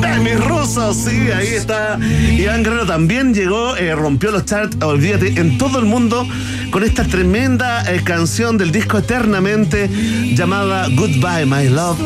Demis 0.02 0.46
Rusos. 0.46 0.98
Sí, 0.98 1.32
ahí 1.32 1.48
está. 1.48 2.00
Iván 2.00 2.64
Guerrero 2.64 2.86
también 2.86 3.34
llegó, 3.34 3.76
eh, 3.76 3.94
rompió 3.96 4.32
los 4.32 4.46
charts, 4.46 4.78
olvídate, 4.84 5.40
en 5.40 5.58
todo 5.58 5.80
el 5.80 5.86
mundo 5.86 6.28
con 6.72 6.84
esta 6.84 7.04
tremenda 7.04 7.84
eh, 7.92 8.02
canción 8.04 8.58
del 8.58 8.72
disco 8.72 8.98
Eternamente 8.98 9.90
llamada 10.34 10.88
Goodbye, 10.90 11.46
My 11.46 11.68
Love. 11.68 12.00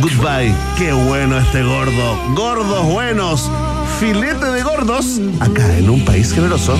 Goodbye. 0.00 0.54
Qué 0.78 0.92
bueno 0.92 1.38
este 1.38 1.62
gordo. 1.62 2.34
Gordos 2.34 2.86
buenos. 2.86 3.50
Filete 4.00 4.46
de 4.46 4.62
gordos. 4.62 5.20
Acá 5.40 5.76
en 5.76 5.90
un 5.90 6.04
país 6.04 6.32
generoso. 6.32 6.76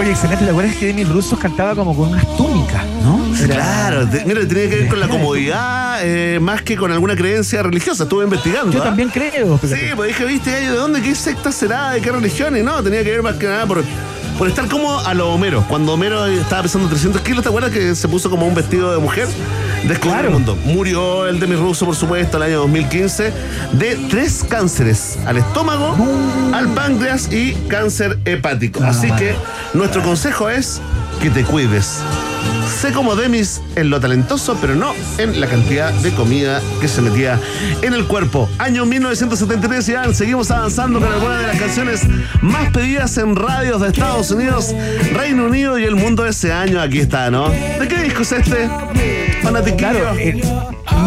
Oye, 0.00 0.12
excelente. 0.12 0.44
¿Te 0.46 0.50
acuerdas 0.50 0.76
que 0.76 0.86
Demi 0.86 1.04
Russo 1.04 1.38
cantaba 1.38 1.74
como 1.74 1.94
con 1.94 2.08
unas 2.08 2.24
túnicas, 2.36 2.86
no? 3.02 3.20
Era- 3.36 3.54
Claro, 3.54 4.08
te- 4.08 4.24
mira, 4.24 4.40
tiene 4.48 4.68
que 4.70 4.76
ver 4.76 4.88
con 4.88 4.98
la 4.98 5.08
comodidad 5.08 5.98
eh, 6.02 6.38
más 6.40 6.62
que 6.62 6.74
con 6.76 6.90
alguna 6.90 7.14
creencia 7.14 7.62
religiosa. 7.62 8.04
Estuve 8.04 8.24
investigando. 8.24 8.72
Yo 8.72 8.80
¿ah? 8.80 8.84
también 8.84 9.10
creo. 9.10 9.58
Sí, 9.62 9.76
pues 9.94 10.08
dije, 10.08 10.24
viste, 10.24 10.50
¿de 10.50 10.68
dónde? 10.68 11.02
¿Qué 11.02 11.14
secta 11.14 11.52
será? 11.52 11.90
¿De 11.90 12.00
qué 12.00 12.10
religión? 12.12 12.56
Y 12.56 12.62
no, 12.62 12.82
tenía 12.82 13.04
que 13.04 13.10
ver 13.10 13.22
más 13.22 13.34
que 13.36 13.46
nada 13.46 13.66
por, 13.66 13.84
por 14.38 14.48
estar 14.48 14.66
como 14.68 14.98
a 15.00 15.12
lo 15.12 15.34
Homero. 15.34 15.64
Cuando 15.68 15.92
Homero 15.92 16.24
estaba 16.26 16.62
pesando 16.62 16.88
300 16.88 17.20
kilos, 17.20 17.42
¿te 17.42 17.50
acuerdas 17.50 17.70
que 17.70 17.94
se 17.94 18.08
puso 18.08 18.30
como 18.30 18.46
un 18.46 18.54
vestido 18.54 18.90
de 18.92 18.98
mujer? 18.98 19.28
Descubrió 19.86 20.12
Claro. 20.12 20.28
el 20.28 20.34
mundo. 20.34 20.56
Murió 20.64 21.26
el 21.26 21.40
Demi 21.40 21.56
Russo, 21.56 21.86
por 21.86 21.96
supuesto, 21.96 22.36
el 22.36 22.42
año 22.44 22.58
2015, 22.58 23.32
de 23.72 23.96
tres 24.10 24.44
cánceres: 24.48 25.18
al 25.26 25.36
estómago, 25.38 25.96
al 26.52 26.68
páncreas 26.68 27.32
y 27.32 27.52
cáncer 27.68 28.18
hepático. 28.24 28.82
Así 28.84 29.10
que 29.12 29.34
nuestro 29.74 30.02
consejo 30.02 30.48
es 30.48 30.80
que 31.22 31.30
te 31.30 31.44
cuides. 31.44 32.00
Sé 32.80 32.92
como 32.92 33.16
Demis 33.16 33.60
en 33.76 33.90
lo 33.90 34.00
talentoso, 34.00 34.56
pero 34.60 34.74
no 34.74 34.94
en 35.18 35.40
la 35.40 35.46
cantidad 35.46 35.92
de 35.92 36.12
comida 36.12 36.62
que 36.80 36.88
se 36.88 37.02
metía 37.02 37.38
en 37.82 37.92
el 37.92 38.06
cuerpo. 38.06 38.48
Año 38.58 38.86
1973, 38.86 39.86
ya 39.86 40.14
seguimos 40.14 40.50
avanzando 40.50 41.00
con 41.00 41.12
algunas 41.12 41.40
de 41.40 41.46
las 41.48 41.58
canciones 41.58 42.02
más 42.40 42.70
pedidas 42.70 43.18
en 43.18 43.36
radios 43.36 43.80
de 43.80 43.88
Estados 43.88 44.30
Unidos, 44.30 44.74
Reino 45.12 45.46
Unido 45.46 45.78
y 45.78 45.84
el 45.84 45.96
mundo 45.96 46.26
ese 46.26 46.52
año. 46.52 46.80
Aquí 46.80 47.00
está, 47.00 47.30
¿no? 47.30 47.48
¿De 47.50 47.86
qué 47.88 48.02
disco 48.02 48.22
es 48.22 48.32
este? 48.32 48.70
Claro, 49.76 50.16
en 50.16 50.40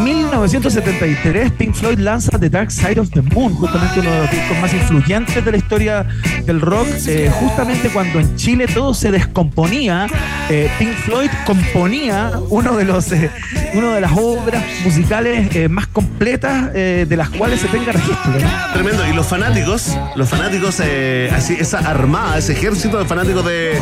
1973 0.03 1.51
Pink 1.51 1.73
Floyd 1.73 1.99
lanza 1.99 2.37
The 2.37 2.49
Dark 2.49 2.71
Side 2.71 2.99
of 2.99 3.09
the 3.11 3.21
Moon, 3.21 3.53
justamente 3.53 4.01
uno 4.01 4.11
de 4.11 4.19
los 4.19 4.31
discos 4.31 4.57
más 4.59 4.73
influyentes 4.73 5.45
de 5.45 5.51
la 5.51 5.57
historia 5.57 6.05
del 6.45 6.59
rock. 6.59 6.87
Eh, 7.07 7.31
justamente 7.39 7.89
cuando 7.89 8.19
en 8.19 8.35
Chile 8.35 8.67
todo 8.67 8.93
se 8.93 9.11
descomponía, 9.11 10.07
eh, 10.49 10.69
Pink 10.77 10.93
Floyd 11.05 11.22
componía 11.45 12.31
uno 12.49 12.77
de 12.77 12.85
los 12.85 13.11
eh, 13.11 13.29
uno 13.73 13.93
de 13.93 14.01
las 14.01 14.11
obras 14.13 14.63
musicales 14.83 15.55
eh, 15.55 15.67
más 15.67 15.87
completas 15.87 16.71
eh, 16.73 17.05
de 17.07 17.17
las 17.17 17.29
cuales 17.29 17.61
se 17.61 17.67
tenga 17.67 17.91
registro. 17.91 18.33
Tremendo. 18.73 19.07
Y 19.07 19.13
los 19.13 19.27
fanáticos, 19.27 19.97
los 20.15 20.29
fanáticos, 20.29 20.81
eh, 20.83 21.29
así, 21.33 21.55
esa 21.59 21.79
armada, 21.79 22.37
ese 22.37 22.53
ejército 22.53 22.97
de 22.99 23.05
fanáticos 23.05 23.45
de, 23.45 23.79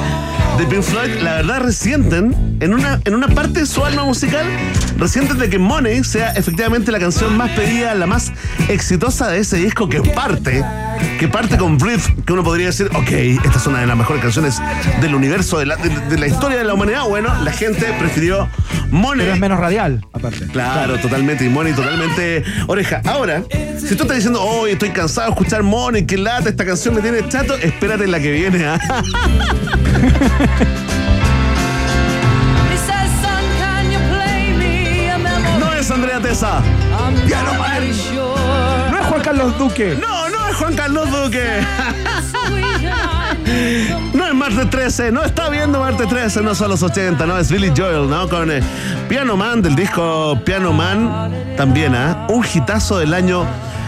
de 0.58 0.66
Pink 0.70 0.82
Floyd, 0.82 1.22
la 1.22 1.36
verdad 1.36 1.62
resienten 1.62 2.51
en 2.62 2.74
una, 2.74 3.02
en 3.04 3.16
una 3.16 3.28
parte 3.28 3.62
de 3.62 3.66
su 3.66 3.84
alma 3.84 4.06
musical, 4.06 4.46
resienten 4.98 5.38
de 5.40 5.50
que 5.50 5.60
Money 5.60 6.04
sea 6.04 6.32
efectivamente 6.32 6.92
la 6.92 7.00
canción 7.00 7.36
más 7.36 7.50
pedida, 7.52 7.94
la 7.96 8.06
más 8.08 8.32
exitosa 8.70 9.28
de 9.30 9.40
ese 9.40 9.58
disco 9.58 9.90
que 9.90 10.02
parte, 10.02 10.64
que 11.20 11.28
parte 11.28 11.58
con 11.58 11.78
Breathe, 11.78 12.16
que 12.26 12.34
uno 12.34 12.44
podría 12.44 12.68
decir, 12.68 12.90
ok, 12.94 13.10
esta 13.44 13.58
es 13.58 13.68
una 13.68 13.80
de 13.82 13.88
las 13.88 13.98
mejores 13.98 14.22
canciones 14.22 14.62
del 15.02 15.16
universo, 15.16 15.58
de 15.60 15.66
la, 15.66 15.76
de- 15.76 15.90
de 15.90 16.18
la 16.18 16.28
historia 16.28 16.58
de 16.58 16.64
la 16.64 16.74
humanidad. 16.76 17.04
Bueno, 17.10 17.30
la 17.44 17.52
gente 17.52 17.86
prefirió 18.00 18.48
Money. 18.92 19.22
Pero 19.26 19.34
es 19.34 19.40
menos 19.40 19.60
radial, 19.60 20.06
aparte. 20.14 20.46
Claro, 20.48 20.98
totalmente, 21.00 21.44
y 21.46 21.50
Money 21.50 21.74
totalmente 21.74 22.44
oreja. 22.68 23.02
Ahora, 23.06 23.44
si 23.80 23.96
tú 23.96 24.04
estás 24.04 24.16
diciendo, 24.18 24.42
hoy 24.42 24.72
estoy 24.72 24.90
cansado 24.90 25.28
de 25.28 25.34
escuchar 25.34 25.64
Money, 25.64 26.06
que 26.06 26.18
lata, 26.18 26.50
esta 26.50 26.66
canción 26.66 26.96
me 26.96 27.02
tiene 27.02 27.28
chato, 27.28 27.56
espérate 27.56 28.08
la 28.08 28.20
que 28.20 28.32
viene. 28.32 28.66
¿ah? 28.66 28.80
Piano 36.32 37.54
Man. 37.56 37.84
No 38.90 38.98
es 38.98 39.06
Juan 39.06 39.22
Carlos 39.22 39.58
Duque. 39.58 39.98
No, 40.00 40.30
no 40.30 40.48
es 40.48 40.56
Juan 40.56 40.76
Carlos 40.76 41.12
Duque. 41.12 41.44
No 44.14 44.28
es 44.28 44.34
Marte 44.34 44.66
13, 44.66 45.12
no 45.12 45.24
está 45.24 45.50
viendo 45.50 45.80
Marte 45.80 46.06
13, 46.06 46.42
no 46.42 46.56
son 46.56 46.70
los 46.70 46.84
80, 46.84 47.26
no, 47.26 47.38
es 47.38 47.52
Billy 47.52 47.72
Joel, 47.76 48.10
¿no? 48.10 48.30
Con 48.30 48.50
eh, 48.50 48.62
Piano 49.10 49.36
Man 49.36 49.62
del 49.62 49.76
disco 49.76 50.40
Piano 50.46 50.72
Man, 50.72 51.34
también, 51.58 51.96
¿ah? 51.96 52.28
Un 52.30 52.46
hitazo 52.46 53.00
del 53.00 53.14
año 53.14 53.46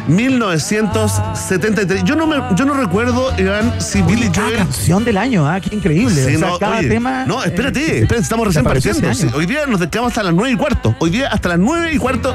1973. 0.08 2.04
Yo 2.04 2.16
no, 2.16 2.28
me, 2.28 2.36
yo 2.56 2.66
no 2.66 2.74
recuerdo, 2.74 3.32
Iván, 3.38 3.80
si 3.80 4.02
Billy 4.02 4.30
Joel. 4.34 4.58
canción 4.58 5.04
del 5.06 5.18
año, 5.18 5.48
¿ah? 5.48 5.60
Qué 5.60 5.76
increíble. 5.76 6.16
Sí, 6.16 6.36
o 6.36 6.40
sea, 6.40 6.48
no, 6.50 6.60
cada 6.60 6.80
oye, 6.80 6.90
tema. 6.90 7.26
No, 7.26 7.44
espérate, 7.44 7.80
eh, 7.80 8.00
espérate, 8.02 8.24
estamos 8.24 8.48
recién 8.48 8.64
partiendo. 8.66 9.14
Sí, 9.14 9.28
hoy 9.34 9.46
día 9.46 9.66
nos 9.66 9.80
quedamos 9.88 10.12
hasta 10.12 10.24
las 10.24 10.34
9 10.34 10.52
y 10.52 10.56
cuarto. 10.58 10.96
Hoy 11.00 11.10
día 11.10 11.28
hasta 11.30 11.50
las 11.50 11.60
9 11.60 11.94
y 11.94 11.98
cuarto 11.98 12.34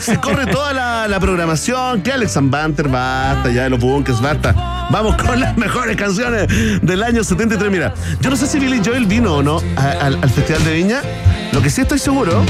se 0.00 0.16
corre 0.18 0.46
toda 0.46 0.72
la, 0.72 1.08
la 1.08 1.20
programación. 1.20 2.02
Que 2.02 2.12
Alex 2.12 2.38
Banter, 2.42 2.88
basta, 2.88 3.50
ya 3.50 3.64
de 3.64 3.70
los 3.70 3.80
bunkers, 3.80 4.20
basta. 4.20 4.86
Vamos 4.90 5.16
con 5.16 5.38
las 5.40 5.56
mejores 5.56 5.96
canciones 5.96 6.46
del 6.82 7.02
año 7.02 7.22
73. 7.22 7.70
Mira, 7.70 7.94
yo 8.20 8.30
no 8.30 8.36
sé 8.36 8.46
si 8.46 8.58
Billy 8.58 8.80
Joel 8.84 9.06
vino 9.06 9.34
o 9.36 9.42
no 9.42 9.60
a- 9.76 10.06
al 10.06 10.30
Festival 10.30 10.64
de 10.64 10.72
Viña. 10.72 11.02
Lo 11.52 11.60
que 11.62 11.70
sí 11.70 11.80
estoy 11.82 11.98
seguro 11.98 12.42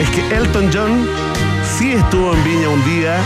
es 0.00 0.08
que 0.10 0.36
Elton 0.36 0.70
John 0.72 1.06
sí 1.78 1.92
estuvo 1.92 2.34
en 2.34 2.44
Viña 2.44 2.68
un 2.68 2.84
día. 2.84 3.18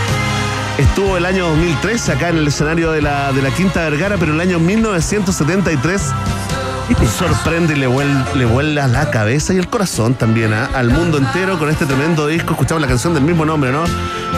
Estuvo 0.76 1.16
el 1.16 1.24
año 1.24 1.48
2013 1.48 2.12
acá 2.12 2.28
en 2.28 2.36
el 2.36 2.46
escenario 2.46 2.92
de 2.92 3.00
la, 3.00 3.32
de 3.32 3.40
la 3.40 3.50
Quinta 3.50 3.80
Vergara, 3.88 4.16
pero 4.18 4.34
el 4.34 4.40
año 4.40 4.58
1973 4.58 6.02
sorprende 7.18 7.74
y 7.74 7.76
le 7.76 7.86
vuela, 7.86 8.26
le 8.34 8.44
vuela 8.44 8.86
la 8.88 9.10
cabeza 9.10 9.54
y 9.54 9.58
el 9.58 9.68
corazón 9.68 10.14
también 10.14 10.52
¿ah? 10.52 10.68
al 10.74 10.90
mundo 10.90 11.18
entero 11.18 11.58
con 11.58 11.70
este 11.70 11.86
tremendo 11.86 12.26
disco. 12.26 12.52
Escuchamos 12.52 12.82
la 12.82 12.88
canción 12.88 13.14
del 13.14 13.22
mismo 13.22 13.44
nombre, 13.44 13.72
¿no? 13.72 13.84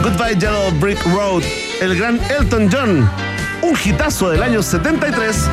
Goodbye 0.02 0.38
Yellow 0.38 0.70
Brick 0.78 1.02
Road, 1.06 1.42
el 1.80 1.96
gran 1.96 2.20
Elton 2.38 2.70
John, 2.72 3.10
un 3.62 3.78
hitazo 3.84 4.30
del 4.30 4.42
año 4.42 4.62
73. 4.62 5.48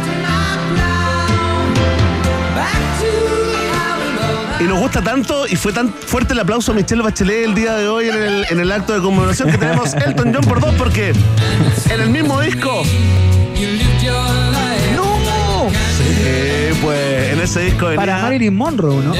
Y 4.61 4.67
nos 4.67 4.79
gusta 4.79 5.01
tanto 5.01 5.47
y 5.47 5.55
fue 5.55 5.73
tan 5.73 5.91
fuerte 5.91 6.33
el 6.33 6.39
aplauso 6.39 6.71
a 6.71 6.75
Michelle 6.75 7.01
Bachelet 7.01 7.45
el 7.45 7.55
día 7.55 7.75
de 7.77 7.87
hoy 7.87 8.09
en 8.09 8.21
el, 8.21 8.45
en 8.49 8.59
el 8.59 8.71
acto 8.71 8.93
de 8.93 9.01
conmemoración 9.01 9.49
que 9.49 9.57
tenemos 9.57 9.93
Elton 9.93 10.31
John 10.33 10.43
por 10.43 10.59
dos 10.61 10.73
porque 10.75 11.13
en 11.89 12.01
el 12.01 12.09
mismo 12.09 12.39
disco. 12.41 12.83
¡No! 14.95 15.69
Sí, 15.97 16.77
pues 16.81 17.33
en 17.33 17.39
ese 17.41 17.61
disco 17.61 17.85
venía 17.87 17.99
Para 17.99 18.21
Marilyn 18.21 18.55
Monroe, 18.55 19.03
¿no? 19.03 19.13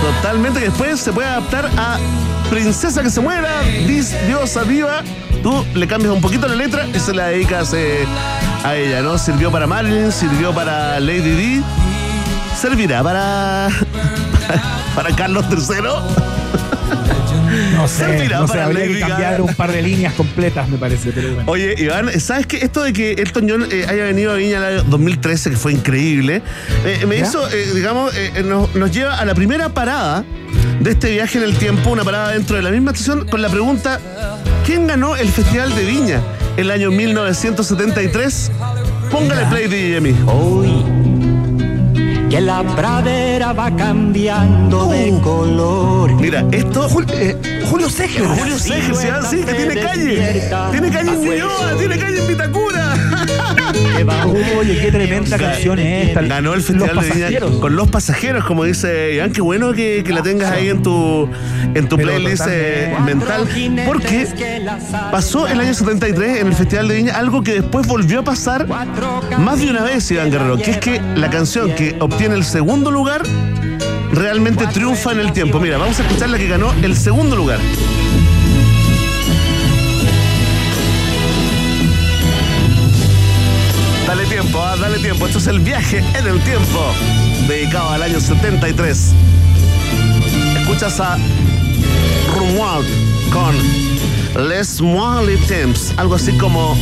totalmente 0.00 0.60
que 0.60 0.66
después 0.66 1.00
se 1.00 1.12
puede 1.12 1.28
adaptar 1.28 1.68
a 1.76 1.98
Princesa 2.50 3.02
que 3.02 3.10
se 3.10 3.20
muera, 3.20 3.48
dis- 3.86 4.14
diosa 4.26 4.62
viva. 4.62 5.02
Tú 5.42 5.64
le 5.74 5.86
cambias 5.88 6.12
un 6.14 6.20
poquito 6.20 6.46
la 6.48 6.54
letra 6.54 6.86
y 6.94 6.98
se 7.00 7.12
la 7.14 7.26
dedicas 7.28 7.72
eh, 7.74 8.06
a 8.64 8.74
ella, 8.76 9.02
¿no? 9.02 9.18
Sirvió 9.18 9.50
para 9.50 9.66
Marilyn, 9.66 10.10
sirvió 10.12 10.52
para 10.54 10.98
Lady 11.00 11.20
D, 11.58 11.62
servirá 12.60 13.02
para 13.02 13.68
para 14.94 15.14
Carlos 15.14 15.44
III. 15.50 16.28
No 17.74 17.88
sé, 17.88 18.28
no 18.28 18.46
sé, 18.46 18.52
para 18.52 18.64
habría 18.64 18.86
que 18.86 19.00
cambiar 19.00 19.40
un 19.40 19.54
par 19.54 19.72
de 19.72 19.80
líneas 19.82 20.12
completas, 20.14 20.68
me 20.68 20.76
parece. 20.76 21.12
Pero 21.12 21.34
bueno. 21.34 21.50
Oye, 21.50 21.74
Iván, 21.78 22.08
¿sabes 22.20 22.46
qué? 22.46 22.58
Esto 22.58 22.82
de 22.82 22.92
que 22.92 23.12
Elton 23.12 23.48
John 23.48 23.66
eh, 23.70 23.86
haya 23.88 24.04
venido 24.04 24.32
a 24.32 24.34
Viña 24.34 24.58
el 24.58 24.64
año 24.64 24.82
2013, 24.84 25.50
que 25.50 25.56
fue 25.56 25.72
increíble, 25.72 26.42
eh, 26.84 27.04
me 27.06 27.16
¿Ya? 27.18 27.24
hizo, 27.24 27.48
eh, 27.48 27.70
digamos, 27.74 28.12
nos, 28.44 28.74
nos 28.74 28.90
lleva 28.90 29.18
a 29.18 29.24
la 29.24 29.34
primera 29.34 29.70
parada 29.70 30.24
de 30.80 30.90
este 30.90 31.10
viaje 31.12 31.38
en 31.38 31.44
el 31.44 31.56
tiempo, 31.56 31.90
una 31.90 32.04
parada 32.04 32.32
dentro 32.32 32.56
de 32.56 32.62
la 32.62 32.70
misma 32.70 32.92
estación, 32.92 33.26
con 33.28 33.40
la 33.40 33.48
pregunta: 33.48 34.00
¿quién 34.66 34.86
ganó 34.86 35.16
el 35.16 35.28
Festival 35.28 35.74
de 35.74 35.84
Viña 35.84 36.20
el 36.56 36.70
año 36.70 36.90
1973? 36.90 38.50
Póngale 39.10 39.46
play, 39.46 39.68
DJ 39.68 39.96
Emi. 39.96 40.14
Que 42.30 42.42
la 42.42 42.62
pradera 42.62 43.54
va 43.54 43.74
cambiando 43.74 44.90
de 44.90 45.18
color. 45.22 46.12
Mira, 46.20 46.44
esto. 46.52 46.86
Julio, 46.88 47.14
eh, 47.14 47.62
Julio 47.70 47.88
Segel. 47.88 48.26
Julio 48.26 48.58
Seger, 48.58 48.94
¿sí? 48.94 49.06
Sí, 49.30 49.44
que 49.44 49.54
tiene 49.54 49.80
calle. 49.80 50.50
Tiene 50.70 50.90
calle 50.90 51.10
en 51.10 51.22
Ñuñoa, 51.22 51.74
tiene 51.78 51.98
calle 51.98 52.20
en 52.20 52.28
Vitacura. 52.28 52.94
Oye, 54.58 54.78
qué 54.80 54.92
tremenda 54.92 55.38
canción 55.38 55.78
es 55.78 56.08
esta. 56.08 56.22
Ganó 56.22 56.54
el 56.54 56.58
Los 56.58 56.66
Festival 56.66 57.00
de 57.00 57.10
Viña 57.10 57.60
con 57.60 57.76
los 57.76 57.88
pasajeros, 57.88 58.44
como 58.44 58.64
dice 58.64 59.14
Iván. 59.14 59.32
Qué 59.32 59.40
bueno 59.40 59.72
que, 59.72 60.02
que 60.04 60.12
la 60.12 60.22
tengas 60.22 60.50
ahí 60.50 60.68
en 60.68 60.82
tu, 60.82 61.28
en 61.74 61.88
tu 61.88 61.96
Pero 61.96 62.08
playlist 62.08 62.46
eh, 62.48 62.94
mental. 63.04 63.48
Porque 63.86 64.26
pasó 65.10 65.46
el 65.46 65.60
año 65.60 65.74
73 65.74 66.40
en 66.40 66.46
el 66.48 66.54
Festival 66.54 66.88
de 66.88 66.94
Viña 66.94 67.16
algo 67.16 67.42
que 67.42 67.54
después 67.54 67.86
volvió 67.86 68.20
a 68.20 68.24
pasar 68.24 68.66
más 69.38 69.60
de 69.60 69.70
una 69.70 69.82
vez, 69.82 70.10
Iván 70.10 70.30
Guerrero. 70.30 70.56
Que 70.56 70.72
es 70.72 70.78
que 70.78 71.00
la 71.16 71.30
canción 71.30 71.74
que 71.74 71.96
obtiene 72.00 72.34
el 72.34 72.44
segundo 72.44 72.90
lugar, 72.90 73.22
realmente 74.12 74.66
triunfa 74.68 75.12
en 75.12 75.20
el 75.20 75.32
tiempo. 75.32 75.60
Mira, 75.60 75.78
vamos 75.78 75.98
a 75.98 76.02
escuchar 76.02 76.30
la 76.30 76.38
que 76.38 76.48
ganó 76.48 76.72
el 76.82 76.96
segundo 76.96 77.36
lugar. 77.36 77.58
Ah, 84.78 84.82
dale 84.82 84.98
tiempo. 84.98 85.26
Esto 85.26 85.38
es 85.38 85.46
el 85.46 85.60
viaje 85.60 85.98
en 85.98 86.26
el 86.26 86.40
tiempo, 86.44 86.92
dedicado 87.46 87.90
al 87.90 88.02
año 88.02 88.20
73. 88.20 89.14
Escuchas 90.60 91.00
a 91.00 91.18
Romuald 92.34 92.86
con 93.32 93.56
Les 94.48 94.80
Moi 94.80 95.26
le 95.26 95.36
Temps, 95.38 95.92
algo 95.96 96.14
así 96.14 96.32
como 96.32 96.76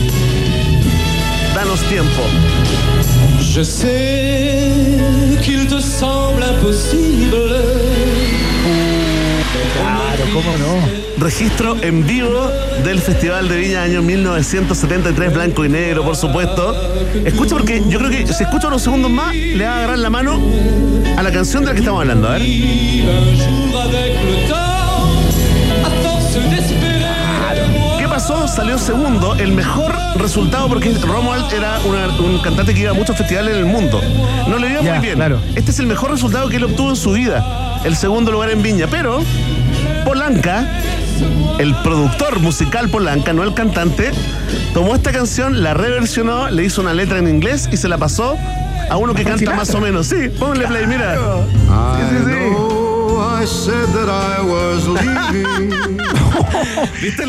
Danos 1.54 1.80
tiempo. 1.82 2.22
Claro, 9.72 10.24
¿cómo 10.32 10.50
no? 10.58 11.24
Registro 11.24 11.76
en 11.82 12.06
vivo 12.06 12.50
del 12.84 13.00
Festival 13.00 13.48
de 13.48 13.56
Viña 13.56 13.82
año 13.82 14.02
1973, 14.02 15.32
blanco 15.34 15.64
y 15.64 15.68
negro, 15.68 16.04
por 16.04 16.16
supuesto. 16.16 16.74
Escucha 17.24 17.54
porque 17.56 17.82
yo 17.88 17.98
creo 17.98 18.10
que 18.10 18.26
si 18.32 18.42
escucha 18.42 18.68
unos 18.68 18.82
segundos 18.82 19.10
más, 19.10 19.34
le 19.34 19.64
va 19.64 19.72
a 19.72 19.76
agarrar 19.78 19.98
la 19.98 20.10
mano 20.10 20.40
a 21.16 21.22
la 21.22 21.30
canción 21.32 21.62
de 21.62 21.68
la 21.68 21.72
que 21.74 21.80
estamos 21.80 22.00
hablando. 22.00 22.28
A 22.28 22.32
ver. 22.32 22.42
¿Qué 27.98 28.08
pasó? 28.08 28.46
Salió 28.48 28.78
segundo, 28.78 29.34
el 29.36 29.52
mejor 29.52 29.94
resultado 30.16 30.68
porque 30.68 30.92
Romuald 30.94 31.52
era 31.52 31.78
una- 31.84 32.08
un 32.18 32.38
cantante 32.40 32.74
que 32.74 32.80
iba 32.80 32.90
a 32.90 32.94
muchos 32.94 33.16
festivales 33.16 33.52
en 33.54 33.60
el 33.60 33.66
mundo. 33.66 34.00
No 34.48 34.58
le 34.58 34.70
iba 34.70 34.82
Ya, 34.82 34.92
muy 34.94 35.00
bien. 35.02 35.14
claro. 35.16 35.40
Este 35.54 35.70
es 35.70 35.78
el 35.78 35.86
mejor 35.86 36.10
resultado 36.10 36.48
que 36.48 36.56
él 36.56 36.64
obtuvo 36.64 36.90
en 36.90 36.96
su 36.96 37.12
vida, 37.12 37.65
el 37.86 37.96
segundo 37.96 38.32
lugar 38.32 38.50
en 38.50 38.62
Viña. 38.62 38.86
Pero 38.90 39.22
Polanca, 40.04 40.68
el 41.58 41.74
productor 41.76 42.40
musical 42.40 42.88
Polanca, 42.88 43.32
no 43.32 43.42
el 43.44 43.54
cantante, 43.54 44.10
tomó 44.74 44.94
esta 44.94 45.12
canción, 45.12 45.62
la 45.62 45.72
reversionó, 45.74 46.50
le 46.50 46.64
hizo 46.64 46.82
una 46.82 46.92
letra 46.94 47.18
en 47.18 47.28
inglés 47.28 47.68
y 47.72 47.76
se 47.76 47.88
la 47.88 47.96
pasó 47.96 48.36
a 48.90 48.96
uno 48.96 49.14
que 49.14 49.24
canta 49.24 49.54
más 49.54 49.72
o 49.74 49.80
menos. 49.80 50.06
Sí, 50.08 50.28
ponle 50.28 50.66
play, 50.66 50.86
mira. 50.86 51.14
Sí, 51.14 52.02
sí, 52.10 52.24
sí. 52.26 52.32
I 53.18 53.44
said 53.46 53.88
that 53.94 54.08
I 54.08 54.42
was 54.42 54.86
leaving. 54.86 56.00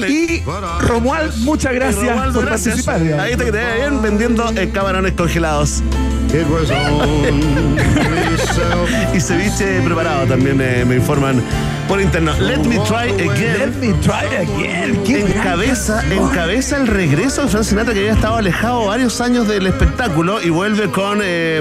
Y 0.08 0.44
Romuald, 0.82 1.36
muchas 1.44 1.74
gracias 1.74 2.06
Romualdo, 2.08 2.40
por 2.40 2.46
gracias. 2.46 2.84
participar. 2.84 3.20
Ahí 3.20 3.32
está 3.34 3.46
que 3.46 3.52
te 3.52 3.64
vaya 3.64 3.76
bien 3.76 4.02
vendiendo 4.02 4.50
eh, 4.56 4.70
camarones 4.74 5.14
congelados. 5.14 5.82
Y 9.14 9.20
ceviche 9.20 9.82
preparado 9.82 10.26
también 10.28 10.60
eh, 10.62 10.86
me 10.86 10.96
informan 10.96 11.42
por 11.88 12.02
interno. 12.02 12.34
Let 12.40 12.60
me 12.60 12.78
try 12.86 13.12
Let 13.18 13.32
again. 13.32 13.80
me 13.80 13.94
try 14.02 14.26
again. 14.36 15.04
Qué 15.04 15.22
Encabeza, 15.22 16.04
encabeza 16.12 16.78
el 16.78 16.88
regreso 16.88 17.44
de 17.44 17.48
Frank 17.48 17.64
Sinatra 17.64 17.94
que 17.94 18.02
había 18.02 18.14
estado 18.14 18.36
alejado 18.36 18.86
varios 18.86 19.22
años 19.22 19.48
del 19.48 19.66
espectáculo 19.68 20.42
y 20.42 20.50
vuelve 20.50 20.90
con 20.92 21.20
eh, 21.24 21.60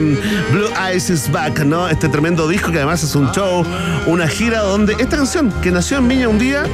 Blue 0.52 0.68
Eyes 0.88 1.10
is 1.10 1.30
Back, 1.30 1.60
¿no? 1.60 1.88
Este 1.88 2.08
tremendo 2.08 2.48
disco 2.48 2.70
que 2.70 2.78
además 2.78 3.02
es 3.02 3.14
un 3.14 3.30
show, 3.32 3.64
una 4.06 4.26
gira 4.28 4.60
donde 4.60 4.94
esta 4.98 5.16
canción 5.16 5.52
que 5.62 5.70
nació 5.70 5.98
en 5.98 6.08
Viña 6.08 6.28
un 6.28 6.38
día 6.38 6.64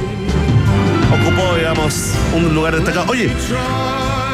ocupó, 1.11 1.55
digamos, 1.55 2.13
un 2.35 2.53
lugar 2.55 2.75
destacado. 2.75 3.05
Oye, 3.09 3.31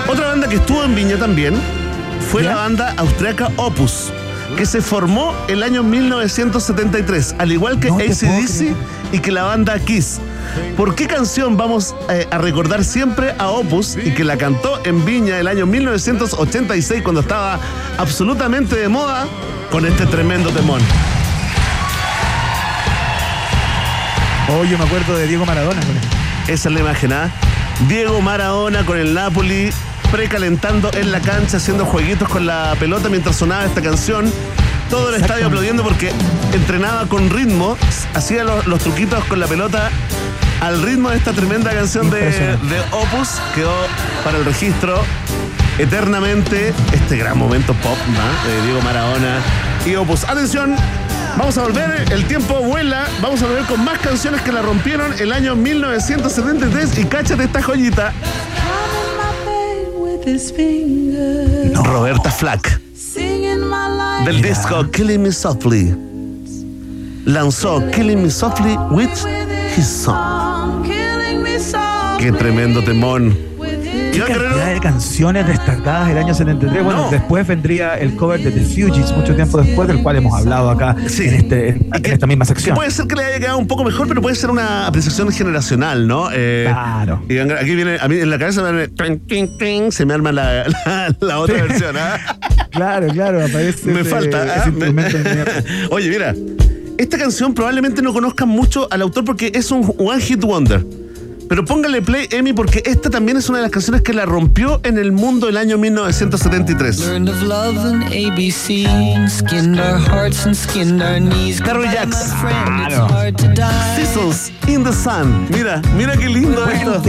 otra 0.08 0.28
banda 0.28 0.48
que 0.48 0.56
estuvo 0.56 0.84
en 0.84 0.96
Viña 0.96 1.18
también 1.18 1.56
fue 2.20 2.44
¿Ya? 2.44 2.50
la 2.52 2.56
banda 2.56 2.94
austriaca 2.98 3.50
Opus, 3.56 4.12
que 4.58 4.66
se 4.66 4.82
formó 4.82 5.34
el 5.48 5.64
año 5.64 5.84
1973, 5.84 7.36
al 7.38 7.52
igual 7.52 7.80
que 7.80 7.90
No 7.90 7.98
ACDC 7.98 8.76
y 9.12 9.20
que 9.20 9.32
la 9.32 9.44
banda 9.44 9.80
Kiss. 9.80 10.20
¿Por 10.76 10.96
qué 10.96 11.08
canción 11.08 11.58
vamos 11.58 11.96
eh, 12.10 12.28
a 12.32 12.38
recordar 12.38 12.84
siempre 12.84 13.34
a 13.38 13.50
Opus 13.50 13.98
y 13.98 14.14
que 14.14 14.24
la 14.24 14.38
cantó 14.38 14.80
en 14.86 15.06
Viña 15.06 15.38
el 15.40 15.48
año 15.48 15.66
1986 15.66 17.04
cuando 17.04 17.22
estaba 17.22 17.60
absolutamente 17.98 18.76
de 18.76 18.90
moda 18.90 19.28
con 19.72 19.86
este 19.86 20.06
tremendo 20.06 20.50
temón? 20.52 20.82
Oh, 24.52 24.64
yo 24.64 24.78
me 24.78 24.84
acuerdo 24.86 25.16
de 25.16 25.28
Diego 25.28 25.46
Maradona 25.46 25.80
con. 25.82 25.96
Esa 26.52 26.70
es 26.70 26.74
la 26.74 26.80
imagen, 26.80 27.14
¿ah? 27.14 27.32
Diego 27.88 28.20
Maradona 28.22 28.84
con 28.84 28.98
el 28.98 29.14
Napoli 29.14 29.72
precalentando 30.12 30.92
en 30.94 31.12
la 31.12 31.20
cancha, 31.20 31.58
haciendo 31.58 31.86
jueguitos 31.86 32.28
con 32.30 32.46
la 32.46 32.76
pelota 32.80 33.10
mientras 33.10 33.36
sonaba 33.36 33.66
esta 33.66 33.82
canción. 33.82 34.32
Todo 34.90 35.10
el 35.10 35.22
estadio 35.22 35.48
aplaudiendo 35.48 35.84
porque 35.84 36.12
entrenaba 36.54 37.06
con 37.06 37.30
ritmo, 37.30 37.78
hacía 38.14 38.44
los, 38.44 38.66
los 38.66 38.80
truquitos 38.80 39.24
con 39.26 39.40
la 39.40 39.48
pelota 39.48 39.92
al 40.62 40.82
ritmo 40.82 41.10
de 41.10 41.18
esta 41.18 41.32
tremenda 41.34 41.72
canción 41.72 42.10
de 42.10 42.56
Opus. 42.92 43.40
Quedó 43.54 43.74
para 44.24 44.38
el 44.38 44.46
registro 44.46 45.04
eternamente 45.78 46.74
este 46.92 47.18
gran 47.18 47.38
momento 47.38 47.74
pop 47.76 47.98
¿no? 48.08 48.50
de 48.50 48.62
Diego 48.64 48.82
Maradona 48.82 49.40
y 49.86 49.96
Opus. 49.96 50.24
Atención, 50.26 50.76
vamos 51.38 51.58
a 51.58 51.64
volver, 51.64 52.12
el 52.12 52.26
tiempo 52.26 52.62
vuela, 52.62 53.08
vamos 53.22 53.42
a 53.42 53.46
volver 53.48 53.64
con 53.64 53.84
más 53.84 54.00
canciones 54.00 54.42
que 54.42 54.52
la 54.52 54.62
rompieron 54.62 55.14
el 55.20 55.32
año 55.32 55.56
1973 55.56 56.98
y 56.98 57.06
cáchate 57.06 57.44
esta 57.44 57.62
joyita. 57.62 58.14
Roberta 61.84 62.30
Flack. 62.30 62.80
Del 64.26 64.42
disco 64.42 64.90
Killing 64.92 65.24
Me 65.24 65.32
Softly. 65.32 65.96
Lanzó 67.26 67.82
Killing 67.92 68.22
Me 68.22 68.30
Softly 68.30 68.78
with 68.92 69.10
His 69.76 69.88
Song. 69.88 70.84
Qué 72.20 72.32
tremendo 72.32 72.84
temón. 72.84 73.36
¿Qué 74.30 74.36
Iván 74.36 74.50
cantidad 74.50 74.74
de 74.74 74.80
canciones 74.80 75.48
destacadas 75.48 76.08
del 76.10 76.18
año 76.20 76.34
73? 76.34 76.84
Bueno, 76.84 77.04
No. 77.06 77.10
después 77.12 77.48
vendría 77.48 77.96
el 77.98 78.16
cover 78.16 78.42
de 78.42 78.52
The 78.52 78.62
Fugees, 78.62 79.12
mucho 79.16 79.36
tiempo 79.36 79.62
después, 79.62 79.88
del 79.88 80.04
cual 80.04 80.18
hemos 80.18 80.34
hablado 80.40 80.70
acá 80.70 80.96
Sí. 81.08 81.24
en, 81.28 81.34
este, 81.36 81.70
en, 81.70 81.90
en 81.94 82.06
esta 82.06 82.28
misma 82.28 82.46
sección. 82.46 82.76
Puede 82.76 82.92
ser 82.92 83.08
que 83.08 83.16
le 83.16 83.26
haya 83.26 83.40
quedado 83.40 83.58
un 83.58 83.68
poco 83.68 83.84
mejor, 83.84 84.08
pero 84.08 84.22
puede 84.22 84.36
ser 84.36 84.50
una 84.52 84.88
apreciación 84.88 85.32
generacional, 85.32 86.08
¿no? 86.08 86.30
Eh, 86.32 86.66
Claro. 86.68 87.24
y 87.28 87.38
aquí 87.40 87.76
viene, 87.76 87.98
a 88.00 88.08
mí 88.08 88.18
en 88.18 88.30
la 88.30 88.38
cabeza 88.38 88.62
me, 88.72 88.88
tin, 89.58 89.92
se 89.92 90.06
me 90.06 90.14
arma 90.14 90.32
la, 90.32 90.66
la- 90.68 91.16
la 91.20 91.40
otra 91.40 91.56
Sí. 91.56 91.62
versión, 91.62 91.96
¿ah? 91.98 92.38
Claro, 92.72 93.08
claro, 93.08 93.44
aparece 93.44 93.88
Me 93.92 94.02
ese- 94.02 94.10
falta. 94.10 94.44
ese 94.46 94.70
¿ah? 94.70 94.72
Me-. 94.92 95.06
Oye, 95.90 96.10
mira, 96.10 96.36
esta 97.00 97.18
canción 97.18 97.54
probablemente 97.56 98.02
no 98.04 98.14
conozcan 98.14 98.48
mucho 98.48 98.88
al 98.92 99.02
autor 99.02 99.26
porque 99.26 99.52
es 99.56 99.72
un 99.72 99.92
one 99.98 100.22
hit 100.22 100.42
wonder. 100.44 100.86
Pero 101.50 101.66
póngale 101.66 102.04
play, 102.04 102.28
Emi, 102.30 102.54
porque 102.54 102.84
esta 102.86 103.10
también 103.10 103.36
es 103.36 103.50
una 103.50 103.58
de 103.58 103.64
las 103.64 103.72
canciones 103.72 104.04
que 104.04 104.14
la 104.14 104.26
rompió 104.26 104.80
en 104.84 105.00
el 105.00 105.12
mundo 105.12 105.50
el 105.50 105.58
año 105.58 105.80
1973. 105.80 107.00
Learned 107.00 107.28
of 107.28 107.42
love 107.42 107.76
and 107.80 108.04
ABC, 108.04 108.86
skinned 109.28 109.80
our 109.80 109.98
hearts 110.00 110.46
and 110.46 110.56
skinned 110.56 111.02
our 111.02 111.20
knees. 111.20 111.60
Carol 111.60 111.86
Goodbye, 111.86 112.06
Jacks. 112.06 112.34
Claro. 112.40 113.08
Seasons 113.96 114.52
in 114.68 114.84
the 114.84 114.94
Sun. 114.94 115.48
Mira, 115.50 115.82
mira 115.98 116.16
qué 116.16 116.30
lindo 116.30 116.70
esto. 116.70 117.02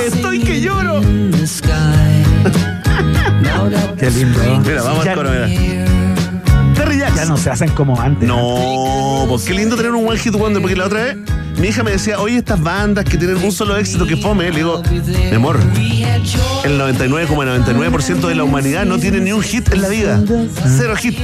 Estoy 0.00 0.44
que 0.44 0.60
lloro. 0.60 1.00
Qué 3.98 4.10
lindo. 4.10 4.38
Mira, 4.64 4.82
vamos 4.82 5.04
ya, 5.04 5.10
al 5.10 5.16
coro, 5.16 5.30
mira. 5.30 5.48
Terry 6.76 6.98
Jacks. 6.98 7.16
ya 7.16 7.24
no 7.24 7.36
se 7.36 7.50
hacen 7.50 7.70
como 7.70 8.00
antes. 8.00 8.28
No, 8.28 9.24
pues 9.28 9.42
qué 9.42 9.54
lindo 9.54 9.74
tener 9.74 9.90
un 9.90 10.06
one 10.06 10.18
hit 10.18 10.34
wonder, 10.34 10.62
porque 10.62 10.76
la 10.76 10.86
otra 10.86 11.02
vez 11.02 11.16
mi 11.58 11.68
hija 11.68 11.82
me 11.82 11.90
decía, 11.92 12.18
oye, 12.20 12.38
estas 12.38 12.60
bandas 12.60 13.04
que 13.04 13.16
tienen 13.16 13.36
un 13.38 13.52
solo 13.52 13.76
éxito 13.76 14.06
que 14.06 14.16
fome, 14.16 14.50
le 14.50 14.56
digo, 14.56 14.82
mi 15.30 15.34
amor, 15.34 15.58
el 16.64 16.80
99,99% 16.80 18.28
de 18.28 18.34
la 18.34 18.44
humanidad 18.44 18.84
no 18.84 18.98
tiene 18.98 19.20
ni 19.20 19.32
un 19.32 19.42
hit 19.42 19.72
en 19.72 19.82
la 19.82 19.88
vida. 19.88 20.22
Cero 20.76 20.96
hit. 20.96 21.18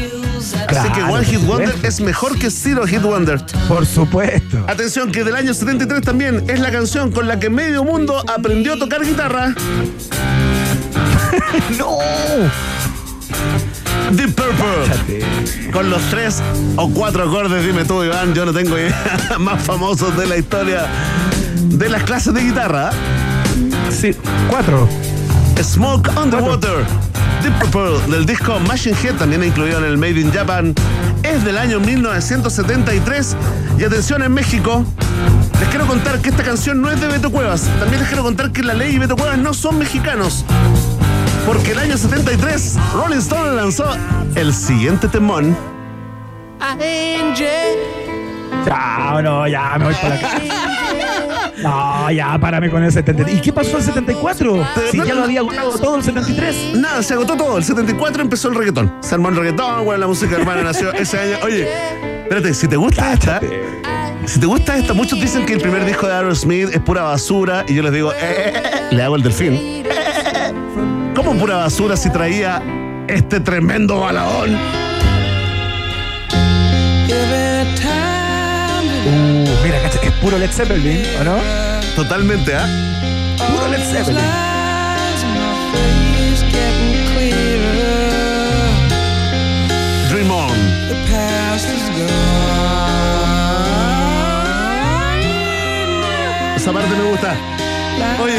Así 0.69 0.89
que 0.93 1.03
One 1.03 1.25
Hit 1.25 1.41
Wonder 1.47 1.69
supuesto. 1.69 1.87
es 1.87 2.01
mejor 2.01 2.39
que 2.39 2.51
Zero 2.51 2.87
Hit 2.87 3.03
Wonder. 3.03 3.41
Por 3.69 3.87
supuesto. 3.87 4.65
Atención, 4.67 5.13
que 5.13 5.23
del 5.23 5.37
año 5.37 5.55
73 5.55 6.03
también 6.03 6.45
es 6.49 6.59
la 6.61 6.73
canción 6.73 7.13
con 7.13 7.29
la 7.29 7.39
que 7.39 7.49
medio 7.49 7.85
mundo 7.85 8.25
aprendió 8.29 8.75
a 8.75 8.79
tocar 8.79 9.05
guitarra. 9.05 9.55
¡No! 11.79 11.99
The 14.17 14.29
Purple. 14.29 15.71
Con 15.73 15.91
los 15.91 16.03
tres 16.11 16.43
o 16.77 16.89
cuatro 16.91 17.25
acordes, 17.25 17.65
dime 17.65 17.85
tú, 17.85 18.03
Iván, 18.05 18.35
yo 18.35 18.45
no 18.45 18.53
tengo 18.53 18.79
idea, 18.79 18.95
más 19.39 19.63
famosos 19.63 20.17
de 20.17 20.27
la 20.27 20.37
historia 20.37 20.87
de 21.57 21.89
las 21.89 22.03
clases 22.03 22.35
de 22.35 22.43
guitarra. 22.43 22.91
Sí, 23.91 24.15
cuatro. 24.49 24.89
Smoke 25.63 26.11
on 26.17 26.31
the 26.31 26.37
Water. 26.37 26.85
The 27.43 27.51
Purple 27.53 28.15
del 28.15 28.27
disco 28.27 28.61
Machine 28.61 28.97
Head, 29.03 29.17
también 29.17 29.43
incluido 29.43 29.79
en 29.79 29.85
el 29.85 29.99
Made 29.99 30.21
in 30.21 30.31
Japan, 30.31 30.75
es 31.23 31.45
del 31.45 31.59
año 31.59 31.81
1973. 31.81 33.37
Y 33.79 33.85
atención 33.85 34.23
en 34.23 34.33
México, 34.33 34.85
les 35.59 35.69
quiero 35.71 35.87
contar 35.87 36.21
que 36.21 36.29
esta 36.29 36.43
canción 36.43 36.81
no 36.83 36.91
es 36.91 37.01
de 37.01 37.09
Beto 37.09 37.31
Cuevas. 37.31 37.63
También 37.81 38.01
les 38.01 38.09
quiero 38.09 38.23
contar 38.23 38.53
que 38.53 38.63
la 38.63 38.75
ley 38.75 38.95
y 38.95 38.99
Beto 38.99 39.17
Cuevas 39.17 39.39
no 39.39 39.55
son 39.55 39.79
mexicanos. 39.79 40.45
Porque 41.47 41.73
el 41.73 41.79
año 41.79 41.97
73, 41.97 42.79
Rolling 42.95 43.19
Stone 43.19 43.57
lanzó 43.57 43.85
el 44.35 44.55
siguiente 44.55 45.09
temón. 45.09 45.57
Chao, 48.65 49.21
no, 49.23 49.49
ya 49.49 49.77
me 49.79 49.87
voy 49.87 49.95
para 49.95 50.15
la 50.15 50.21
casa. 50.21 50.41
No, 51.63 52.11
ya, 52.11 52.39
párame 52.39 52.71
con 52.71 52.83
el 52.83 52.93
73. 52.93 53.37
¿Y 53.37 53.41
qué 53.41 53.53
pasó 53.53 53.79
el 53.79 53.83
74? 53.83 54.67
Si 54.91 54.97
ya 54.99 55.15
lo 55.15 55.25
había 55.25 55.41
agotado 55.41 55.79
todo 55.79 55.97
el 55.97 56.03
73. 56.03 56.75
Nada, 56.75 57.03
se 57.03 57.15
agotó 57.15 57.37
todo. 57.37 57.59
El 57.59 57.65
74 57.65 58.23
empezó 58.23 58.49
el 58.49 58.55
reggaetón. 58.55 58.93
Se 59.01 59.15
armó 59.15 59.29
el 59.29 59.37
reggaetón, 59.37 59.85
bueno, 59.85 60.01
la 60.01 60.07
música 60.07 60.37
hermana 60.37 60.63
nació 60.63 60.93
ese 60.93 61.19
año. 61.19 61.37
Oye, 61.45 61.69
espérate, 62.23 62.55
si 62.55 62.69
te 62.69 62.77
gusta 62.77 63.13
esta, 63.13 63.41
si 64.27 64.41
te 64.41 64.47
gusta 64.47 64.77
esta, 64.77 64.93
muchos 64.93 65.21
dicen 65.21 65.45
que 65.45 65.55
el 65.55 65.61
primer 65.61 65.85
disco 65.85 66.07
de 66.07 66.15
Aerosmith 66.15 66.69
es 66.73 66.81
pura 66.81 67.03
basura 67.03 67.65
y 67.69 67.75
yo 67.75 67.83
les 67.83 67.93
digo, 67.93 68.13
eh, 68.13 68.17
eh, 68.21 68.53
eh, 68.55 68.63
eh, 68.91 68.95
le 68.95 69.03
hago 69.03 69.17
el 69.17 69.23
delfín. 69.23 69.83
¿Cómo 71.25 71.39
pura 71.39 71.57
basura 71.57 71.97
si 71.97 72.11
traía 72.11 72.61
este 73.09 73.41
tremendo 73.41 74.01
baladón? 74.01 74.57
Uh, 79.05 79.65
mira, 79.65 79.83
cacha, 79.83 79.99
es 80.03 80.13
puro 80.21 80.39
Led 80.39 80.51
Zeppelin, 80.51 81.05
¿o 81.21 81.25
no? 81.25 81.37
Totalmente, 81.97 82.55
¿ah? 82.55 82.67
Puro 83.51 83.69
Led 83.69 83.85
Zeppelin. 83.85 84.23
Dream 90.11 90.31
On. 90.31 90.51
Esa 96.57 96.73
parte 96.73 96.97
me 96.97 97.11
gusta. 97.11 97.35
Oye. 98.23 98.39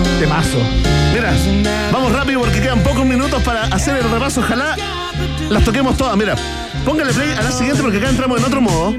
Temazo. 0.18 0.58
Mira, 1.12 1.32
vamos 1.92 2.12
rápido 2.12 2.40
porque 2.40 2.60
quedan 2.60 2.80
pocos 2.80 3.04
minutos 3.04 3.42
para 3.42 3.64
hacer 3.64 3.96
el 3.96 4.10
repaso. 4.10 4.40
Ojalá 4.40 4.76
las 5.50 5.64
toquemos 5.64 5.96
todas. 5.96 6.16
Mira, 6.16 6.36
póngale 6.84 7.12
play 7.12 7.32
a 7.32 7.42
la 7.42 7.50
siguiente 7.50 7.82
porque 7.82 7.98
acá 7.98 8.08
entramos 8.08 8.38
en 8.38 8.44
otro 8.44 8.60
modo. 8.60 8.94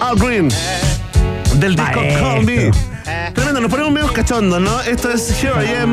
Al 0.00 0.16
Green, 0.16 0.48
del 1.54 1.76
disco 1.76 2.00
Call 2.20 2.44
Me. 2.44 2.70
Tremendo, 3.34 3.60
nos 3.60 3.70
ponemos 3.70 3.92
medio 3.92 4.12
cachondos, 4.12 4.60
¿no? 4.60 4.80
Esto 4.82 5.10
es 5.10 5.42
Here 5.42 5.64
I 5.64 5.82
Am, 5.82 5.92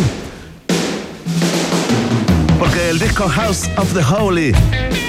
Porque 2.67 2.89
el 2.89 2.99
disco 2.99 3.29
House 3.29 3.69
of 3.77 3.93
the 3.93 4.03
Holy 4.03 4.53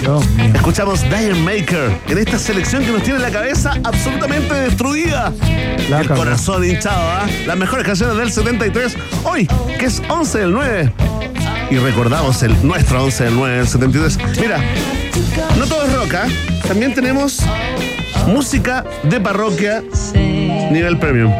Dios 0.01 0.25
mío. 0.31 0.53
escuchamos 0.55 1.03
Dire 1.03 1.35
Maker 1.35 1.91
en 2.07 2.19
esta 2.19 2.39
selección 2.39 2.85
que 2.85 2.93
nos 2.93 3.03
tiene 3.03 3.19
la 3.19 3.33
cabeza 3.33 3.73
absolutamente 3.83 4.55
destruida. 4.55 5.33
La 5.91 6.03
el 6.03 6.09
corazón 6.09 6.65
hinchado, 6.65 7.01
¿ah? 7.11 7.27
Las 7.49 7.57
mejores 7.57 7.85
canciones 7.85 8.17
del 8.17 8.31
73. 8.31 8.97
Hoy, 9.25 9.49
que 9.77 9.87
es 9.87 10.01
11 10.09 10.39
del 10.39 10.53
9. 10.53 10.93
Y 11.71 11.79
recordamos 11.79 12.45
el 12.45 12.55
nuestro 12.65 13.03
11 13.03 13.25
del 13.25 13.35
9 13.35 13.57
del 13.57 13.67
73. 13.67 14.19
Mira, 14.41 14.61
no 15.59 15.67
todo 15.67 15.85
es 15.85 15.93
rock, 15.95 16.15
¿ah? 16.15 16.29
También 16.69 16.95
tenemos 16.95 17.41
música 18.29 18.85
de 19.03 19.19
parroquia 19.19 19.83
nivel 20.71 20.97
premium. 20.99 21.33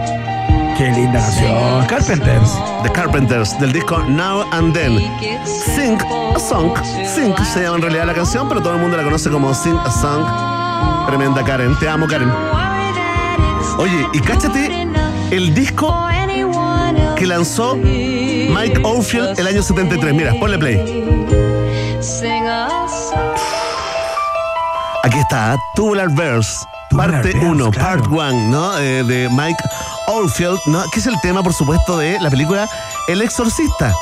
Qué 0.79 0.93
linda 0.93 1.19
canción. 1.19 1.87
Carpenters. 1.87 2.57
The 2.85 2.93
Carpenters 2.93 3.59
del 3.59 3.73
disco 3.73 3.99
Now 4.05 4.45
and 4.53 4.73
Then. 4.73 4.97
Sing 5.45 5.99
a 6.37 6.39
Song. 6.39 6.73
Sing 7.05 7.35
se 7.53 7.63
llama 7.63 7.79
en 7.79 7.83
realidad 7.83 8.07
la 8.07 8.15
canción, 8.15 8.49
pero 8.49 8.63
todo 8.63 8.75
el 8.75 8.81
mundo 8.81 8.97
la 8.97 9.03
conoce 9.03 9.29
como 9.29 9.53
Sing 9.55 9.77
a 9.77 9.91
Song. 9.91 10.25
Tremenda 11.09 11.45
Karen. 11.45 11.77
Te 11.81 11.89
amo, 11.89 12.07
Karen. 12.07 12.31
Oye, 13.79 14.07
y 14.13 14.21
cáchate 14.21 14.87
el 15.33 15.53
disco 15.53 15.93
que 17.17 17.27
lanzó 17.27 17.75
Mike 17.75 18.81
Oldfield 18.85 19.37
el 19.41 19.49
año 19.49 19.63
73. 19.63 20.15
Mira, 20.15 20.35
ponle 20.39 20.59
play. 20.59 20.77
Aquí 25.03 25.19
está, 25.19 25.57
Tubular 25.75 26.09
Verse, 26.11 26.65
parte 26.97 27.33
Bells, 27.33 27.45
1, 27.45 27.71
claro. 27.71 28.03
part 28.03 28.13
1, 28.13 28.33
¿no? 28.51 28.79
Eh, 28.79 29.03
de 29.05 29.29
Mike 29.31 29.63
Oldfield, 30.09 30.59
¿no? 30.67 30.83
Que 30.93 31.01
es 31.01 31.07
el 31.07 31.21
tema, 31.21 31.43
por 31.43 31.55
supuesto, 31.55 31.99
de 31.99 32.19
la 32.21 32.31
película 32.31 32.69
El 33.07 33.23
Exorcista, 33.23 33.95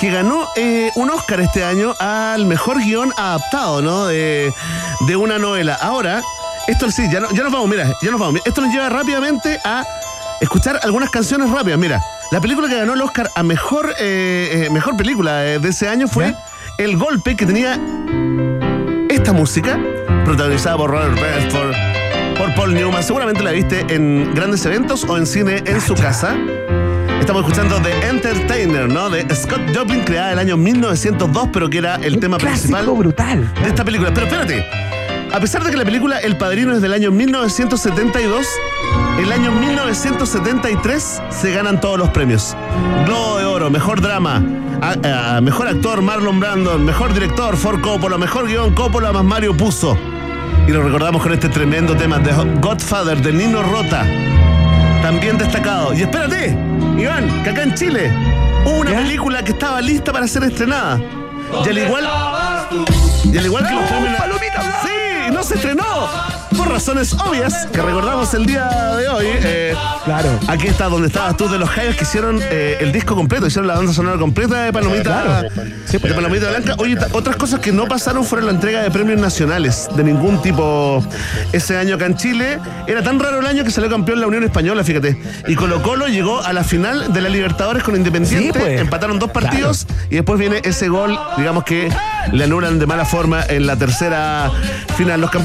que 0.00 0.10
ganó 0.10 0.48
eh, 0.56 0.90
un 0.96 1.10
Oscar 1.10 1.40
este 1.40 1.64
año 1.64 1.94
al 1.98 2.46
mejor 2.46 2.78
guion 2.78 3.12
adaptado, 3.16 3.80
¿no? 3.82 4.06
De, 4.06 4.52
de 5.06 5.16
una 5.16 5.38
novela. 5.38 5.78
Ahora, 5.80 6.22
esto 6.66 6.90
sí, 6.90 7.04
ya, 7.12 7.20
no- 7.20 7.30
ya 7.32 7.42
nos 7.42 7.52
vamos, 7.52 7.68
mira, 7.68 7.92
ya 8.02 8.10
nos 8.10 8.20
vamos. 8.20 8.40
Esto 8.44 8.60
nos 8.60 8.72
lleva 8.72 8.88
rápidamente 8.88 9.58
a 9.64 9.84
escuchar 10.40 10.80
algunas 10.82 11.10
canciones 11.10 11.50
rápidas. 11.50 11.78
Mira, 11.78 12.02
la 12.30 12.40
película 12.40 12.68
que 12.68 12.76
ganó 12.76 12.94
el 12.94 13.02
Oscar 13.02 13.30
a 13.34 13.42
mejor, 13.42 13.94
eh, 14.00 14.64
eh, 14.66 14.70
mejor 14.70 14.96
película 14.96 15.36
de 15.38 15.68
ese 15.68 15.88
año 15.88 16.08
fue 16.08 16.34
El 16.78 16.96
Golpe, 16.96 17.36
que 17.36 17.46
tenía 17.46 17.78
esta 19.08 19.32
música, 19.32 19.78
protagonizada 20.24 20.76
por 20.78 20.90
Robert 20.90 21.18
Redford, 21.18 21.74
por 22.38 22.54
Paul 22.54 22.74
Newman, 22.74 23.02
seguramente 23.02 23.42
la 23.42 23.52
viste 23.52 23.84
en 23.88 24.34
grandes 24.34 24.64
eventos 24.66 25.04
o 25.04 25.16
en 25.16 25.26
cine 25.26 25.62
en 25.66 25.80
su 25.80 25.94
casa. 25.94 26.36
Estamos 27.20 27.42
escuchando 27.46 27.76
The 27.80 28.08
Entertainer, 28.08 28.88
¿no? 28.88 29.08
De 29.10 29.22
Scott 29.34 29.60
Joplin, 29.74 30.02
creada 30.02 30.32
el 30.32 30.38
año 30.38 30.56
1902, 30.56 31.48
pero 31.52 31.70
que 31.70 31.78
era 31.78 31.96
el 31.96 32.18
tema 32.18 32.38
principal 32.38 32.86
brutal. 32.86 33.48
de 33.62 33.68
esta 33.68 33.84
película. 33.84 34.10
Pero 34.12 34.26
espérate, 34.26 34.64
a 35.32 35.38
pesar 35.40 35.62
de 35.64 35.70
que 35.70 35.76
la 35.76 35.84
película 35.84 36.18
El 36.18 36.36
Padrino 36.36 36.72
es 36.74 36.82
del 36.82 36.92
año 36.92 37.10
1972, 37.12 38.46
el 39.20 39.30
año 39.32 39.52
1973 39.52 41.22
se 41.30 41.52
ganan 41.52 41.80
todos 41.80 41.98
los 41.98 42.08
premios. 42.10 42.56
Globo 43.06 43.38
de 43.38 43.44
Oro, 43.44 43.70
Mejor 43.70 44.00
Drama, 44.00 44.42
a- 44.80 45.36
a- 45.36 45.40
Mejor 45.40 45.68
Actor 45.68 46.02
Marlon 46.02 46.40
Brandon, 46.40 46.84
Mejor 46.84 47.14
Director 47.14 47.56
Ford 47.56 47.80
Coppola, 47.80 48.18
Mejor 48.18 48.46
Guión 48.48 48.74
Coppola 48.74 49.12
más 49.12 49.24
Mario 49.24 49.56
Puzo. 49.56 49.96
Y 50.66 50.70
lo 50.70 50.82
recordamos 50.82 51.22
con 51.22 51.32
este 51.32 51.48
tremendo 51.48 51.96
tema 51.96 52.18
de 52.18 52.32
Godfather 52.60 53.20
de 53.20 53.32
Nino 53.32 53.62
Rota. 53.62 54.06
También 55.02 55.36
destacado. 55.36 55.92
Y 55.92 56.02
espérate, 56.02 56.56
Iván, 56.96 57.42
que 57.42 57.50
acá 57.50 57.64
en 57.64 57.74
Chile 57.74 58.12
hubo 58.64 58.80
una 58.80 58.92
película 58.92 59.42
que 59.42 59.52
estaba 59.52 59.80
lista 59.80 60.12
para 60.12 60.28
ser 60.28 60.44
estrenada. 60.44 61.00
Y 61.64 61.68
al 61.68 61.78
igual. 61.78 62.08
Y 63.24 63.38
al 63.38 63.44
igual 63.44 63.66
que 63.66 63.74
los 63.74 63.84
premios. 63.84 64.16
Sí, 64.82 65.32
no 65.32 65.42
se 65.42 65.56
estrenó. 65.56 66.41
Por 66.56 66.68
razones 66.68 67.14
obvias 67.14 67.66
que 67.72 67.80
recordamos 67.82 68.32
el 68.34 68.46
día 68.46 68.68
de 68.96 69.08
hoy. 69.08 69.26
eh, 69.28 69.74
Claro. 70.04 70.28
Aquí 70.48 70.66
está 70.66 70.88
donde 70.88 71.06
estabas 71.08 71.36
tú 71.36 71.48
de 71.48 71.58
los 71.58 71.68
Jaios 71.70 71.96
que 71.96 72.02
hicieron 72.04 72.40
eh, 72.42 72.76
el 72.80 72.92
disco 72.92 73.14
completo, 73.14 73.46
hicieron 73.46 73.68
la 73.68 73.74
banda 73.76 73.92
sonora 73.92 74.18
completa 74.18 74.64
de 74.64 74.72
Palomita, 74.72 75.02
Claro. 75.22 75.48
Sí, 75.86 75.98
de 75.98 76.14
Palomita 76.14 76.48
Blanca. 76.50 76.74
Oye, 76.78 76.96
otras 77.12 77.36
cosas 77.36 77.60
que 77.60 77.72
no 77.72 77.86
pasaron 77.86 78.24
fueron 78.24 78.46
la 78.46 78.52
entrega 78.52 78.82
de 78.82 78.90
premios 78.90 79.20
nacionales 79.20 79.88
de 79.94 80.04
ningún 80.04 80.40
tipo 80.42 81.04
ese 81.52 81.76
año 81.76 81.94
acá 81.96 82.06
en 82.06 82.16
Chile. 82.16 82.58
Era 82.86 83.02
tan 83.02 83.18
raro 83.18 83.40
el 83.40 83.46
año 83.46 83.64
que 83.64 83.70
salió 83.70 83.88
campeón 83.90 84.20
la 84.20 84.26
Unión 84.26 84.44
Española, 84.44 84.82
fíjate. 84.84 85.20
Y 85.48 85.54
Colo 85.54 85.82
Colo 85.82 86.06
llegó 86.08 86.40
a 86.42 86.52
la 86.52 86.64
final 86.64 87.12
de 87.12 87.20
la 87.20 87.28
Libertadores 87.28 87.82
con 87.82 87.96
Independiente, 87.96 88.52
Sí, 88.52 88.58
pues. 88.58 88.80
empataron 88.80 89.18
dos 89.18 89.30
partidos 89.30 89.86
y 90.10 90.16
después 90.16 90.38
viene 90.38 90.60
ese 90.64 90.88
gol, 90.88 91.18
digamos 91.36 91.64
que 91.64 91.88
le 92.32 92.44
anulan 92.44 92.78
de 92.78 92.86
mala 92.86 93.04
forma 93.04 93.42
en 93.48 93.66
la 93.66 93.76
tercera 93.76 94.50
final. 94.96 95.20
Los 95.20 95.30
campeones 95.30 95.40